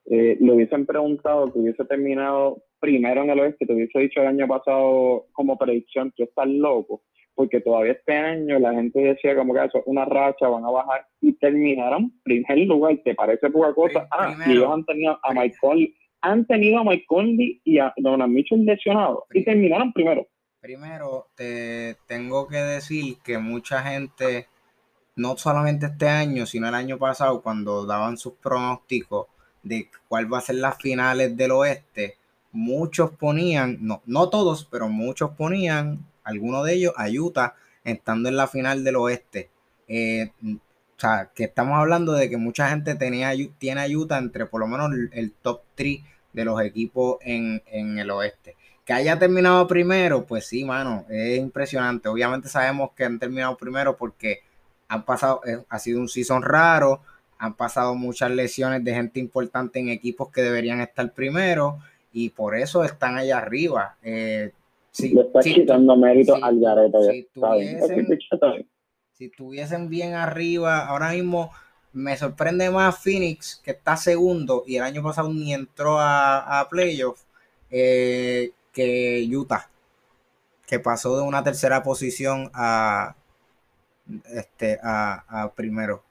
eh, 0.06 0.38
le 0.40 0.54
hubiesen 0.54 0.86
preguntado 0.86 1.52
que 1.52 1.60
hubiese 1.60 1.86
terminado 1.86 2.64
primero 2.80 3.24
en 3.24 3.30
el 3.30 3.40
oeste, 3.40 3.66
te 3.66 3.74
hubiese 3.74 4.00
dicho 4.00 4.22
el 4.22 4.28
año 4.28 4.48
pasado 4.48 5.28
como 5.32 5.58
predicción, 5.58 6.12
que 6.16 6.24
estás 6.24 6.48
loco, 6.48 7.04
porque 7.36 7.62
todavía 7.62 7.94
este 7.94 8.16
año 8.16 8.60
la 8.60 8.74
gente 8.74 9.00
decía 9.00 9.36
como 9.36 9.54
que 9.54 9.64
eso 9.64 9.78
es 9.78 9.84
una 9.86 10.06
racha, 10.06 10.48
van 10.48 10.66
a 10.66 10.72
bajar 10.72 11.06
y 11.22 11.34
terminaron 11.34 12.12
primer 12.24 12.58
lugar, 12.60 12.98
¿te 13.04 13.16
parece 13.16 13.50
poca 13.50 13.74
cosa? 13.74 14.08
ah, 14.12 14.36
y 14.48 14.52
ellos 14.52 14.72
han 14.72 14.86
tenido 14.86 15.20
a 15.22 15.34
Mike 15.34 15.58
Conley, 15.62 15.96
han 16.22 16.46
tenido 16.46 16.80
a 16.80 16.84
Mike 16.84 17.06
Conley 17.08 17.62
y 17.64 17.78
a 17.78 17.94
Donald 17.98 18.34
Mitchell 18.34 18.66
lesionados 18.66 19.24
y 19.34 19.44
terminaron 19.44 19.94
primero. 19.94 20.26
Primero, 20.60 21.28
te 21.36 21.96
tengo 22.08 22.48
que 22.48 22.58
decir 22.58 23.18
que 23.24 23.40
mucha 23.40 23.82
gente, 23.82 24.48
no 25.16 25.36
solamente 25.36 25.88
este 25.88 26.08
año, 26.08 26.46
sino 26.46 26.68
el 26.68 26.76
año 26.76 27.00
pasado, 27.00 27.42
cuando 27.42 27.86
daban 27.88 28.18
sus 28.18 28.34
pronósticos, 28.34 29.28
de 29.64 29.90
cuál 30.08 30.32
va 30.32 30.40
a 30.40 30.42
ser 30.42 30.56
las 30.56 30.78
finales 30.78 31.36
del 31.38 31.52
oeste, 31.52 32.18
muchos 32.52 33.12
ponían, 33.12 33.78
no, 33.82 34.02
no 34.06 34.30
todos, 34.30 34.66
pero 34.66 34.90
muchos 34.90 35.32
ponían, 35.32 36.06
algunos 36.24 36.66
de 36.66 36.74
ellos, 36.74 36.94
a 36.98 37.08
Utah 37.10 37.56
estando 37.84 38.30
en 38.30 38.38
la 38.38 38.48
final 38.48 38.84
del 38.84 38.96
oeste. 38.98 39.50
Eh, 39.88 40.32
o 40.46 41.00
sea, 41.02 41.32
que 41.34 41.46
estamos 41.46 41.80
hablando 41.80 42.14
de 42.14 42.30
que 42.30 42.38
mucha 42.38 42.70
gente 42.70 42.96
tenía, 42.96 43.32
tiene 43.58 43.82
a 43.82 43.88
Utah 43.88 44.20
entre 44.20 44.46
por 44.46 44.62
lo 44.62 44.68
menos 44.68 44.92
el, 45.12 45.34
top 45.42 45.62
3 45.76 46.00
de 46.34 46.46
los 46.46 46.62
equipos 46.62 47.18
en, 47.22 47.62
el 47.98 48.12
oeste. 48.12 48.56
que 48.86 48.94
haya 48.94 49.18
terminado 49.18 49.68
primero, 49.68 50.26
pues 50.26 50.46
sí, 50.46 50.64
mano, 50.64 51.06
es 51.10 51.40
impresionante. 51.40 52.08
Obviamente 52.10 52.50
sabemos 52.50 52.92
que 52.96 53.06
han 53.06 53.20
terminado 53.20 53.58
primero 53.58 53.98
porque 53.98 54.42
han 54.88 55.04
pasado, 55.04 55.42
eh, 55.46 55.64
ha 55.70 55.80
sido 55.80 56.00
un 56.00 56.10
season 56.10 56.44
raro, 56.44 57.02
han 57.42 57.56
pasado 57.56 57.96
muchas 57.96 58.30
lesiones 58.30 58.84
de 58.84 58.94
gente 58.94 59.20
importante 59.20 59.80
en 59.80 59.90
equipos 59.90 60.30
que 60.30 60.44
deberían 60.44 60.80
estar 60.80 61.12
primero 61.12 61.80
y 62.14 62.30
por 62.30 62.56
eso 62.56 62.84
están 62.84 63.18
allá 63.18 63.40
arriba. 63.40 63.98
Eh, 64.04 64.52
si, 64.92 65.16
Le 65.16 65.22
está 65.22 65.40
quitando 65.40 65.98
mérito 65.98 66.36
al 66.36 66.60
Gareta. 66.60 67.00
Si 67.02 67.28
si 69.14 69.26
estuviesen 69.26 69.90
bien 69.90 70.14
arriba, 70.14 70.86
ahora 70.86 71.14
mismo 71.14 71.52
me 71.94 72.16
sorprende 72.16 72.70
más 72.70 73.00
Phoenix, 73.00 73.60
que 73.64 73.72
está 73.72 73.98
segundo 73.98 74.64
y 74.68 74.76
el 74.76 74.84
año 74.84 75.02
pasado 75.02 75.34
ni 75.34 75.52
entró 75.52 75.98
a, 76.00 76.60
a 76.60 76.70
playoff, 76.70 77.24
eh, 77.72 78.52
que 78.72 79.28
Utah, 79.32 79.68
que 80.68 80.80
pasó 80.80 81.18
de 81.18 81.24
una 81.24 81.44
tercera 81.44 81.82
posición 81.82 82.52
a, 82.54 83.16
este, 84.32 84.80
a, 84.84 85.52
primero. 85.56 86.04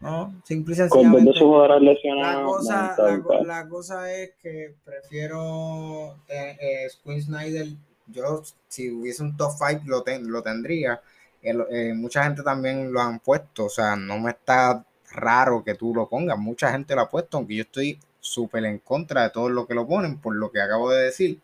No, 0.00 0.40
simple 0.44 0.74
y 0.74 0.76
sencillamente. 0.76 1.32
La 1.34 2.42
cosa, 2.42 2.96
la, 3.44 3.68
cosa 3.68 4.14
es 4.14 4.32
que 4.40 4.74
prefiero 4.84 6.16
eh, 6.28 6.56
eh 6.60 7.20
Snyder. 7.20 7.66
Yo, 8.06 8.42
si 8.68 8.90
hubiese 8.90 9.22
un 9.22 9.36
top 9.36 9.52
5, 9.58 9.82
lo, 9.86 10.04
lo 10.28 10.42
tendría 10.42 11.00
eh, 11.42 11.94
mucha 11.94 12.24
gente 12.24 12.42
también 12.42 12.92
lo 12.92 13.00
han 13.00 13.20
puesto, 13.20 13.66
o 13.66 13.68
sea, 13.68 13.94
no 13.96 14.18
me 14.18 14.30
está 14.30 14.84
raro 15.12 15.62
que 15.62 15.74
tú 15.74 15.94
lo 15.94 16.08
pongas, 16.08 16.38
mucha 16.38 16.72
gente 16.72 16.94
lo 16.94 17.02
ha 17.02 17.10
puesto, 17.10 17.36
aunque 17.36 17.56
yo 17.56 17.62
estoy 17.62 17.98
súper 18.20 18.64
en 18.64 18.78
contra 18.80 19.22
de 19.22 19.30
todo 19.30 19.48
lo 19.48 19.66
que 19.66 19.74
lo 19.74 19.86
ponen, 19.86 20.18
por 20.18 20.34
lo 20.34 20.50
que 20.50 20.60
acabo 20.60 20.90
de 20.90 21.04
decir. 21.04 21.40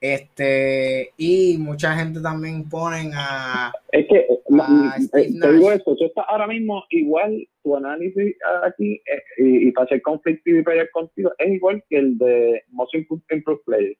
Este, 0.00 1.12
y 1.18 1.58
mucha 1.58 1.94
gente 1.94 2.22
también 2.22 2.68
ponen 2.68 3.10
a. 3.14 3.70
Es 3.92 4.06
que, 4.08 4.16
eh, 4.16 4.28
eh, 5.14 5.28
te 5.40 5.52
digo 5.52 5.72
esto, 5.72 5.94
tú 5.94 6.06
estás 6.06 6.24
ahora 6.26 6.46
mismo 6.46 6.84
igual, 6.88 7.46
tu 7.62 7.76
análisis 7.76 8.34
aquí, 8.64 9.00
y, 9.36 9.70
para 9.72 9.88
ser 9.88 10.00
conflictivo 10.00 10.58
y 10.58 10.62
pelear 10.62 10.90
contigo, 10.90 11.32
es 11.36 11.52
igual 11.52 11.84
que 11.90 11.98
el 11.98 12.16
de 12.16 12.62
Most 12.70 12.94
Improved 12.94 13.62
Player 13.66 13.96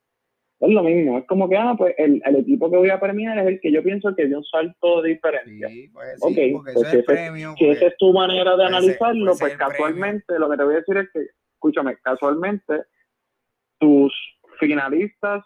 es 0.60 0.68
lo 0.68 0.82
mismo, 0.82 1.18
es 1.18 1.26
como 1.26 1.48
que, 1.48 1.56
ah, 1.56 1.74
pues 1.76 1.94
el, 1.96 2.20
el, 2.22 2.36
equipo 2.36 2.70
que 2.70 2.76
voy 2.76 2.90
a 2.90 3.00
premiar 3.00 3.38
es 3.38 3.46
el 3.46 3.60
que 3.60 3.72
yo 3.72 3.82
pienso 3.82 4.14
que 4.14 4.26
dio 4.26 4.38
un 4.38 4.44
salto 4.44 5.00
de 5.00 5.10
diferencia. 5.10 5.68
Sí, 5.68 5.88
pues, 5.88 6.18
ok, 6.20 6.36
pues 6.62 6.90
si, 6.90 7.02
premio, 7.02 7.54
si 7.56 7.70
esa 7.70 7.86
es 7.86 7.96
tu 7.96 8.12
manera 8.12 8.56
de 8.56 8.64
analizarlo, 8.66 9.32
pues 9.38 9.56
casualmente, 9.56 10.38
lo 10.38 10.50
que 10.50 10.56
te 10.58 10.64
voy 10.64 10.74
a 10.74 10.78
decir 10.78 10.98
es 10.98 11.08
que, 11.14 11.20
escúchame, 11.54 11.96
casualmente, 12.02 12.82
tus 13.78 14.12
finalistas 14.58 15.42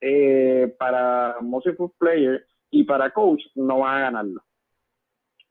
eh, 0.00 0.74
para 0.78 1.36
Most 1.40 1.68
Player 1.98 2.46
y 2.70 2.84
para 2.84 3.12
Coach 3.12 3.42
no 3.54 3.80
van 3.80 3.96
a 3.96 4.00
ganarlo, 4.00 4.42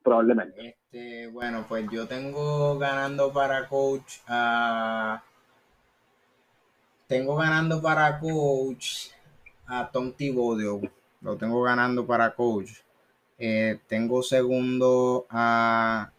probablemente. 0.03 0.77
Este, 0.91 1.27
bueno, 1.27 1.65
pues 1.67 1.85
yo 1.91 2.07
tengo 2.07 2.77
ganando 2.77 3.31
para 3.33 3.67
Coach 3.67 4.19
a... 4.27 5.23
Tengo 7.07 7.37
ganando 7.37 7.81
para 7.81 8.19
coach 8.19 9.11
a 9.65 9.89
Tom 9.89 10.11
Thibodeau. 10.11 10.81
Lo 11.21 11.37
tengo 11.37 11.61
ganando 11.63 12.05
para 12.05 12.35
coach. 12.35 12.71
Eh, 13.37 13.79
tengo 13.87 14.21
segundo 14.21 15.25
a, 15.29 16.11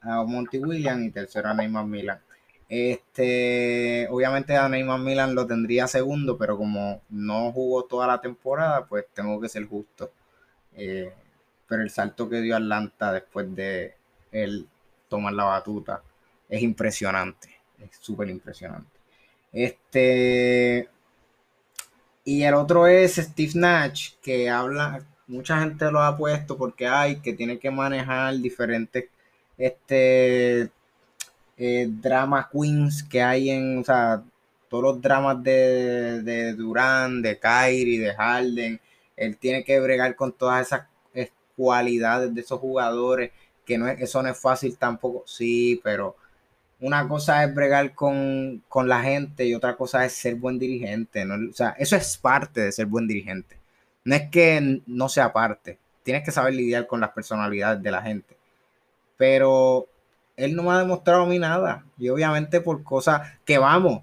a 0.00 0.24
Monty 0.24 0.58
Williams 0.58 1.04
y 1.04 1.10
tercero 1.10 1.50
a 1.50 1.54
Neymar 1.54 1.84
Milan. 1.84 2.20
Este, 2.68 4.08
obviamente 4.10 4.56
a 4.56 4.68
Neymar 4.68 5.00
Milan 5.00 5.34
lo 5.34 5.46
tendría 5.46 5.86
segundo, 5.86 6.38
pero 6.38 6.56
como 6.56 7.02
no 7.10 7.52
jugó 7.52 7.84
toda 7.84 8.06
la 8.06 8.20
temporada, 8.20 8.86
pues 8.86 9.06
tengo 9.14 9.40
que 9.40 9.48
ser 9.48 9.66
justo. 9.66 10.10
Eh, 10.74 11.12
pero 11.68 11.82
el 11.82 11.90
salto 11.90 12.28
que 12.28 12.40
dio 12.40 12.56
Atlanta 12.56 13.12
después 13.12 13.54
de 13.54 13.94
él 14.32 14.66
tomar 15.08 15.32
la 15.34 15.44
batuta 15.44 16.02
es 16.48 16.62
impresionante, 16.62 17.48
es 17.78 17.96
súper 18.00 18.28
impresionante. 18.28 18.90
Este. 19.52 20.88
Y 22.24 22.42
el 22.42 22.54
otro 22.54 22.86
es 22.86 23.16
Steve 23.16 23.52
Nash, 23.54 24.14
que 24.22 24.48
habla, 24.50 25.04
mucha 25.26 25.60
gente 25.60 25.90
lo 25.90 26.00
ha 26.02 26.16
puesto 26.16 26.56
porque 26.56 26.86
hay 26.86 27.16
que 27.20 27.34
tiene 27.34 27.58
que 27.58 27.70
manejar 27.70 28.36
diferentes 28.38 29.06
este 29.58 30.70
eh, 31.56 31.88
drama 31.90 32.48
queens 32.52 33.02
que 33.02 33.22
hay 33.22 33.50
en, 33.50 33.78
o 33.78 33.84
sea, 33.84 34.22
todos 34.68 34.84
los 34.84 35.02
dramas 35.02 35.42
de, 35.42 36.22
de 36.22 36.54
Durán, 36.54 37.22
de 37.22 37.38
Kyrie, 37.38 38.00
de 38.00 38.14
Harden. 38.14 38.80
Él 39.16 39.36
tiene 39.36 39.64
que 39.64 39.78
bregar 39.80 40.16
con 40.16 40.32
todas 40.32 40.66
esas 40.66 40.86
cualidades 41.56 42.34
de 42.34 42.40
esos 42.40 42.60
jugadores, 42.60 43.30
que 43.64 43.78
no 43.78 43.88
es, 43.88 44.00
eso 44.00 44.22
no 44.22 44.28
es 44.28 44.38
fácil 44.38 44.76
tampoco, 44.76 45.22
sí, 45.26 45.80
pero 45.82 46.16
una 46.80 47.06
cosa 47.08 47.44
es 47.44 47.54
bregar 47.54 47.94
con, 47.94 48.62
la 48.84 49.02
gente 49.02 49.46
y 49.46 49.54
otra 49.54 49.76
cosa 49.76 50.04
es 50.04 50.12
ser 50.12 50.34
buen 50.34 50.58
dirigente. 50.58 51.24
¿no? 51.24 51.50
O 51.50 51.52
sea, 51.54 51.74
eso 51.78 51.96
es 51.96 52.18
parte 52.18 52.60
de 52.60 52.72
ser 52.72 52.86
buen 52.86 53.06
dirigente. 53.06 53.56
No 54.04 54.14
es 54.14 54.28
que 54.30 54.82
no 54.86 55.08
sea 55.08 55.32
parte. 55.32 55.78
Tienes 56.02 56.24
que 56.24 56.30
saber 56.30 56.54
lidiar 56.54 56.86
con 56.86 57.00
las 57.00 57.10
personalidades 57.10 57.82
de 57.82 57.90
la 57.90 58.02
gente. 58.02 58.36
Pero 59.16 59.86
él 60.36 60.54
no 60.54 60.64
me 60.64 60.70
ha 60.70 60.78
demostrado 60.78 61.22
a 61.22 61.26
mí 61.26 61.38
nada. 61.38 61.84
Y 61.98 62.08
obviamente 62.08 62.60
por 62.60 62.82
cosas 62.82 63.32
que 63.44 63.58
vamos, 63.58 64.02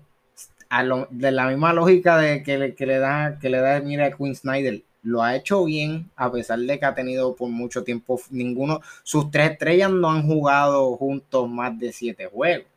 a 0.70 0.84
de 1.10 1.32
la 1.32 1.48
misma 1.48 1.74
lógica 1.74 2.18
de 2.18 2.44
que 2.44 2.58
le, 2.58 2.76
que 2.76 2.86
le 2.86 2.98
da, 2.98 3.38
que 3.40 3.50
le 3.50 3.60
da, 3.60 3.80
mira, 3.82 4.08
a 4.08 4.12
Quinn 4.12 4.36
Snyder, 4.36 4.82
lo 5.04 5.24
ha 5.24 5.36
hecho 5.36 5.66
bien, 5.66 6.10
a 6.16 6.32
pesar 6.32 6.60
de 6.60 6.80
que 6.80 6.86
ha 6.86 6.96
tenido 6.96 7.36
por 7.36 7.50
mucho 7.50 7.84
tiempo 7.84 8.22
ninguno, 8.30 8.82
sus 9.04 9.32
tres 9.32 9.52
estrellas 9.52 9.92
no 9.92 10.10
han 10.10 10.26
jugado 10.28 10.96
juntos 10.96 11.50
más 11.50 11.78
de 11.78 11.92
siete 11.92 12.28
juegos. 12.28 12.68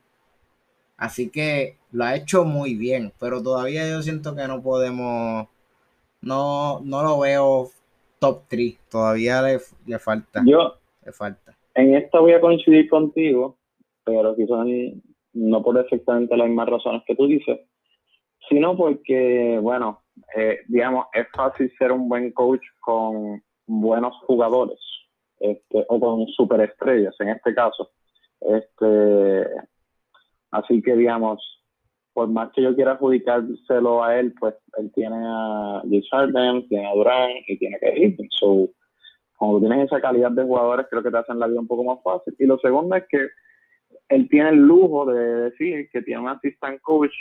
Así 0.97 1.29
que 1.29 1.77
lo 1.93 2.05
ha 2.05 2.15
hecho 2.17 2.45
muy 2.45 2.75
bien, 2.75 3.13
pero 3.19 3.43
todavía 3.43 3.89
yo 3.89 4.03
siento 4.03 4.35
que 4.35 4.47
no 4.49 4.63
podemos, 4.63 5.49
no, 6.23 6.81
no 6.81 7.03
lo 7.03 7.21
veo 7.21 7.71
top 8.19 8.45
3, 8.49 8.79
todavía 8.89 9.43
le, 9.43 9.99
falta. 9.99 10.43
Yo, 10.47 10.79
le 11.05 11.13
falta. 11.13 11.57
En 11.75 11.95
esta 11.95 12.20
voy 12.20 12.33
a 12.33 12.41
coincidir 12.41 12.89
contigo, 12.89 13.59
pero 14.05 14.35
quizás 14.37 14.66
no 15.33 15.62
por 15.62 15.79
exactamente 15.79 16.37
las 16.37 16.47
mismas 16.47 16.68
razones 16.68 17.03
que 17.07 17.16
tú 17.16 17.27
dices, 17.27 17.61
sino 18.49 18.77
porque, 18.77 19.59
bueno, 19.61 20.03
eh, 20.37 20.61
digamos, 20.68 21.07
es 21.12 21.27
fácil 21.35 21.72
ser 21.79 21.93
un 21.93 22.09
buen 22.09 22.31
coach 22.33 22.62
con 22.81 23.43
buenos 23.66 24.14
jugadores 24.27 24.79
este, 25.41 25.85
o 25.89 25.99
con 25.99 26.27
superestrellas 26.29 27.14
en 27.20 27.31
este 27.31 27.55
caso. 27.55 27.91
Este, 28.41 29.47
Así 30.55 30.81
que, 30.83 30.95
digamos, 30.95 31.43
por 32.12 32.29
más 32.29 32.53
que 32.53 32.62
yo 32.62 32.77
quiera 32.77 32.93
adjudicárselo 32.93 34.05
a 34.05 34.20
él, 34.20 34.33
pues 34.39 34.55
él 34.79 34.93
tiene 34.95 35.16
a 35.16 35.81
James 35.83 36.09
Harden, 36.12 36.68
tiene 36.68 36.87
a 36.87 36.95
Durán 36.95 37.31
y 37.49 37.59
tiene 37.59 37.77
que 37.81 37.99
ir. 37.99 38.16
So, 38.39 38.68
cuando 39.37 39.61
tienes 39.61 39.87
esa 39.87 40.01
calidad 40.01 40.30
de 40.30 40.45
jugadores, 40.45 40.87
creo 40.89 41.03
que 41.03 41.11
te 41.11 41.18
hacen 41.18 41.39
la 41.39 41.47
vida 41.47 41.61
un 41.61 41.66
poco 41.66 41.85
más 41.85 42.03
fácil. 42.03 42.35
Y 42.39 42.47
lo 42.47 42.59
segundo 42.59 42.97
es 42.97 43.05
que 43.09 43.28
él 44.09 44.28
tiene 44.28 44.51
el 44.51 44.57
lujo 44.57 45.07
de 45.07 45.51
decir 45.51 45.89
que 45.91 46.03
tiene 46.03 46.22
un 46.22 46.28
assistant 46.28 46.80
coach, 46.80 47.14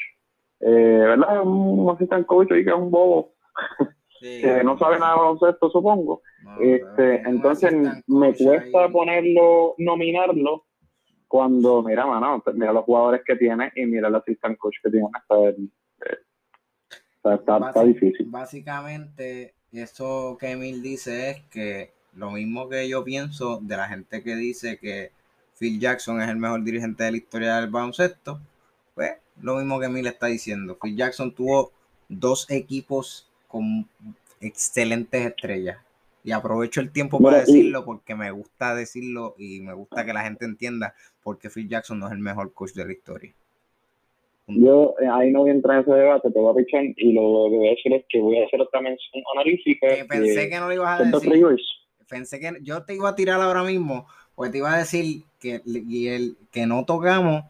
eh, 0.60 0.70
¿verdad? 0.70 1.44
Un 1.44 1.90
assistant 1.90 2.26
coach 2.26 2.52
y 2.52 2.64
que 2.64 2.70
es 2.70 2.76
un 2.76 2.92
bobo. 2.92 3.34
que 4.22 4.64
no 4.64 4.78
sabe 4.78 5.00
nada 5.00 5.14
de 5.14 5.20
baloncesto, 5.20 5.70
supongo. 5.70 6.22
este, 6.62 7.16
entonces 7.28 7.74
me 8.08 8.34
cuesta 8.34 8.88
ponerlo, 8.90 9.76
nominarlo, 9.78 10.66
cuando, 11.28 11.82
mira, 11.82 12.06
mano, 12.06 12.44
mira 12.54 12.72
los 12.72 12.86
jugadores 12.86 13.22
que 13.26 13.36
tiene 13.36 13.72
y 13.76 13.86
mira 13.88 14.08
el 14.08 14.16
assistant 14.16 14.58
coach 14.58 14.76
que 14.84 14.92
tiene. 14.92 15.08
Está, 17.24 17.36
está, 17.36 17.84
difícil. 17.84 18.28
Básicamente, 18.30 19.56
eso 19.72 20.38
que 20.40 20.52
Emil 20.52 20.84
dice 20.84 21.32
es 21.32 21.42
que 21.50 21.94
lo 22.16 22.32
mismo 22.32 22.70
que 22.70 22.88
yo 22.88 23.04
pienso 23.04 23.60
de 23.62 23.78
la 23.78 23.88
gente 23.88 24.24
que 24.24 24.36
dice 24.36 24.78
que 24.78 25.12
Phil 25.58 25.80
Jackson 25.80 26.22
es 26.22 26.30
el 26.30 26.38
mejor 26.38 26.64
dirigente 26.64 27.04
de 27.04 27.12
la 27.12 27.18
historia 27.18 27.56
del 27.58 27.70
baloncesto, 27.70 28.40
pues 28.96 29.14
lo 29.42 29.56
mismo 29.56 29.80
que 29.80 29.88
Emil 29.88 30.08
está 30.08 30.28
diciendo. 30.28 30.78
Phil 30.82 30.96
Jackson 30.96 31.34
tuvo 31.34 31.72
dos 32.10 32.50
equipos 32.50 33.30
con 33.48 33.88
excelentes 34.42 35.26
estrellas 35.26 35.78
y 36.24 36.32
aprovecho 36.32 36.82
el 36.82 36.92
tiempo 36.92 37.20
para 37.20 37.40
decirlo 37.40 37.84
porque 37.86 38.16
me 38.16 38.32
gusta 38.32 38.76
decirlo 38.76 39.36
y 39.38 39.60
me 39.60 39.74
gusta 39.74 40.06
que 40.06 40.14
la 40.14 40.24
gente 40.24 40.46
entienda 40.46 40.94
por 41.24 41.38
qué 41.38 41.50
Phil 41.50 41.68
Jackson 41.68 42.00
no 42.00 42.08
es 42.08 42.14
el 42.14 42.20
mejor 42.20 42.54
coach 42.54 42.74
de 42.74 42.86
la 42.86 42.92
historia. 42.92 43.34
Yo 44.48 44.96
eh, 45.00 45.08
ahí 45.10 45.32
no 45.32 45.40
voy 45.42 45.52
a 45.52 45.54
entrar 45.54 45.78
en 45.78 45.84
ese 45.84 45.94
debate, 45.94 46.30
te 46.30 46.40
voy 46.40 46.52
a 46.52 46.56
pichar 46.56 46.84
y 46.84 47.14
lo 47.14 47.22
que 47.50 47.58
voy 47.58 47.68
a 47.68 47.72
decir 47.72 47.94
es 47.94 48.06
que 48.10 48.20
voy 48.20 48.40
a 48.40 48.46
hacer 48.46 48.60
otra 48.60 48.82
mención 48.82 49.24
honorífica. 49.34 49.88
Que 49.96 50.06
pensé 50.06 50.50
que 50.50 50.60
no 50.60 50.68
lo 50.68 50.74
ibas 50.74 51.00
a 51.00 51.04
decir. 51.04 51.32
Pensé 52.14 52.40
que 52.40 52.52
yo 52.62 52.84
te 52.84 52.94
iba 52.94 53.10
a 53.10 53.16
tirar 53.16 53.42
ahora 53.42 53.64
mismo, 53.64 54.06
pues 54.36 54.52
te 54.52 54.60
iba 54.60 54.72
a 54.72 54.78
decir 54.78 55.24
que, 55.40 55.62
y 55.66 56.08
el, 56.10 56.38
que 56.52 56.68
no 56.68 56.86
tocamos, 56.86 57.46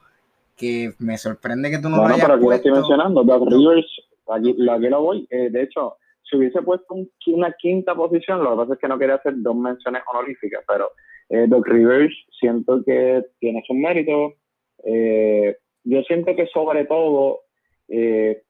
que 0.55 0.93
me 0.99 1.17
sorprende 1.17 1.69
que 1.69 1.79
tú 1.79 1.89
no 1.89 1.97
lo 1.97 2.05
hayas 2.05 2.25
pero 2.25 2.39
puesto. 2.39 2.69
estoy 2.69 2.71
mencionando, 2.71 3.25
Doc 3.25 3.45
Rivers 3.49 3.85
aquí, 4.27 4.55
aquí 4.69 4.87
lo 4.87 5.01
voy. 5.01 5.27
Eh, 5.29 5.49
de 5.49 5.63
hecho, 5.63 5.97
si 6.23 6.37
hubiese 6.37 6.61
puesto 6.61 6.95
una 7.27 7.51
quinta 7.59 7.93
posición, 7.93 8.41
lo 8.41 8.51
que 8.51 8.57
pasa 8.57 8.73
es 8.75 8.79
que 8.79 8.87
no 8.87 8.97
quería 8.97 9.15
hacer 9.15 9.33
dos 9.35 9.55
menciones 9.55 10.01
honoríficas, 10.09 10.63
pero 10.65 10.91
eh, 11.27 11.45
Doc 11.47 11.67
Rivers 11.67 12.15
siento 12.39 12.81
que 12.85 13.21
tiene 13.39 13.61
sus 13.67 13.75
méritos. 13.75 14.33
Eh, 14.85 15.57
yo 15.83 16.01
siento 16.03 16.33
que 16.35 16.47
sobre 16.47 16.85
todo, 16.85 17.41
eh, 17.89 18.43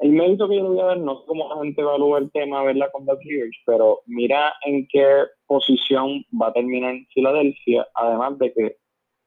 el 0.00 0.12
mérito 0.12 0.48
que 0.48 0.56
yo 0.56 0.62
le 0.62 0.68
voy 0.68 0.80
a 0.80 0.84
dar, 0.84 0.98
no 0.98 1.20
sé 1.20 1.22
cómo 1.26 1.48
la 1.48 1.62
gente 1.62 1.80
evalúa 1.80 2.18
el 2.18 2.30
tema, 2.30 2.62
verla 2.62 2.90
con 2.90 3.04
Doc 3.04 3.20
Rivers, 3.22 3.56
pero 3.66 4.00
mira 4.06 4.52
en 4.64 4.86
qué 4.88 5.06
posición 5.46 6.24
va 6.40 6.48
a 6.48 6.52
terminar 6.52 6.94
en 6.94 7.06
Filadelfia, 7.06 7.86
además 7.94 8.38
de 8.38 8.52
que, 8.52 8.76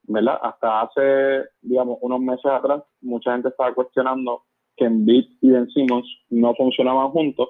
¿verdad? 0.03 0.39
Hasta 0.41 0.81
hace, 0.81 1.49
digamos, 1.61 1.97
unos 2.01 2.19
meses 2.21 2.45
atrás, 2.45 2.83
mucha 3.01 3.33
gente 3.33 3.49
estaba 3.49 3.73
cuestionando 3.73 4.43
que 4.77 4.85
Embiid 4.85 5.25
y 5.41 5.51
Ben 5.51 5.69
Simmons 5.69 6.07
no 6.29 6.55
funcionaban 6.55 7.09
juntos 7.09 7.49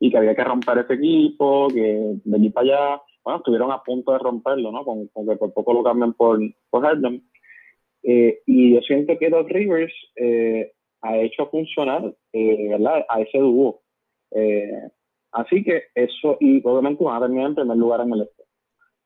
y 0.00 0.10
que 0.10 0.18
había 0.18 0.34
que 0.34 0.44
romper 0.44 0.78
ese 0.78 0.94
equipo, 0.94 1.68
que 1.68 2.16
venir 2.24 2.52
para 2.52 2.66
allá, 2.66 3.02
bueno, 3.24 3.38
estuvieron 3.38 3.70
a 3.70 3.82
punto 3.82 4.12
de 4.12 4.18
romperlo, 4.18 4.72
¿no? 4.72 4.84
Con, 4.84 5.08
que 5.08 5.36
por 5.36 5.52
poco 5.52 5.72
lo 5.72 5.84
cambian 5.84 6.12
por, 6.14 6.40
por 6.70 6.82
Harden. 6.82 7.22
Eh, 8.02 8.40
y 8.46 8.74
yo 8.74 8.80
siento 8.80 9.16
que 9.16 9.30
Doc 9.30 9.48
Rivers 9.48 9.94
eh, 10.16 10.72
ha 11.02 11.16
hecho 11.18 11.46
funcionar, 11.48 12.14
eh, 12.32 12.68
¿verdad? 12.68 13.04
A 13.08 13.20
ese 13.20 13.38
dúo. 13.38 13.82
así 15.32 15.62
que 15.64 15.84
eso, 15.94 16.36
y 16.40 16.60
obviamente 16.64 17.04
van 17.04 17.16
a 17.16 17.26
terminar 17.26 17.48
en 17.48 17.54
primer 17.54 17.76
lugar 17.76 18.00
en 18.00 18.12
el 18.12 18.22
este. 18.22 18.42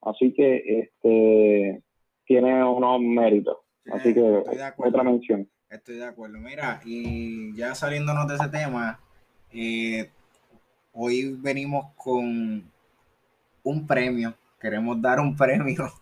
Así 0.02 0.32
que 0.32 0.62
este 0.80 1.82
tiene 2.26 2.64
unos 2.64 3.00
méritos. 3.00 3.58
Así 3.92 4.12
que 4.12 4.22
otra 4.22 5.02
mención. 5.02 5.48
Estoy 5.68 5.96
de 5.96 6.06
acuerdo. 6.06 6.38
Mira, 6.38 6.80
y 6.84 7.54
ya 7.56 7.74
saliéndonos 7.74 8.28
de 8.28 8.34
ese 8.36 8.48
tema, 8.48 9.00
eh, 9.52 10.10
hoy 10.92 11.36
venimos 11.40 11.92
con 11.96 12.70
un 13.62 13.86
premio. 13.86 14.34
Queremos 14.60 15.00
dar 15.00 15.18
un 15.20 15.36
premio, 15.36 15.92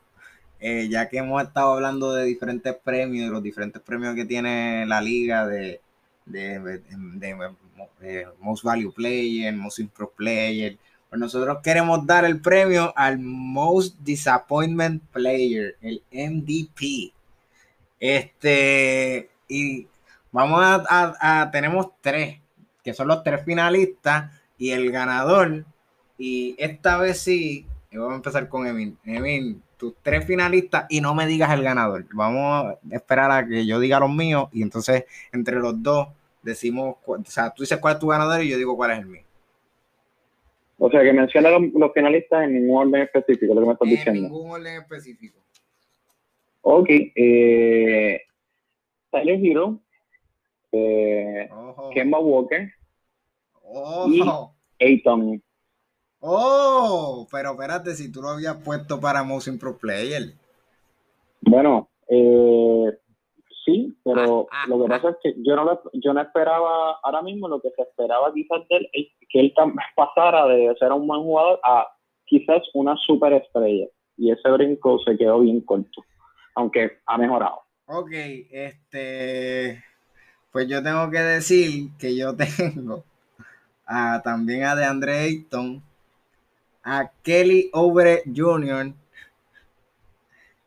eh, 0.60 0.88
ya 0.90 1.08
que 1.08 1.18
hemos 1.18 1.42
estado 1.42 1.74
hablando 1.74 2.12
de 2.12 2.24
diferentes 2.24 2.74
premios, 2.74 3.26
de 3.26 3.32
los 3.32 3.42
diferentes 3.42 3.80
premios 3.80 4.14
que 4.14 4.24
tiene 4.24 4.86
la 4.86 5.00
liga 5.00 5.46
de, 5.46 5.80
de, 6.26 6.80
de, 6.88 8.28
Most 8.40 8.64
Value 8.64 8.92
Player, 8.92 9.52
Most 9.54 9.78
Improved 9.78 10.14
Player. 10.16 10.78
Pues 11.08 11.20
nosotros 11.20 11.58
queremos 11.62 12.06
dar 12.06 12.24
el 12.24 12.40
premio 12.40 12.92
al 12.96 13.18
Most 13.18 13.98
Disappointment 14.00 15.02
Player, 15.12 15.76
el 15.80 16.02
MVP. 16.10 17.12
Este, 18.00 19.30
y 19.48 19.86
vamos 20.32 20.60
a, 20.62 21.48
tenemos 21.52 21.88
tres, 22.00 22.40
que 22.82 22.94
son 22.94 23.08
los 23.08 23.22
tres 23.22 23.44
finalistas 23.44 24.32
y 24.58 24.70
el 24.70 24.90
ganador. 24.90 25.64
Y 26.18 26.54
esta 26.58 26.98
vez 26.98 27.20
sí, 27.20 27.66
vamos 27.92 28.12
a 28.12 28.16
empezar 28.16 28.48
con 28.48 28.66
Emin. 28.66 28.98
Emin, 29.04 29.62
tus 29.76 29.94
tres 30.02 30.24
finalistas 30.24 30.86
y 30.88 31.00
no 31.00 31.14
me 31.14 31.26
digas 31.26 31.52
el 31.52 31.62
ganador. 31.62 32.04
Vamos 32.12 32.66
a 32.66 32.78
esperar 32.94 33.30
a 33.30 33.46
que 33.46 33.66
yo 33.66 33.78
diga 33.80 34.00
los 34.00 34.10
míos 34.10 34.48
y 34.52 34.62
entonces 34.62 35.04
entre 35.32 35.56
los 35.56 35.82
dos 35.82 36.08
decimos, 36.42 36.96
o 37.06 37.24
sea, 37.24 37.50
tú 37.50 37.62
dices 37.62 37.78
cuál 37.78 37.94
es 37.94 38.00
tu 38.00 38.08
ganador 38.08 38.42
y 38.42 38.50
yo 38.50 38.56
digo 38.56 38.76
cuál 38.76 38.92
es 38.92 38.98
el 38.98 39.06
mío. 39.06 39.22
O 40.78 40.90
sea, 40.90 41.02
que 41.02 41.12
menciona 41.12 41.50
los, 41.50 41.92
finalistas 41.92 42.44
en 42.44 42.54
ningún 42.54 42.88
orden 42.88 43.02
específico, 43.02 43.54
lo 43.54 43.60
que 43.60 43.66
me 43.66 43.72
estás 43.72 43.88
diciendo. 43.88 44.26
En 44.26 44.32
ningún 44.32 44.50
orden 44.50 44.82
específico. 44.82 45.38
Ok, 46.62 46.88
eh, 46.90 48.22
Tyler 49.10 49.40
Hero, 49.42 49.78
eh, 50.72 51.48
Kemba 51.92 52.18
Walker 52.18 52.72
y 54.08 54.22
Ayton. 54.80 55.42
Oh, 56.26 57.26
pero 57.30 57.50
espérate, 57.50 57.94
si 57.94 58.10
tú 58.10 58.22
lo 58.22 58.30
habías 58.30 58.56
puesto 58.56 58.98
para 58.98 59.22
Motion 59.22 59.58
Pro 59.58 59.76
Player. 59.76 60.32
Bueno, 61.42 61.90
eh, 62.08 62.98
sí, 63.62 63.94
pero 64.02 64.48
ah, 64.50 64.62
ah, 64.62 64.66
lo 64.66 64.82
que 64.82 64.88
pasa 64.88 65.08
ah. 65.08 65.10
es 65.10 65.16
que 65.22 65.42
yo 65.42 65.54
no, 65.54 65.82
yo 65.92 66.14
no 66.14 66.22
esperaba 66.22 66.98
ahora 67.02 67.20
mismo 67.20 67.46
lo 67.46 67.60
que 67.60 67.68
se 67.76 67.82
esperaba 67.82 68.32
quizás 68.32 68.66
de 68.70 68.76
él 68.76 68.88
es 68.94 69.08
que 69.28 69.40
él 69.40 69.54
pasara 69.94 70.46
de 70.46 70.74
ser 70.78 70.92
un 70.92 71.06
buen 71.06 71.20
jugador 71.20 71.60
a 71.62 71.88
quizás 72.24 72.62
una 72.72 72.96
superestrella. 72.96 73.88
Y 74.16 74.30
ese 74.30 74.48
brinco 74.48 74.98
se 75.00 75.18
quedó 75.18 75.40
bien 75.40 75.60
corto, 75.60 76.04
aunque 76.54 77.00
ha 77.04 77.18
mejorado. 77.18 77.60
Ok, 77.84 78.12
este, 78.50 79.84
pues 80.50 80.68
yo 80.68 80.82
tengo 80.82 81.10
que 81.10 81.18
decir 81.18 81.90
que 81.98 82.16
yo 82.16 82.34
tengo 82.36 83.04
a, 83.84 84.22
también 84.22 84.64
a 84.64 84.74
DeAndre 84.74 85.18
Ayton, 85.18 85.82
a 86.84 87.10
Kelly 87.22 87.70
Obre 87.72 88.22
Jr. 88.26 88.92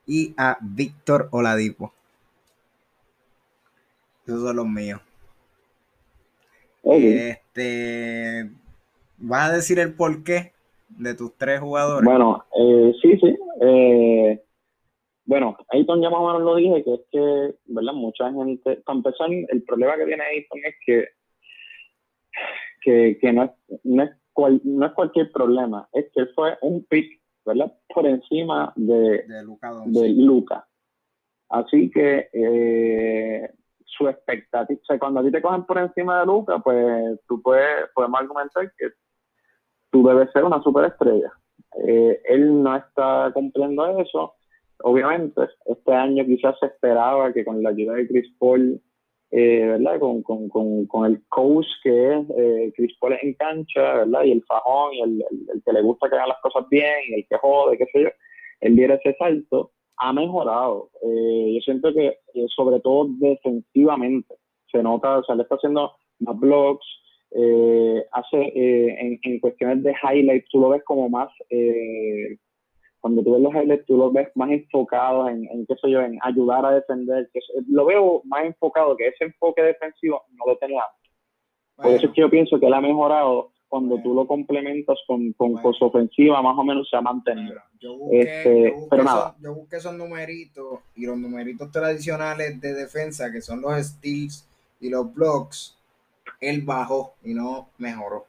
y 0.08 0.34
a 0.36 0.58
Víctor 0.60 1.30
Oladipo. 1.32 1.94
Esos 4.26 4.42
son 4.42 4.56
los 4.56 4.68
míos. 4.68 5.00
Este, 6.84 8.50
¿vas 9.18 9.50
a 9.50 9.56
decir 9.56 9.80
el 9.80 9.94
porqué 9.94 10.54
de 10.90 11.14
tus 11.14 11.34
tres 11.38 11.60
jugadores? 11.60 12.06
Bueno, 12.06 12.46
eh, 12.58 12.94
sí, 13.02 13.18
sí. 13.20 13.36
Eh, 13.62 14.42
bueno, 15.26 15.58
Ayton 15.70 16.02
ya 16.02 16.10
más 16.10 16.20
o 16.20 16.28
menos 16.28 16.42
lo 16.42 16.56
dije, 16.56 16.84
que 16.84 16.94
es 16.94 17.02
que, 17.12 17.56
¿verdad? 17.66 17.94
Mucha 17.94 18.32
gente, 18.32 18.78
para 18.78 18.98
empezar, 18.98 19.30
el 19.30 19.64
problema 19.64 19.98
que 19.98 20.06
tiene 20.06 20.24
Ayton 20.24 20.60
es 20.66 20.76
que, 20.86 21.10
que, 23.20 23.34
no, 23.34 23.44
es, 23.44 23.52
no, 23.84 24.04
es 24.04 24.12
no 24.64 24.86
es 24.86 24.92
cualquier 24.94 25.32
problema, 25.32 25.88
es 25.94 26.06
que 26.14 26.26
fue 26.28 26.58
un 26.62 26.86
pick, 26.86 27.22
¿verdad? 27.46 27.74
Por 27.94 28.06
encima 28.06 28.74
de, 28.76 29.26
de 29.28 30.10
Luca. 30.10 30.68
Así 31.50 31.90
que 31.90 32.30
eh, 32.34 33.52
su 33.86 34.08
expectativa, 34.08 34.80
o 34.82 34.86
sea, 34.86 35.00
cuando 35.00 35.22
a 35.22 35.24
ti 35.24 35.32
te 35.32 35.42
cogen 35.42 35.64
por 35.64 35.78
encima 35.78 36.20
de 36.20 36.26
Luca, 36.26 36.60
pues 36.60 37.20
tú 37.28 37.42
puedes, 37.42 37.90
podemos 37.96 38.20
argumentar 38.20 38.72
que 38.78 38.90
tú 39.90 40.06
debes 40.08 40.32
ser 40.32 40.44
una 40.44 40.62
superestrella. 40.62 41.32
Eh, 41.88 42.22
él 42.26 42.62
no 42.62 42.76
está 42.76 43.32
cumpliendo 43.34 44.00
eso 44.00 44.36
obviamente, 44.84 45.42
este 45.66 45.94
año 45.94 46.26
quizás 46.26 46.56
se 46.60 46.68
esperaba 46.68 47.34
que 47.34 47.46
con 47.46 47.62
la 47.64 47.70
ayuda 47.70 47.94
de 47.94 48.08
Chris 48.08 48.32
Paul, 48.40 48.82
eh, 49.32 49.66
¿verdad? 49.66 50.00
Con, 50.00 50.24
con, 50.24 50.48
con, 50.48 50.86
con, 50.86 51.06
el 51.06 51.22
coach 51.28 51.66
que 51.84 52.14
es 52.14 52.26
eh, 52.38 52.72
Chris 52.76 52.96
Paul 53.00 53.18
en 53.22 53.34
cancha, 53.34 53.96
¿verdad? 53.96 54.24
Y 54.24 54.32
el 54.32 54.44
fajón, 54.44 54.94
y 54.94 55.02
el, 55.02 55.26
el, 55.54 55.64
que 55.64 55.74
le 55.74 55.82
gusta 55.82 56.10
que 56.10 56.16
hagan 56.16 56.30
las 56.30 56.42
cosas 56.42 56.68
bien, 56.70 56.96
y 57.10 57.16
el 57.16 57.28
que 57.28 57.38
jode, 57.38 57.78
qué 57.78 57.86
sé 57.92 58.04
yo, 58.04 58.10
él 58.62 58.76
diera 58.76 58.96
ese 58.96 59.16
salto, 59.18 59.72
ha 59.98 60.14
mejorado. 60.14 60.90
Eh, 61.04 61.54
yo 61.56 61.62
siento 61.62 61.94
que, 61.94 62.18
sobre 62.56 62.80
todo 62.80 63.10
defensivamente, 63.20 64.36
se 64.72 64.82
nota, 64.82 65.20
o 65.20 65.24
sea, 65.24 65.36
le 65.36 65.44
está 65.44 65.56
haciendo 65.56 65.92
más 66.20 66.40
blogs, 66.40 66.86
hace 68.14 68.54
en, 68.56 69.20
en, 69.22 69.40
cuestiones 69.42 69.84
de 69.84 69.94
highlights, 70.02 70.48
tú 70.50 70.62
lo 70.62 70.70
ves 70.70 70.84
como 70.86 71.10
más 71.10 71.30
cuando 73.08 73.24
tú 73.24 73.34
ves 73.34 73.42
los 73.42 73.54
highlights, 73.54 73.86
tú 73.86 73.98
los 73.98 74.12
ves 74.12 74.28
más 74.36 74.52
enfocados 74.52 75.30
en, 75.30 75.48
en, 75.50 75.66
qué 75.66 75.76
sé 75.82 75.90
yo, 75.90 76.02
en 76.02 76.20
ayudar 76.22 76.66
a 76.66 76.72
defender. 76.72 77.30
Que 77.34 77.40
lo 77.70 77.86
veo 77.86 78.22
más 78.26 78.44
enfocado, 78.44 78.98
que 78.98 79.08
ese 79.08 79.24
enfoque 79.24 79.62
defensivo 79.62 80.24
no 80.34 80.46
lo 80.46 80.58
tenía 80.58 80.82
Por 81.78 81.88
eso 81.88 82.08
es 82.08 82.12
que 82.12 82.22
yo 82.22 82.30
pienso 82.30 82.60
que 82.60 82.66
él 82.66 82.74
ha 82.74 82.82
mejorado 82.82 83.52
cuando 83.70 83.98
tú 84.02 84.14
lo 84.14 84.28
complementas 84.28 84.98
con, 85.08 85.32
con, 85.34 85.74
su 85.74 85.86
ofensiva, 85.86 86.42
más 86.42 86.58
o 86.58 86.64
menos 86.64 86.90
se 86.90 86.98
ha 86.98 87.02
mantenido. 87.02 87.56
yo, 87.80 87.98
busqué, 87.98 88.20
este, 88.20 88.76
pero 88.90 89.04
nada. 89.04 89.36
yo 89.42 89.54
busqué 89.56 89.78
esos 89.78 89.94
numeritos 89.94 90.80
y 90.96 91.06
los 91.06 91.18
numeritos 91.18 91.72
tradicionales 91.72 92.60
de 92.60 92.74
defensa, 92.74 93.32
que 93.32 93.42
son 93.42 93.62
los 93.62 93.74
steals 93.86 94.48
y 94.80 94.90
los 94.90 95.14
blocks, 95.14 95.78
él 96.42 96.62
bajó 96.62 97.14
y 97.24 97.34
no 97.34 97.70
mejoró. 97.78 98.26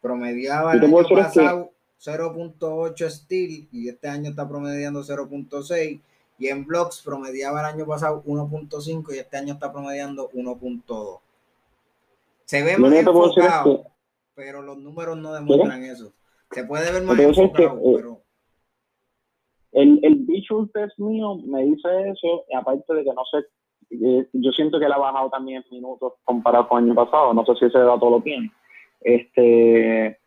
Promediaba 0.00 0.72
el 0.72 0.84
año 0.84 1.02
pasado 1.08 1.73
0.8 2.00 3.10
steel 3.10 3.68
y 3.72 3.88
este 3.88 4.08
año 4.08 4.30
está 4.30 4.48
promediando 4.48 5.02
0.6 5.02 6.00
y 6.38 6.48
en 6.48 6.66
blocks 6.66 7.02
promediaba 7.02 7.60
el 7.60 7.66
año 7.66 7.86
pasado 7.86 8.22
1.5 8.24 9.14
y 9.14 9.18
este 9.18 9.36
año 9.36 9.54
está 9.54 9.72
promediando 9.72 10.28
1.2. 10.30 11.20
Se 12.44 12.62
ve 12.62 12.76
más 12.76 12.92
enfocado, 12.92 13.84
pero 14.34 14.62
los 14.62 14.76
números 14.78 15.16
no 15.16 15.32
demuestran 15.32 15.82
eso. 15.84 16.12
Se 16.50 16.64
puede 16.64 16.92
ver 16.92 17.02
más 17.02 17.18
enfocado, 17.18 17.78
eh, 17.78 17.92
pero... 17.96 18.20
El, 19.72 19.98
el 20.02 20.16
visual 20.16 20.70
test 20.72 20.96
mío 20.98 21.34
me 21.36 21.64
dice 21.64 21.88
eso, 22.08 22.44
aparte 22.56 22.94
de 22.94 23.02
que 23.02 23.12
no 23.12 23.24
sé, 23.24 23.38
eh, 23.90 24.28
yo 24.32 24.52
siento 24.52 24.78
que 24.78 24.86
él 24.86 24.92
ha 24.92 24.98
bajado 24.98 25.30
también 25.30 25.64
minutos 25.70 26.12
comparado 26.24 26.68
con 26.68 26.84
el 26.84 26.90
año 26.90 26.94
pasado, 26.94 27.34
no 27.34 27.44
sé 27.44 27.54
si 27.56 27.64
ese 27.66 27.78
dato 27.78 28.08
lo 28.08 28.20
tiene. 28.20 28.52
Este, 29.00 30.18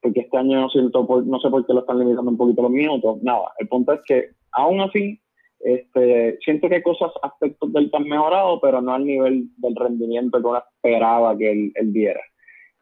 porque 0.00 0.20
este 0.20 0.36
año 0.36 0.60
no 0.60 0.68
siento 0.68 1.06
no 1.24 1.40
sé 1.40 1.48
por 1.50 1.66
qué 1.66 1.72
lo 1.72 1.80
están 1.80 1.98
limitando 1.98 2.30
un 2.30 2.36
poquito 2.36 2.62
los 2.62 2.70
minutos. 2.70 3.22
Nada, 3.22 3.52
el 3.58 3.68
punto 3.68 3.92
es 3.92 4.00
que 4.06 4.30
aún 4.52 4.80
así 4.80 5.20
Este, 5.58 6.38
siento 6.44 6.68
que 6.68 6.82
cosas, 6.82 7.10
aspectos 7.22 7.72
del 7.72 7.90
que 7.90 7.96
han 7.96 8.04
mejorado, 8.08 8.60
pero 8.60 8.80
no 8.82 8.92
al 8.92 9.04
nivel 9.04 9.48
del 9.56 9.74
rendimiento 9.74 10.38
que 10.38 10.46
uno 10.46 10.58
esperaba 10.58 11.36
que 11.36 11.50
él, 11.50 11.72
él 11.74 11.92
diera. 11.92 12.20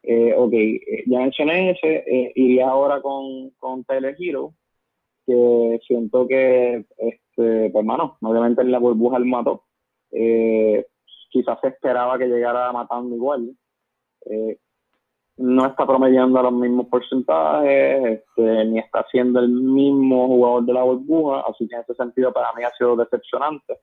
Eh, 0.03 0.33
ok, 0.37 0.53
eh, 0.53 1.03
ya 1.07 1.19
mencioné 1.19 1.71
ese, 1.71 2.03
eh, 2.05 2.31
iría 2.35 2.67
ahora 2.69 3.01
con, 3.01 3.49
con 3.57 3.83
que 5.25 5.79
siento 5.87 6.27
que, 6.27 6.85
este, 6.97 7.69
pues 7.71 7.75
hermano, 7.75 8.17
obviamente 8.21 8.61
en 8.61 8.71
la 8.71 8.79
burbuja 8.79 9.17
el 9.17 9.25
mató. 9.25 9.63
Eh, 10.11 10.85
quizás 11.31 11.57
se 11.61 11.69
esperaba 11.69 12.19
que 12.19 12.27
llegara 12.27 12.71
matando 12.71 13.15
igual. 13.15 13.55
Eh, 14.29 14.57
no 15.37 15.65
está 15.65 15.85
promediando 15.85 16.41
los 16.41 16.53
mismos 16.53 16.87
porcentajes, 16.87 18.19
este, 18.19 18.65
ni 18.65 18.79
está 18.79 19.05
siendo 19.11 19.39
el 19.39 19.49
mismo 19.49 20.27
jugador 20.27 20.65
de 20.65 20.73
la 20.73 20.83
burbuja, 20.83 21.41
así 21.41 21.67
que 21.67 21.75
en 21.75 21.81
ese 21.81 21.93
sentido 21.95 22.31
para 22.31 22.53
mí 22.53 22.63
ha 22.63 22.71
sido 22.77 22.95
decepcionante. 22.95 23.77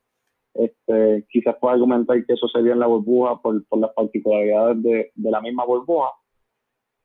Este, 0.55 1.27
quizás 1.31 1.57
pueda 1.61 1.75
argumentar 1.75 2.25
que 2.25 2.35
eso 2.35 2.47
se 2.49 2.59
en 2.59 2.79
la 2.79 2.87
burbuja 2.87 3.41
por, 3.41 3.65
por 3.67 3.79
las 3.79 3.93
particularidades 3.93 4.83
de, 4.83 5.11
de, 5.15 5.31
la 5.31 5.41
misma 5.41 5.65
burbuja, 5.65 6.11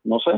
no 0.04 0.20
sé. 0.20 0.32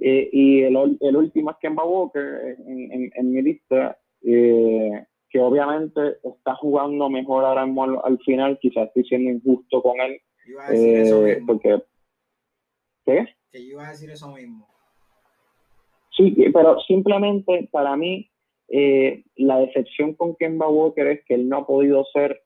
Eh, 0.00 0.30
y 0.32 0.62
el, 0.62 0.98
el, 1.00 1.16
último 1.16 1.50
es 1.50 1.56
Kemba 1.58 1.84
Walker 1.84 2.56
en, 2.66 2.92
en, 2.92 3.10
en 3.14 3.32
mi 3.32 3.42
lista, 3.42 3.98
eh, 4.22 5.04
que 5.28 5.40
obviamente 5.40 6.18
está 6.22 6.54
jugando 6.54 7.08
mejor 7.10 7.44
ahora 7.44 7.66
mismo 7.66 8.02
al, 8.02 8.18
final, 8.20 8.58
quizás 8.60 8.88
estoy 8.88 9.04
siendo 9.04 9.30
injusto 9.30 9.82
con 9.82 10.00
él, 10.00 10.20
eh, 10.70 11.40
porque 11.46 11.82
¿Qué? 13.04 13.26
Que 13.50 13.64
yo 13.64 13.72
iba 13.72 13.86
a 13.86 13.90
decir 13.90 14.10
eso 14.10 14.32
mismo. 14.32 14.68
Sí, 16.16 16.34
pero 16.52 16.78
simplemente 16.80 17.68
para 17.72 17.96
mí 17.96 18.30
eh, 18.68 19.24
la 19.36 19.58
decepción 19.58 20.14
con 20.14 20.36
Kemba 20.36 20.68
Walker 20.68 21.06
es 21.06 21.24
que 21.24 21.34
él 21.34 21.48
no 21.48 21.58
ha 21.58 21.66
podido 21.66 22.04
ser 22.12 22.42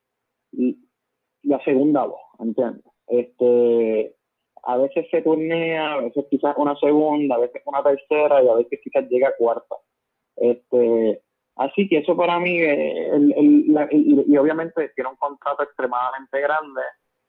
la 1.43 1.63
segunda 1.65 2.05
voz, 2.05 2.21
¿entiendes? 2.39 2.85
Este, 3.07 4.15
a 4.65 4.77
veces 4.77 5.07
se 5.11 5.23
turnea, 5.23 5.95
a 5.95 6.01
veces 6.01 6.25
quizás 6.31 6.57
una 6.59 6.77
segunda, 6.77 7.37
a 7.37 7.39
veces 7.39 7.63
una 7.65 7.83
tercera 7.83 8.43
y 8.43 8.49
a 8.49 8.55
veces 8.55 8.81
quizás 8.83 9.09
llega 9.09 9.29
a 9.29 9.37
cuarta. 9.39 9.77
Este, 10.37 11.23
así 11.57 11.89
que 11.89 11.99
eso 11.99 12.17
para 12.17 12.41
mí, 12.41 12.61
eh, 12.61 13.11
y, 13.39 13.73
y, 14.27 14.37
obviamente 14.37 14.91
tiene 14.95 15.11
un 15.11 15.17
contrato 15.17 15.63
extremadamente 15.63 16.41
grande, 16.41 16.83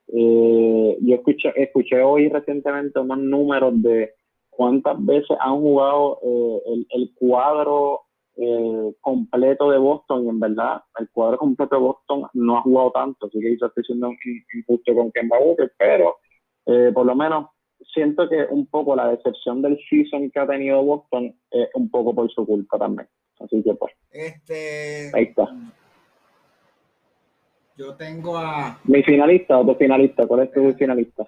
eh, 0.08 0.98
yo 1.02 1.16
escuché, 1.16 1.52
escuché 1.56 2.02
hoy 2.02 2.30
recientemente 2.30 3.00
unos 3.00 3.20
números 3.20 3.82
de 3.82 4.14
cuántas 4.50 5.04
veces 5.06 5.38
han 5.40 5.60
jugado 5.60 6.20
eh, 6.24 6.62
el, 6.68 6.88
el, 6.90 7.12
cuadro 7.16 8.02
eh, 8.36 8.94
completo 9.02 9.70
de 9.72 9.78
Boston 9.78 10.26
y 10.26 10.30
en 10.30 10.40
verdad 10.40 10.82
el 11.00 11.10
cuadro 11.12 11.38
completo 11.38 11.76
de 11.76 11.82
Boston 11.82 12.24
no 12.34 12.58
ha 12.58 12.62
jugado 12.62 12.92
tanto, 12.92 13.28
así 13.28 13.40
que 13.40 13.58
yo 13.60 13.68
estoy 13.68 13.84
siendo 13.84 14.12
injusto 14.54 14.96
con 14.96 15.12
Kemba 15.12 15.40
Walker, 15.40 15.72
pero 15.78 16.18
eh, 16.66 16.92
por 16.94 17.06
lo 17.06 17.16
menos 17.16 17.48
siento 17.94 18.28
que 18.28 18.46
un 18.50 18.68
poco 18.68 18.96
la 18.96 19.10
decepción 19.10 19.62
del 19.62 19.80
season 19.90 20.32
que 20.32 20.40
ha 20.40 20.48
tenido 20.48 20.84
Boston 20.84 21.36
es 21.52 21.70
un 21.76 21.90
poco 21.90 22.14
por 22.14 22.32
su 22.32 22.46
culpa 22.46 22.78
también. 22.78 23.08
Así 23.40 23.62
que 23.64 23.74
pues. 23.76 23.94
Este... 24.12 25.12
Ahí 25.14 25.26
está. 25.26 25.48
Yo 27.78 27.94
tengo 27.94 28.36
a. 28.36 28.80
¿Mi 28.86 29.04
finalista 29.04 29.56
o 29.56 29.66
tu 29.66 29.76
finalista? 29.76 30.26
¿Cuál 30.26 30.44
es 30.44 30.52
tu 30.52 30.74
finalista? 30.74 31.24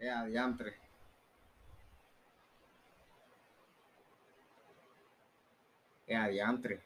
Ya, 0.00 0.24
diantre. 0.24 0.74
Ya, 6.06 6.28
diantre. 6.28 6.80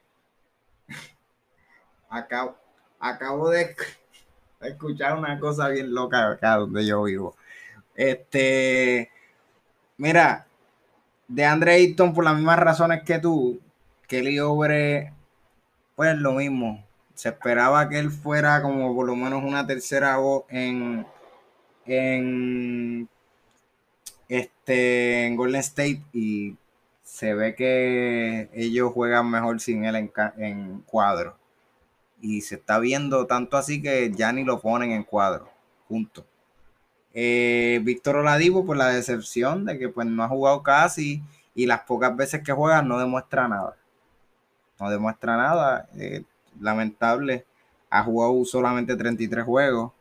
acabo, 2.09 2.57
acabo 2.99 3.51
de 3.51 3.77
escuchar 4.63 5.19
una 5.19 5.39
cosa 5.39 5.69
bien 5.69 5.93
loca 5.93 6.31
acá 6.31 6.57
donde 6.57 6.87
yo 6.87 7.03
vivo. 7.03 7.37
Este. 7.95 9.11
Mira, 9.99 10.47
de 11.29 11.45
Andre 11.45 11.73
Ayton, 11.73 12.15
por 12.15 12.25
las 12.25 12.37
mismas 12.37 12.59
razones 12.59 13.03
que 13.03 13.19
tú, 13.19 13.61
Kelly 14.09 14.41
Obre, 14.41 15.13
pues 15.95 16.17
lo 16.17 16.33
mismo 16.33 16.86
se 17.17 17.31
esperaba 17.31 17.89
que 17.89 17.99
él 17.99 18.11
fuera 18.11 18.61
como 18.61 18.95
por 18.95 19.07
lo 19.07 19.17
menos 19.17 19.43
una 19.43 19.67
tercera 19.67 20.19
voz 20.19 20.45
en, 20.51 21.07
en, 21.87 23.09
este, 24.29 25.27
en 25.27 25.37
Golden 25.37 25.61
State 25.61 26.03
y 26.13 26.57
se 27.03 27.33
ve 27.33 27.55
que 27.55 28.51
ellos 28.53 28.93
juegan 28.93 29.31
mejor 29.31 29.61
sin 29.61 29.87
él 29.87 30.11
en, 30.37 30.83
cuadro. 30.83 31.39
Y 32.21 32.43
se 32.43 32.57
está 32.57 32.79
viendo 32.79 33.27
tanto 33.27 33.57
así 33.57 33.81
que 33.81 34.13
ya 34.13 34.31
ni 34.33 34.45
lo 34.45 34.61
ponen 34.61 34.93
en 34.93 35.03
cuadro. 35.03 35.49
Punto. 35.89 36.27
Eh, 37.15 37.81
Víctor 37.83 38.17
Oladipo, 38.17 38.67
por 38.67 38.77
la 38.77 38.89
decepción 38.89 39.65
de 39.65 39.79
que 39.79 39.89
pues 39.89 40.07
no 40.07 40.23
ha 40.23 40.29
jugado 40.29 40.63
casi 40.63 41.23
y 41.55 41.65
las 41.65 41.81
pocas 41.81 42.15
veces 42.15 42.43
que 42.43 42.53
juega 42.53 42.83
no 42.83 42.99
demuestra 42.99 43.49
nada. 43.49 43.75
No 44.79 44.91
demuestra 44.91 45.39
nada. 45.39 45.89
Eh, 45.97 46.23
lamentable. 46.61 47.45
Ha 47.91 48.03
jugado 48.03 48.45
solamente 48.45 48.97
33 48.97 49.45
juegos. 49.45 49.93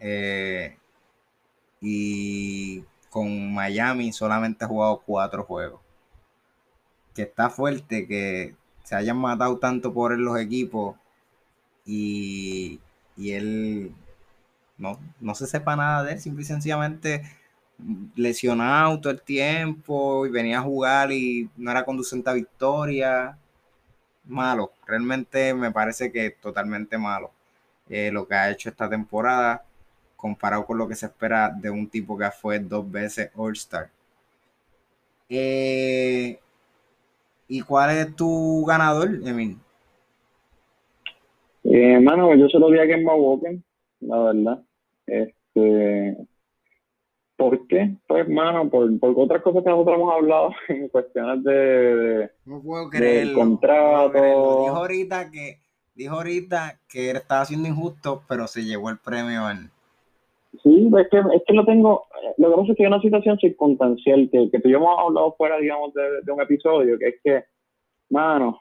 Eh, 0.00 0.76
y 1.80 2.82
con 3.10 3.54
Miami 3.54 4.12
solamente 4.12 4.64
ha 4.64 4.68
jugado 4.68 5.02
4 5.06 5.44
juegos. 5.44 5.80
Que 7.14 7.22
está 7.22 7.50
fuerte 7.50 8.06
que 8.08 8.56
se 8.82 8.96
hayan 8.96 9.16
matado 9.18 9.58
tanto 9.58 9.92
por 9.94 10.12
él 10.12 10.20
los 10.20 10.38
equipos 10.38 10.96
y, 11.86 12.80
y 13.16 13.32
él 13.32 13.94
no, 14.78 14.98
no 15.20 15.34
se 15.34 15.46
sepa 15.46 15.76
nada 15.76 16.04
de 16.04 16.12
él, 16.14 16.20
simple 16.20 16.42
y 16.42 16.46
sencillamente 16.46 17.22
lesionado 18.14 19.00
todo 19.00 19.12
el 19.12 19.22
tiempo 19.22 20.26
y 20.26 20.30
venía 20.30 20.58
a 20.58 20.62
jugar 20.62 21.12
y 21.12 21.50
no 21.56 21.70
era 21.70 21.84
conducente 21.84 22.30
a 22.30 22.34
victoria 22.34 23.38
malo. 24.26 24.72
Realmente 24.86 25.54
me 25.54 25.70
parece 25.70 26.10
que 26.10 26.26
es 26.26 26.36
totalmente 26.40 26.98
malo 26.98 27.30
eh, 27.88 28.10
lo 28.10 28.26
que 28.26 28.34
ha 28.34 28.50
hecho 28.50 28.68
esta 28.68 28.88
temporada 28.88 29.62
comparado 30.16 30.64
con 30.64 30.78
lo 30.78 30.88
que 30.88 30.94
se 30.94 31.06
espera 31.06 31.50
de 31.50 31.70
un 31.70 31.86
tipo 31.88 32.16
que 32.16 32.30
fue 32.30 32.58
dos 32.58 32.90
veces 32.90 33.30
All-Star. 33.36 33.90
Eh, 35.28 36.38
¿Y 37.48 37.60
cuál 37.60 37.90
es 37.96 38.16
tu 38.16 38.64
ganador, 38.64 39.10
Emil? 39.24 39.58
Eh, 41.64 42.00
mano, 42.00 42.34
yo 42.36 42.48
solo 42.48 42.70
vi 42.70 42.78
a 42.78 42.86
Kemba 42.86 43.14
Walker, 43.14 43.56
la 44.00 44.18
verdad. 44.18 44.62
Este, 45.06 46.16
¿Por 47.36 47.66
qué? 47.66 47.96
Pues, 48.06 48.26
hermano, 48.26 48.70
por, 48.70 48.98
por 49.00 49.14
otras 49.16 49.42
cosas 49.42 49.64
que 49.64 49.70
nosotros 49.70 49.96
hemos 49.96 50.14
hablado 50.14 50.50
en 50.68 50.88
cuestiones 50.88 51.42
de, 51.44 52.30
no 52.44 52.62
puedo 52.62 52.88
creerlo, 52.88 53.38
contrato. 53.38 54.62
Dijo 54.62 54.76
ahorita 54.76 55.30
que 55.30 55.58
dijo 55.94 56.14
ahorita 56.16 56.80
que 56.88 57.10
estaba 57.10 57.42
haciendo 57.42 57.68
injusto, 57.68 58.22
pero 58.28 58.46
se 58.46 58.64
llevó 58.64 58.90
el 58.90 58.98
premio 58.98 59.50
en. 59.50 59.70
Sí, 60.62 60.88
es 60.96 61.08
que, 61.10 61.18
es 61.18 61.42
que 61.46 61.52
lo 61.52 61.64
tengo, 61.64 62.06
lo 62.38 62.50
que 62.50 62.56
pasa 62.56 62.72
es 62.72 62.76
que 62.76 62.84
hay 62.84 62.86
una 62.86 63.00
situación 63.00 63.38
circunstancial 63.38 64.28
que, 64.30 64.50
que 64.50 64.60
tú 64.60 64.68
y 64.68 64.72
yo 64.72 64.78
hemos 64.78 64.98
hablado 64.98 65.34
fuera, 65.36 65.58
digamos, 65.58 65.92
de, 65.94 66.22
de 66.22 66.32
un 66.32 66.40
episodio, 66.40 66.96
que 66.96 67.08
es 67.08 67.14
que, 67.24 67.44
mano, 68.08 68.60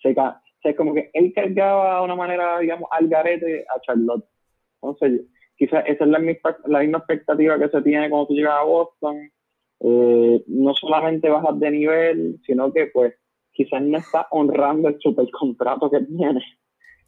se, 0.00 0.14
se 0.62 0.76
como 0.76 0.94
que 0.94 1.10
él 1.12 1.32
cargaba 1.34 1.98
de 1.98 2.04
una 2.04 2.14
manera, 2.14 2.60
digamos, 2.60 2.88
al 2.92 3.08
garete 3.08 3.64
a 3.68 3.80
Charlotte. 3.80 4.24
Entonces, 4.80 5.22
quizás 5.56 5.84
esa 5.86 6.04
es 6.04 6.10
la 6.10 6.18
misma, 6.18 6.56
la 6.66 6.80
misma 6.80 6.98
expectativa 6.98 7.58
que 7.58 7.68
se 7.68 7.82
tiene 7.82 8.10
cuando 8.10 8.28
tú 8.28 8.34
llegas 8.34 8.60
a 8.60 8.64
Boston. 8.64 9.30
Eh, 9.80 10.44
no 10.46 10.74
solamente 10.74 11.28
bajas 11.28 11.58
de 11.60 11.70
nivel, 11.70 12.40
sino 12.46 12.72
que 12.72 12.86
pues 12.86 13.14
quizás 13.52 13.82
no 13.82 13.98
está 13.98 14.26
honrando 14.30 14.88
el 14.88 14.98
super 15.00 15.28
contrato 15.30 15.90
que 15.90 16.00
tiene. 16.00 16.42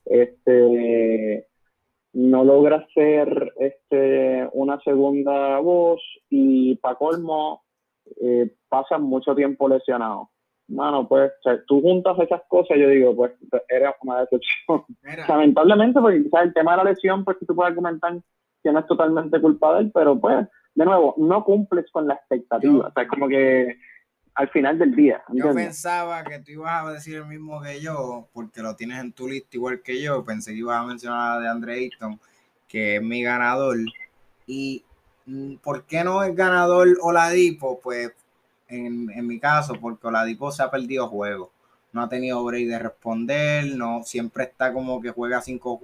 Este, 0.04 1.46
no 2.12 2.44
logra 2.44 2.86
ser 2.94 3.52
este, 3.58 4.48
una 4.52 4.80
segunda 4.80 5.58
voz 5.60 6.00
y 6.30 6.76
para 6.76 6.94
colmo 6.94 7.64
eh, 8.22 8.50
mucho 9.00 9.34
tiempo 9.34 9.68
lesionado. 9.68 10.30
Mano, 10.68 11.06
pues, 11.06 11.30
tú 11.68 11.80
juntas 11.80 12.18
esas 12.18 12.42
cosas, 12.48 12.76
yo 12.78 12.88
digo, 12.88 13.14
pues, 13.14 13.32
eres 13.68 13.94
una 14.02 14.20
decepción. 14.20 14.84
Lamentablemente, 15.28 16.00
porque 16.00 16.24
quizás 16.24 16.44
el 16.44 16.54
tema 16.54 16.72
de 16.72 16.76
la 16.78 16.90
lesión, 16.90 17.24
pues, 17.24 17.36
tú 17.46 17.54
puedes 17.54 17.74
comentar 17.74 18.18
que 18.62 18.72
no 18.72 18.80
es 18.80 18.86
totalmente 18.86 19.40
culpa 19.40 19.74
de 19.74 19.80
él, 19.82 19.90
pero 19.94 20.18
pues, 20.18 20.46
de 20.74 20.84
nuevo, 20.84 21.14
no 21.18 21.44
cumples 21.44 21.90
con 21.92 22.08
la 22.08 22.14
expectativa. 22.14 22.88
o 22.88 22.92
sea, 22.92 23.04
es 23.04 23.08
como 23.08 23.28
que 23.28 23.76
al 24.34 24.48
final 24.50 24.78
del 24.78 24.94
día. 24.94 25.22
Yo 25.32 25.54
pensaba 25.54 26.22
que 26.22 26.38
tú 26.40 26.52
ibas 26.52 26.84
a 26.84 26.92
decir 26.92 27.16
el 27.16 27.26
mismo 27.26 27.62
que 27.62 27.80
yo, 27.80 28.28
porque 28.32 28.60
lo 28.60 28.76
tienes 28.76 29.00
en 29.00 29.12
tu 29.12 29.28
lista 29.28 29.56
igual 29.56 29.80
que 29.82 30.02
yo. 30.02 30.24
Pensé 30.24 30.52
que 30.52 30.58
ibas 30.58 30.78
a 30.78 30.86
mencionar 30.86 31.38
a 31.38 31.40
de 31.40 31.48
Andre 31.48 31.74
Ayton, 31.74 32.20
que 32.68 32.96
es 32.96 33.02
mi 33.02 33.22
ganador. 33.22 33.78
Y 34.46 34.84
mm, 35.24 35.56
¿por 35.56 35.86
qué 35.86 36.04
no 36.04 36.22
es 36.22 36.34
ganador 36.36 36.88
Oladipo? 37.00 37.80
Pues 37.80 38.12
en, 38.68 39.26
mi 39.26 39.38
caso, 39.38 39.74
porque 39.80 40.06
Oladipo 40.06 40.50
se 40.52 40.62
ha 40.62 40.70
perdido 40.70 41.08
juego. 41.08 41.52
no 41.92 42.02
ha 42.02 42.08
tenido 42.08 42.44
break 42.44 42.68
de 42.68 42.78
responder, 42.78 43.74
no 43.76 44.02
siempre 44.04 44.44
está 44.44 44.72
como 44.72 45.00
que 45.00 45.10
juega 45.10 45.40
5 45.40 45.80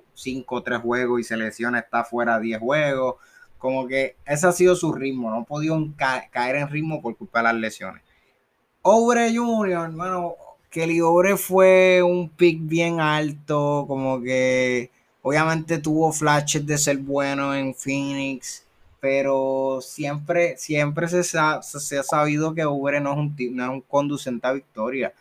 o 0.46 0.62
3 0.62 0.80
juegos 0.80 1.20
y 1.20 1.24
se 1.24 1.36
lesiona, 1.36 1.78
está 1.78 2.04
fuera 2.04 2.38
10 2.38 2.60
juegos. 2.60 3.16
Como 3.58 3.86
que 3.86 4.16
ese 4.26 4.46
ha 4.46 4.52
sido 4.52 4.74
su 4.76 4.92
ritmo, 4.92 5.30
no 5.30 5.38
ha 5.38 5.44
podido 5.44 5.78
caer 6.30 6.56
en 6.56 6.68
ritmo 6.68 7.00
por 7.00 7.16
culpa 7.16 7.38
de 7.38 7.44
las 7.44 7.54
lesiones. 7.54 8.02
Obre 8.82 9.34
Junior, 9.34 9.84
hermano, 9.84 10.34
Kelly 10.72 11.00
Obre 11.00 11.36
fue 11.36 12.02
un 12.02 12.30
pick 12.30 12.58
bien 12.62 12.98
alto, 12.98 13.84
como 13.86 14.20
que 14.20 14.90
obviamente 15.22 15.78
tuvo 15.78 16.12
flashes 16.12 16.66
de 16.66 16.78
ser 16.78 16.96
bueno 16.98 17.54
en 17.54 17.74
Phoenix, 17.74 18.64
pero 19.02 19.80
siempre, 19.82 20.56
siempre 20.56 21.08
se, 21.08 21.22
se 21.24 21.38
ha 21.38 22.02
sabido 22.02 22.54
que 22.54 22.64
Obre 22.64 23.00
no 23.00 23.12
es 23.12 23.18
un, 23.18 23.36
no 23.54 23.64
es 23.64 23.70
un 23.70 23.80
conducente 23.82 24.46
a 24.46 24.52
victoria 24.52 25.12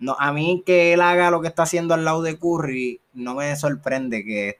no, 0.00 0.16
a 0.18 0.32
mí 0.32 0.62
que 0.66 0.94
él 0.94 1.02
haga 1.02 1.30
lo 1.30 1.42
que 1.42 1.48
está 1.48 1.64
haciendo 1.64 1.94
al 1.94 2.04
lado 2.04 2.22
de 2.22 2.38
Curry, 2.38 3.00
no 3.12 3.34
me 3.34 3.54
sorprende 3.56 4.24
que, 4.24 4.58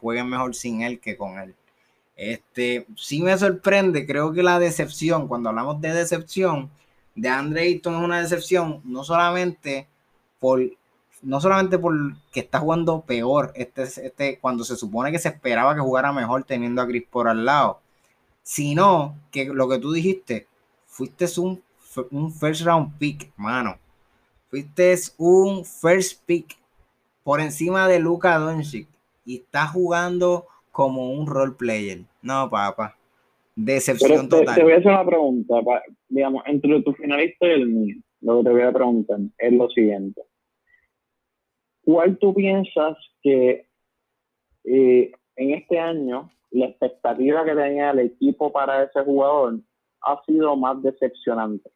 jueguen 0.00 0.30
mejor 0.30 0.54
sin 0.54 0.80
él 0.80 0.98
que 0.98 1.18
con 1.18 1.38
él. 1.38 1.54
Este, 2.16 2.86
sí 2.96 3.20
me 3.22 3.36
sorprende, 3.36 4.06
creo 4.06 4.32
que 4.32 4.42
la 4.42 4.58
decepción, 4.58 5.28
cuando 5.28 5.50
hablamos 5.50 5.80
de 5.82 5.92
decepción, 5.92 6.70
de 7.14 7.28
Andre 7.28 7.62
Ayton 7.62 7.96
es 7.96 8.00
una 8.02 8.22
decepción, 8.22 8.80
no 8.84 9.04
solamente 9.04 9.86
por 10.38 10.60
no 11.20 11.40
solamente 11.40 11.78
por 11.78 11.94
que 12.32 12.40
está 12.40 12.60
jugando 12.60 13.00
peor 13.02 13.52
este, 13.56 13.82
este, 13.82 14.38
cuando 14.38 14.64
se 14.64 14.76
supone 14.76 15.10
que 15.12 15.18
se 15.18 15.28
esperaba 15.28 15.74
que 15.74 15.80
jugara 15.80 16.12
mejor 16.12 16.44
teniendo 16.44 16.80
a 16.80 16.86
Chris 16.86 17.04
por 17.10 17.28
al 17.28 17.44
lado, 17.44 17.80
sino 18.48 19.14
que 19.30 19.44
lo 19.44 19.68
que 19.68 19.78
tú 19.78 19.92
dijiste, 19.92 20.46
fuiste 20.86 21.26
un, 21.38 21.62
un 22.10 22.32
first 22.32 22.64
round 22.64 22.96
pick, 22.98 23.30
mano. 23.36 23.76
Fuiste 24.48 24.94
un 25.18 25.66
first 25.66 26.24
pick 26.24 26.56
por 27.22 27.42
encima 27.42 27.86
de 27.86 27.98
Luka 27.98 28.38
Doncic 28.38 28.88
y 29.26 29.36
está 29.36 29.66
jugando 29.66 30.46
como 30.72 31.12
un 31.12 31.26
role 31.26 31.56
player. 31.58 31.98
No, 32.22 32.48
papá. 32.48 32.96
Decepción 33.54 34.30
total. 34.30 34.54
Te 34.54 34.62
voy 34.62 34.72
a 34.72 34.76
hacer 34.78 34.92
una 34.92 35.04
pregunta, 35.04 35.54
digamos, 36.08 36.42
entre 36.46 36.80
tu 36.80 36.94
finalista 36.94 37.46
y 37.46 37.50
el 37.50 37.66
mío. 37.66 37.96
Lo 38.22 38.38
que 38.38 38.44
te 38.44 38.50
voy 38.50 38.62
a 38.62 38.72
preguntar 38.72 39.18
es 39.36 39.52
lo 39.52 39.68
siguiente. 39.68 40.22
¿Cuál 41.84 42.16
tú 42.16 42.32
piensas 42.32 42.96
que 43.22 43.66
eh, 44.64 45.12
en 45.36 45.50
este 45.50 45.78
año 45.78 46.30
la 46.50 46.66
expectativa 46.66 47.44
que 47.44 47.54
tenía 47.54 47.90
el 47.90 48.00
equipo 48.00 48.52
para 48.52 48.84
ese 48.84 49.02
jugador 49.02 49.60
ha 50.02 50.22
sido 50.24 50.56
más 50.56 50.82
decepcionante? 50.82 51.70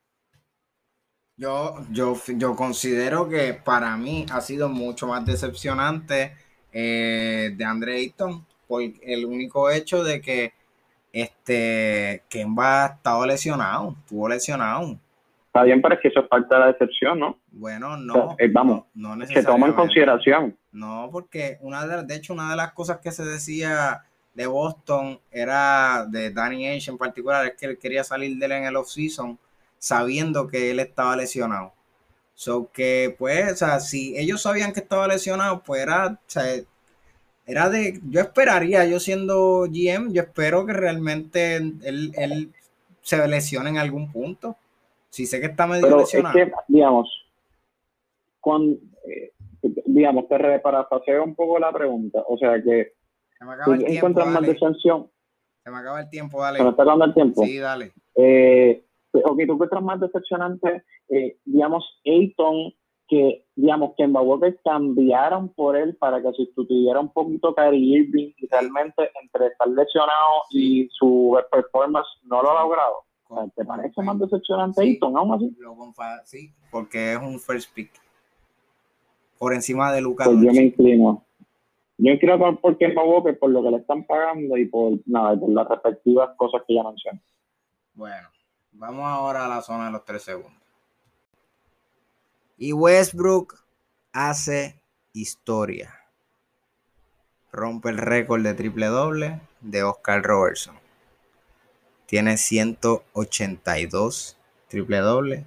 Yo, 1.37 1.77
yo, 1.91 2.15
yo 2.37 2.55
considero 2.55 3.29
que 3.29 3.55
para 3.55 3.97
mí 3.97 4.27
ha 4.33 4.41
sido 4.41 4.69
mucho 4.69 5.07
más 5.07 5.25
decepcionante 5.25 6.33
eh, 6.73 7.53
de 7.57 7.65
Andre 7.65 7.97
Ayton 7.97 8.47
por 8.69 8.83
el 8.83 9.25
único 9.25 9.71
hecho 9.71 10.05
de 10.05 10.21
que 10.21 10.53
este 11.13 12.23
Kemba 12.29 12.85
ha 12.85 12.87
estado 12.95 13.27
lesionado, 13.27 13.97
estuvo 13.99 14.29
lesionado. 14.29 14.99
Está 15.47 15.65
bien, 15.65 15.83
pero 15.83 15.95
es 15.95 16.01
que 16.01 16.09
eso 16.09 16.21
es 16.21 16.29
parte 16.29 16.55
de 16.55 16.61
la 16.61 16.67
decepción, 16.69 17.19
¿no? 17.19 17.39
Bueno, 17.51 17.99
no. 17.99 18.37
Eh, 18.39 18.49
vamos, 18.51 18.85
no, 18.95 19.15
se 19.27 19.43
toma 19.43 19.67
en 19.67 19.75
consideración. 19.75 20.57
No, 20.71 21.11
porque 21.13 21.59
una 21.61 21.87
de, 21.87 22.05
de 22.05 22.15
hecho 22.15 22.33
una 22.33 22.51
de 22.51 22.57
las 22.57 22.73
cosas 22.73 23.01
que 23.01 23.11
se 23.11 23.25
decía 23.25 24.03
de 24.35 24.47
Boston 24.47 25.19
era 25.31 26.07
de 26.09 26.31
Danny 26.31 26.67
Ainge 26.67 26.91
en 26.91 26.99
particular, 26.99 27.47
es 27.47 27.55
que 27.55 27.67
él 27.67 27.79
quería 27.79 28.05
salir 28.05 28.37
de 28.37 28.47
él 28.47 28.53
en 28.53 28.65
el 28.65 28.77
off-season 28.77 29.39
sabiendo 29.79 30.47
que 30.49 30.71
él 30.71 30.81
estaba 30.81 31.17
lesionado. 31.17 31.73
So 32.35 32.71
que, 32.73 33.15
pues, 33.19 33.53
o 33.53 33.57
sea, 33.57 33.81
si 33.81 34.17
ellos 34.17 34.43
sabían 34.43 34.73
que 34.73 34.81
estaba 34.81 35.07
lesionado, 35.07 35.63
pues 35.63 35.83
era, 35.83 36.07
o 36.07 36.19
sea, 36.27 36.45
era 37.47 37.69
de, 37.69 38.01
yo 38.09 38.21
esperaría, 38.21 38.87
yo 38.87 39.01
siendo 39.01 39.67
GM, 39.69 40.13
yo 40.13 40.23
espero 40.23 40.65
que 40.65 40.73
realmente 40.73 41.57
él, 41.57 42.53
se 43.03 43.27
lesione 43.27 43.71
en 43.71 43.79
algún 43.79 44.11
punto. 44.13 44.57
Si 45.11 45.27
sé 45.27 45.41
que 45.41 45.47
está 45.47 45.67
medio 45.67 45.97
lesionado. 45.97 46.39
Es 46.39 46.47
que, 46.47 46.53
digamos, 46.69 47.09
eh, 49.09 49.33
digamos, 49.87 50.29
te 50.29 50.39
reparafaseo 50.39 51.25
un 51.25 51.35
poco 51.35 51.59
la 51.59 51.73
pregunta. 51.73 52.23
O 52.29 52.39
sea 52.39 52.63
que, 52.63 52.93
se 53.43 53.47
me 53.47 53.55
acaba 53.55 53.75
el 53.75 53.85
tiempo, 53.85 54.27
más 54.27 54.43
decepción. 54.43 55.11
Se 55.65 55.71
me 55.71 55.79
acaba 55.79 56.01
el 56.01 56.11
tiempo, 56.11 56.41
dale. 56.41 56.59
Se 56.59 56.65
me 56.65 56.71
está 56.71 56.83
acabando 56.83 57.05
el 57.07 57.15
tiempo. 57.15 57.45
Sí, 57.45 57.59
dale. 57.59 57.93
Eh, 58.15 58.85
ok, 59.13 59.41
tú 59.47 59.53
encuentras 59.53 59.83
más 59.83 60.01
decepcionante, 60.01 60.85
eh, 61.09 61.39
digamos, 61.45 61.85
Ayton, 62.05 62.73
que, 63.09 63.45
digamos, 63.57 63.95
que 63.97 64.05
en 64.05 64.15
Walker 64.15 64.59
cambiaron 64.65 65.49
por 65.51 65.77
él 65.77 65.97
para 65.97 66.23
que 66.23 66.33
sustituyera 66.33 67.01
un 67.01 67.13
poquito 67.13 67.55
Kyrie 67.55 67.99
Irving 67.99 68.33
y 68.39 68.47
realmente 68.47 69.11
entre 69.21 69.49
estar 69.49 69.69
lesionado 69.69 70.43
y 70.51 70.89
su 70.93 71.37
performance 71.51 72.07
no 72.25 72.43
lo 72.43 72.51
ha 72.57 72.63
logrado. 72.63 72.95
¿Te 73.57 73.65
parece 73.65 74.03
más 74.03 74.19
decepcionante 74.19 74.83
Ayton 74.83 75.17
aún 75.17 75.35
así? 75.35 75.57
sí, 76.25 76.55
porque 76.71 77.15
es 77.15 77.19
un 77.19 77.41
first 77.41 77.75
pick. 77.75 77.91
Por 79.39 79.53
encima 79.53 79.93
de 79.93 80.01
Lucas. 80.01 80.29
Pues 80.29 80.41
yo 80.41 80.53
me 80.53 80.67
inclino. 80.67 81.25
Yo 82.03 82.11
inclino 82.11 82.37
por, 82.37 82.61
por 82.61 82.77
Kemba 82.79 83.05
Walker, 83.05 83.39
por 83.39 83.51
lo 83.51 83.63
que 83.63 83.71
le 83.71 83.77
están 83.77 84.05
pagando 84.05 84.57
y 84.57 84.67
por, 84.67 84.99
nada, 85.07 85.39
por 85.39 85.51
las 85.51 85.69
respectivas 85.69 86.31
cosas 86.37 86.63
que 86.67 86.75
ya 86.75 86.83
mencioné. 86.83 87.23
Bueno. 87.95 88.29
Vamos 88.73 89.05
ahora 89.05 89.45
a 89.45 89.49
la 89.49 89.63
zona 89.63 89.87
de 89.87 89.93
los 89.93 90.05
tres 90.05 90.23
segundos. 90.23 90.61
Y 92.57 92.73
Westbrook 92.73 93.55
hace 94.13 94.83
historia. 95.13 95.95
Rompe 97.53 97.91
el 97.91 97.99
récord 97.99 98.43
de 98.43 98.55
triple 98.55 98.87
doble 98.87 99.41
de 99.61 99.85
Oscar 99.85 100.25
Robertson. 100.25 100.75
Tiene 102.07 102.37
182 102.37 104.37
triple 104.67 104.99
doble 104.99 105.45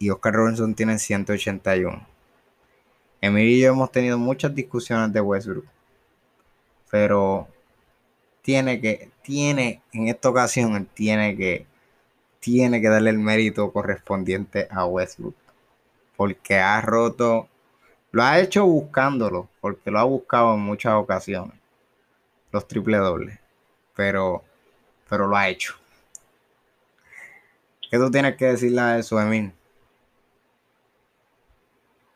y 0.00 0.10
Oscar 0.10 0.34
Robertson 0.34 0.74
tiene 0.74 0.98
181. 0.98 2.11
Emilio 3.22 3.56
y 3.56 3.60
yo 3.60 3.72
hemos 3.72 3.90
tenido 3.90 4.18
muchas 4.18 4.54
discusiones 4.54 5.12
de 5.14 5.22
Westbrook, 5.22 5.66
pero 6.90 7.48
tiene 8.42 8.80
que, 8.82 9.10
tiene, 9.22 9.80
en 9.92 10.08
esta 10.08 10.28
ocasión, 10.28 10.86
tiene 10.94 11.34
que 11.36 11.66
tiene 12.42 12.80
que 12.80 12.88
darle 12.88 13.10
el 13.10 13.20
mérito 13.20 13.72
correspondiente 13.72 14.66
a 14.68 14.84
Westbrook. 14.84 15.36
Porque 16.16 16.58
ha 16.58 16.80
roto, 16.80 17.48
lo 18.10 18.24
ha 18.24 18.40
hecho 18.40 18.66
buscándolo, 18.66 19.48
porque 19.60 19.92
lo 19.92 20.00
ha 20.00 20.02
buscado 20.02 20.54
en 20.54 20.60
muchas 20.60 20.94
ocasiones. 20.94 21.56
Los 22.50 22.66
triple 22.66 22.96
dobles. 22.96 23.38
Pero, 23.94 24.42
pero 25.08 25.28
lo 25.28 25.36
ha 25.36 25.48
hecho. 25.48 25.74
¿Qué 27.88 27.96
tú 27.96 28.10
tienes 28.10 28.36
que 28.36 28.46
decirle 28.46 28.80
a 28.80 28.98
eso, 28.98 29.20
Emil? 29.20 29.52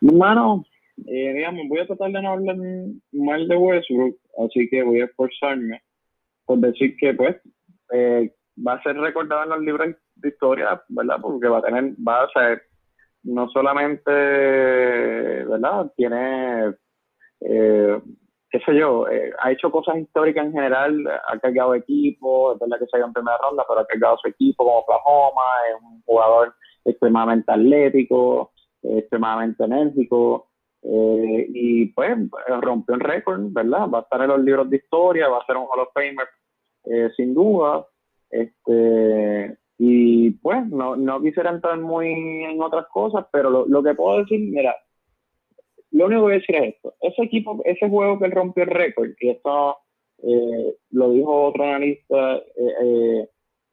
Hermano, 0.00 0.64
eh, 1.05 1.32
digamos, 1.34 1.68
voy 1.68 1.80
a 1.80 1.86
tratar 1.86 2.11
de 2.11 2.22
no 2.22 2.30
hablar 2.30 2.57
mal 3.12 3.49
de 3.49 3.57
Westbrook, 3.57 4.16
así 4.38 4.68
que 4.68 4.82
voy 4.82 5.01
a 5.01 5.05
esforzarme 5.05 5.82
por 6.47 6.59
decir 6.59 6.97
que, 6.97 7.12
pues, 7.12 7.36
eh, 7.92 8.32
va 8.66 8.74
a 8.74 8.82
ser 8.82 8.97
recordado 8.97 9.42
en 9.42 9.51
los 9.51 9.61
libros 9.61 9.94
de 10.14 10.28
historia, 10.28 10.82
¿verdad? 10.88 11.18
Porque 11.20 11.49
va 11.49 11.59
a 11.59 11.62
tener, 11.62 11.92
va 12.07 12.22
a 12.22 12.28
ser, 12.30 12.62
no 13.24 13.49
solamente, 13.51 14.11
¿verdad? 14.11 15.92
Tiene, 15.97 16.74
eh, 17.40 18.01
qué 18.51 18.61
sé 18.61 18.76
yo, 18.76 19.09
eh, 19.09 19.32
ha 19.40 19.53
hecho 19.53 19.70
cosas 19.70 19.99
históricas 19.99 20.47
en 20.47 20.53
general, 20.53 21.05
ha 21.28 21.38
cargado 21.38 21.74
equipo, 21.74 22.55
es 22.55 22.61
verdad 22.61 22.78
que 22.78 22.86
se 22.86 22.97
ha 22.97 23.05
en 23.05 23.12
primera 23.12 23.36
ronda, 23.38 23.64
pero 23.68 23.80
ha 23.80 23.86
cargado 23.86 24.16
su 24.18 24.28
equipo 24.28 24.64
como 24.64 24.78
Oklahoma, 24.78 25.42
es 25.68 25.82
un 25.82 26.03
jugador 26.03 26.55
extremadamente 26.84 27.53
atlético, 27.53 28.53
extremadamente 28.82 29.64
enérgico, 29.64 30.49
eh, 30.83 31.47
y 31.49 31.87
pues 31.87 32.16
rompió 32.61 32.95
un 32.95 33.01
récord, 33.01 33.41
¿verdad? 33.51 33.89
Va 33.89 33.99
a 33.99 34.03
estar 34.03 34.20
en 34.22 34.29
los 34.29 34.41
libros 34.41 34.70
de 34.70 34.77
historia, 34.77 35.29
va 35.29 35.39
a 35.39 35.47
ser 35.47 35.57
un 35.57 35.64
Hall 35.64 35.81
of 35.81 35.93
Famer 35.93 36.29
sin 37.16 37.35
duda. 37.35 37.87
Este, 38.31 39.59
y 39.79 40.31
pues 40.31 40.66
no, 40.68 40.97
no 40.97 41.20
quisiera 41.20 41.51
entrar 41.51 41.79
muy 41.79 42.09
en 42.45 42.61
otras 42.62 42.87
cosas, 42.93 43.27
pero 43.31 43.66
lo, 43.66 43.83
que 43.83 43.95
puedo 43.95 44.20
decir, 44.20 44.41
mira, 44.41 44.74
lo 45.91 46.07
único 46.07 46.20
que 46.20 46.24
voy 46.24 46.33
a 46.33 46.37
decir 46.37 46.57
es 46.57 46.74
esto. 46.74 46.95
Ese 47.01 47.22
equipo, 47.22 47.61
ese 47.64 47.89
juego 47.89 48.18
que 48.18 48.29
rompió 48.29 48.64
el 48.64 48.70
récord, 48.70 49.11
y 49.20 49.31
esto 49.31 49.77
eh, 50.22 50.77
lo 50.91 51.11
dijo 51.11 51.45
otro 51.45 51.64
analista, 51.64 52.37
eh, 52.37 53.29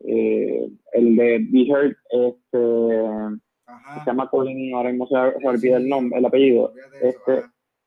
eh, 0.05 0.67
el 0.91 1.15
de 1.15 1.39
Be 1.49 1.95
este, 2.09 3.37
se 3.65 4.05
llama 4.05 4.29
Colin, 4.29 4.73
ahora 4.75 4.89
mismo 4.89 5.07
se, 5.07 5.15
olvida 5.15 5.77
el 5.77 5.87
nombre, 5.87 6.19
el 6.19 6.25
apellido. 6.25 6.73
Este, 7.01 7.43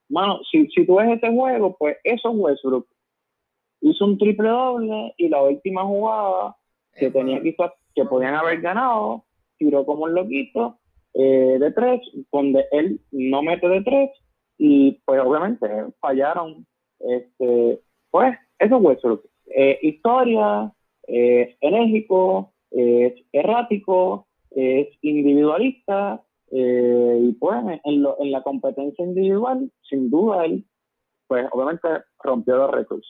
mano, 0.09 0.41
si, 0.51 0.67
si 0.69 0.87
tú 0.87 0.97
ves 0.97 1.17
ese 1.17 1.31
juego, 1.33 1.77
pues 1.79 1.97
eso 2.05 2.31
es 2.31 2.37
Westbrook 2.37 2.87
hizo 3.81 4.05
un 4.05 4.19
triple 4.19 4.49
doble 4.49 5.15
y 5.17 5.29
la 5.29 5.43
última 5.43 5.85
jugada 5.85 6.57
que 6.95 7.11
tenía 7.11 7.41
quizás 7.43 7.73
que 7.95 8.05
podían 8.05 8.35
haber 8.35 8.61
ganado, 8.61 9.25
tiró 9.59 9.85
como 9.85 10.05
un 10.05 10.15
loquito, 10.15 10.79
eh, 11.15 11.57
de 11.59 11.73
tres, 11.73 12.01
donde 12.33 12.67
él 12.73 13.01
no 13.11 13.43
mete 13.43 13.69
de 13.69 13.83
tres, 13.83 14.11
y 14.59 15.01
pues 15.05 15.21
obviamente 15.21 15.67
fallaron. 16.01 16.67
Este, 16.99 17.81
pues 18.11 18.37
eso 18.59 18.77
es 18.77 18.83
Westbrook. 18.83 19.25
Eh, 19.55 19.79
historia, 19.83 20.73
es 21.07 21.57
enérgico, 21.61 22.53
es 22.71 23.15
errático, 23.33 24.26
es 24.57 24.89
individualista, 25.03 26.23
eh, 26.51 27.19
y 27.21 27.33
pues 27.33 27.59
en, 27.85 28.03
lo, 28.03 28.17
en 28.21 28.33
la 28.33 28.43
competencia 28.43 29.05
individual, 29.05 29.71
sin 29.89 30.11
duda, 30.11 30.45
él, 30.45 30.65
pues 31.27 31.47
obviamente 31.53 31.89
rompió 32.23 32.57
los 32.57 32.71
récords. 32.71 33.07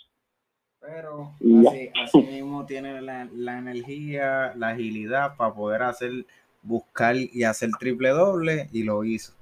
Pero 0.80 1.32
así, 2.02 2.18
mismo 2.18 2.64
tiene 2.66 3.00
la, 3.00 3.28
la, 3.34 3.58
energía, 3.58 4.52
la 4.56 4.68
agilidad 4.70 5.36
para 5.36 5.54
poder 5.54 5.82
hacer, 5.82 6.26
buscar 6.62 7.16
y 7.16 7.44
hacer 7.44 7.70
triple 7.78 8.10
doble 8.10 8.68
y 8.72 8.84
lo 8.84 9.04
hizo. 9.04 9.32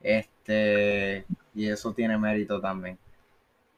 Este, 0.00 1.24
y 1.54 1.68
eso 1.68 1.92
tiene 1.92 2.18
mérito 2.18 2.60
también. 2.60 2.98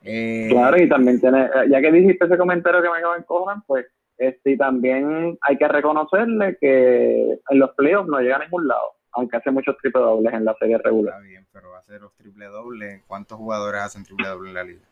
Eh, 0.03 0.49
claro, 0.51 0.81
y 0.81 0.89
también 0.89 1.21
tiene, 1.21 1.49
ya 1.69 1.81
que 1.81 1.93
dijiste 1.93 2.27
ese 2.27 2.39
comentario 2.39 2.83
que 2.83 2.89
me 2.89 2.99
acabo 2.99 3.15
de 3.15 3.21
encojar, 3.21 3.57
pues 3.67 3.87
este, 4.19 4.57
también 4.57 5.39
hay 5.43 5.57
que 5.59 5.69
reconocerle 5.69 6.57
que 6.61 7.39
en 7.49 7.59
los 7.59 7.71
playoffs 7.73 8.09
no 8.09 8.21
llega 8.21 8.37
a 8.37 8.45
ningún 8.45 8.67
lado, 8.67 8.95
aunque 9.13 9.37
hace 9.37 9.51
muchos 9.51 9.77
triple 9.79 10.01
dobles 10.01 10.33
en 10.33 10.45
la 10.45 10.55
serie 10.55 10.79
regular. 10.79 11.15
Está 11.15 11.27
bien, 11.27 11.47
pero 11.53 11.71
va 11.71 11.77
a 11.77 11.81
hacer 11.81 12.01
los 12.01 12.15
triple 12.15 12.47
dobles. 12.47 13.03
¿Cuántos 13.07 13.39
jugadores 13.39 13.81
hacen 13.81 14.05
triple 14.05 14.29
doble 14.29 14.49
en 14.49 14.55
la 14.55 14.65
liga? 14.65 14.83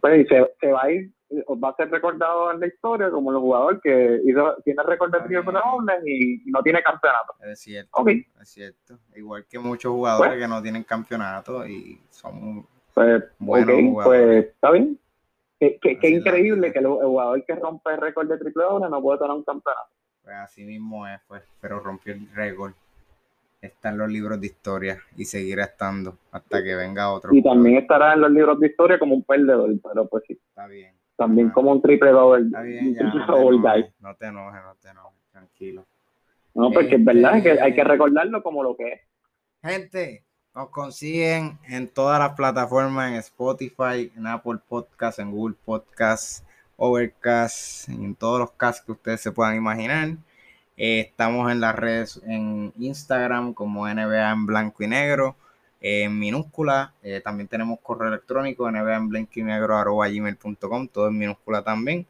Pues 0.00 0.26
se, 0.28 0.50
se 0.60 0.72
va 0.72 0.82
a 0.82 0.90
ir, 0.90 1.10
va 1.62 1.70
a 1.70 1.76
ser 1.76 1.90
recordado 1.90 2.52
en 2.52 2.60
la 2.60 2.66
historia 2.66 3.10
como 3.10 3.30
el 3.30 3.38
jugador 3.38 3.80
que 3.80 4.20
hizo, 4.24 4.56
tiene 4.64 4.82
récord 4.82 5.12
de 5.12 5.20
triple 5.20 5.52
dobles 5.52 5.96
y, 6.06 6.50
no 6.50 6.62
tiene 6.62 6.82
campeonato. 6.82 7.34
Es 7.42 7.60
cierto, 7.60 8.04
es 8.08 8.48
cierto. 8.48 8.98
Igual 9.14 9.46
que 9.46 9.58
muchos 9.58 9.92
jugadores 9.92 10.32
pues 10.32 10.40
que 10.40 10.48
no 10.48 10.62
tienen 10.62 10.84
campeonato 10.84 11.66
y 11.66 12.00
son 12.10 12.66
pues, 12.94 13.24
buenos 13.38 14.04
Pues 14.04 14.46
está 14.46 14.70
bien. 14.70 14.98
Qué, 15.80 16.08
increíble 16.08 16.72
que 16.72 16.78
el, 16.78 16.86
jugador 16.86 17.44
que 17.44 17.54
rompe 17.54 17.90
el 17.92 18.00
récord 18.00 18.28
de 18.28 18.38
triple 18.38 18.64
doble 18.64 18.88
no 18.88 19.02
puede 19.02 19.18
tener 19.18 19.32
un 19.32 19.44
campeonato. 19.44 19.90
Pues 20.22 20.36
así 20.36 20.64
mismo 20.64 21.06
es, 21.06 21.20
pues, 21.26 21.42
pero 21.60 21.80
rompió 21.80 22.14
el 22.14 22.28
récord. 22.34 22.72
Está 23.60 23.90
en 23.90 23.98
los 23.98 24.10
libros 24.10 24.40
de 24.40 24.46
historia 24.46 24.98
y 25.16 25.24
seguirá 25.24 25.64
estando 25.64 26.18
hasta 26.30 26.62
que 26.62 26.74
venga 26.74 27.12
otro. 27.12 27.34
Y 27.34 27.42
también 27.42 27.78
estará 27.78 28.12
en 28.12 28.20
los 28.20 28.30
libros 28.30 28.60
de 28.60 28.66
historia 28.66 28.98
como 28.98 29.14
un 29.14 29.22
perdedor, 29.22 29.70
pero 29.82 30.06
pues 30.06 30.24
sí. 30.26 30.38
Está 30.48 30.66
bien. 30.66 30.94
También 31.16 31.50
como 31.50 31.72
un 31.72 31.80
triple 31.80 32.10
doble. 32.10 32.46
Está 32.46 32.62
bien, 32.62 32.94
ya. 32.94 33.02
No 33.04 33.12
te, 33.26 33.46
enojes, 33.46 33.92
no 34.00 34.14
te 34.16 34.26
enojes, 34.26 34.62
no 34.62 34.74
te 34.82 34.88
enojes, 34.88 35.18
tranquilo. 35.30 35.86
No, 36.54 36.70
porque 36.70 36.96
es 36.96 37.04
verdad 37.04 37.42
que 37.42 37.50
hay 37.52 37.74
que 37.74 37.80
este, 37.80 37.84
recordarlo 37.84 38.42
como 38.42 38.62
lo 38.62 38.76
que 38.76 38.92
es. 38.92 39.00
Gente, 39.62 40.24
nos 40.54 40.70
consiguen 40.70 41.58
en 41.68 41.88
todas 41.88 42.18
las 42.20 42.34
plataformas, 42.34 43.10
en 43.10 43.16
Spotify, 43.16 44.12
en 44.16 44.26
Apple 44.26 44.58
Podcasts, 44.68 45.18
en 45.18 45.32
Google 45.32 45.56
Podcasts, 45.64 46.44
Overcast, 46.76 47.88
en 47.88 48.14
todos 48.14 48.38
los 48.38 48.52
casts 48.52 48.84
que 48.84 48.92
ustedes 48.92 49.20
se 49.20 49.32
puedan 49.32 49.56
imaginar. 49.56 50.16
Eh, 50.76 51.00
estamos 51.00 51.50
en 51.50 51.60
las 51.60 51.74
redes, 51.74 52.20
en 52.26 52.72
Instagram 52.78 53.52
como 53.52 53.88
NBA 53.88 54.30
en 54.30 54.46
blanco 54.46 54.84
y 54.84 54.88
negro, 54.88 55.36
en 55.80 56.18
minúscula. 56.18 56.94
Eh, 57.02 57.20
también 57.20 57.48
tenemos 57.48 57.80
correo 57.80 58.08
electrónico 58.08 58.70
NBA 58.70 58.96
en 58.96 59.08
blanco 59.08 59.32
y 59.34 59.42
negro 59.42 59.76
arroba 59.76 60.08
gmail.com, 60.08 60.88
todo 60.88 61.08
en 61.08 61.18
minúscula 61.18 61.62
también. 61.62 62.06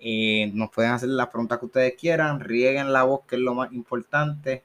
Eh, 0.00 0.50
nos 0.52 0.70
pueden 0.70 0.92
hacer 0.92 1.10
las 1.10 1.28
preguntas 1.28 1.58
que 1.60 1.66
ustedes 1.66 1.94
quieran, 1.94 2.40
rieguen 2.40 2.92
la 2.92 3.04
voz, 3.04 3.20
que 3.26 3.36
es 3.36 3.42
lo 3.42 3.54
más 3.54 3.72
importante. 3.72 4.62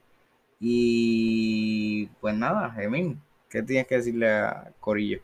Y 0.60 2.08
pues 2.20 2.36
nada, 2.36 2.72
Gemín, 2.72 3.20
¿qué 3.50 3.64
tienes 3.64 3.88
que 3.88 3.96
decirle 3.96 4.28
a 4.28 4.72
Corillo? 4.80 5.20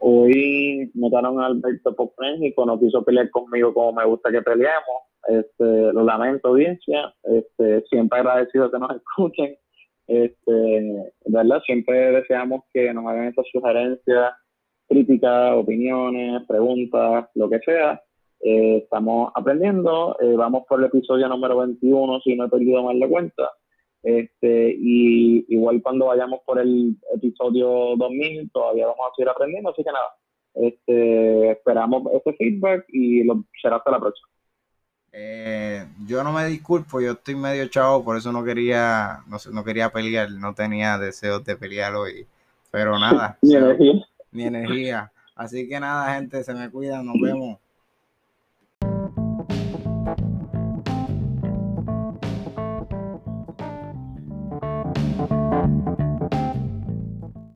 Hoy 0.00 0.90
notaron 0.94 1.40
a 1.40 1.46
Alberto 1.46 1.94
Popréngico, 1.94 2.64
no 2.66 2.78
quiso 2.78 3.02
pelear 3.02 3.30
conmigo 3.30 3.72
como 3.74 3.92
me 3.92 4.04
gusta 4.04 4.30
que 4.30 4.42
peleemos. 4.42 5.08
Este, 5.26 5.92
lo 5.92 6.04
lamento, 6.04 6.48
audiencia. 6.48 7.12
Este, 7.24 7.82
siempre 7.88 8.20
agradecido 8.20 8.70
que 8.70 8.78
nos 8.78 8.90
escuchen. 8.96 9.56
Este, 10.06 11.12
¿verdad? 11.26 11.60
Siempre 11.66 12.12
deseamos 12.12 12.64
que 12.72 12.92
nos 12.94 13.06
hagan 13.06 13.26
estas 13.26 13.46
sugerencias, 13.52 14.32
críticas, 14.88 15.54
opiniones, 15.54 16.42
preguntas, 16.46 17.28
lo 17.34 17.50
que 17.50 17.58
sea. 17.60 18.00
Eh, 18.40 18.78
estamos 18.84 19.32
aprendiendo. 19.34 20.16
Eh, 20.20 20.34
vamos 20.36 20.64
por 20.68 20.78
el 20.78 20.86
episodio 20.86 21.28
número 21.28 21.58
21, 21.58 22.20
si 22.20 22.36
no 22.36 22.46
he 22.46 22.48
perdido 22.48 22.82
mal 22.82 22.98
la 22.98 23.08
cuenta. 23.08 23.50
Este, 24.02 24.76
y 24.78 25.44
igual 25.48 25.82
cuando 25.82 26.06
vayamos 26.06 26.40
por 26.46 26.60
el 26.60 26.96
episodio 27.14 27.96
2000 27.96 28.50
todavía 28.52 28.86
vamos 28.86 29.06
a 29.10 29.14
seguir 29.16 29.28
aprendiendo, 29.28 29.70
así 29.70 29.82
que 29.82 29.90
nada, 29.90 30.14
este, 30.54 31.50
esperamos 31.50 32.04
este 32.12 32.32
feedback 32.34 32.84
y 32.88 33.24
lo, 33.24 33.44
será 33.60 33.76
hasta 33.76 33.90
la 33.90 34.00
próxima. 34.00 34.28
Eh, 35.12 35.84
yo 36.06 36.22
no 36.22 36.32
me 36.32 36.46
disculpo, 36.46 37.00
yo 37.00 37.12
estoy 37.12 37.34
medio 37.34 37.66
chavo, 37.68 38.04
por 38.04 38.16
eso 38.16 38.30
no 38.30 38.44
quería, 38.44 39.20
no, 39.26 39.38
no 39.52 39.64
quería 39.64 39.90
pelear, 39.90 40.30
no 40.30 40.54
tenía 40.54 40.98
deseos 40.98 41.44
de 41.44 41.56
pelear 41.56 41.94
hoy, 41.94 42.26
pero 42.70 42.98
nada. 42.98 43.38
mi 43.42 43.54
energía. 43.54 44.08
Mi 44.30 44.42
energía. 44.44 45.12
Así 45.34 45.68
que 45.68 45.80
nada, 45.80 46.14
gente, 46.14 46.42
se 46.44 46.52
me 46.52 46.70
cuidan, 46.70 47.06
nos 47.06 47.16
vemos. 47.20 47.58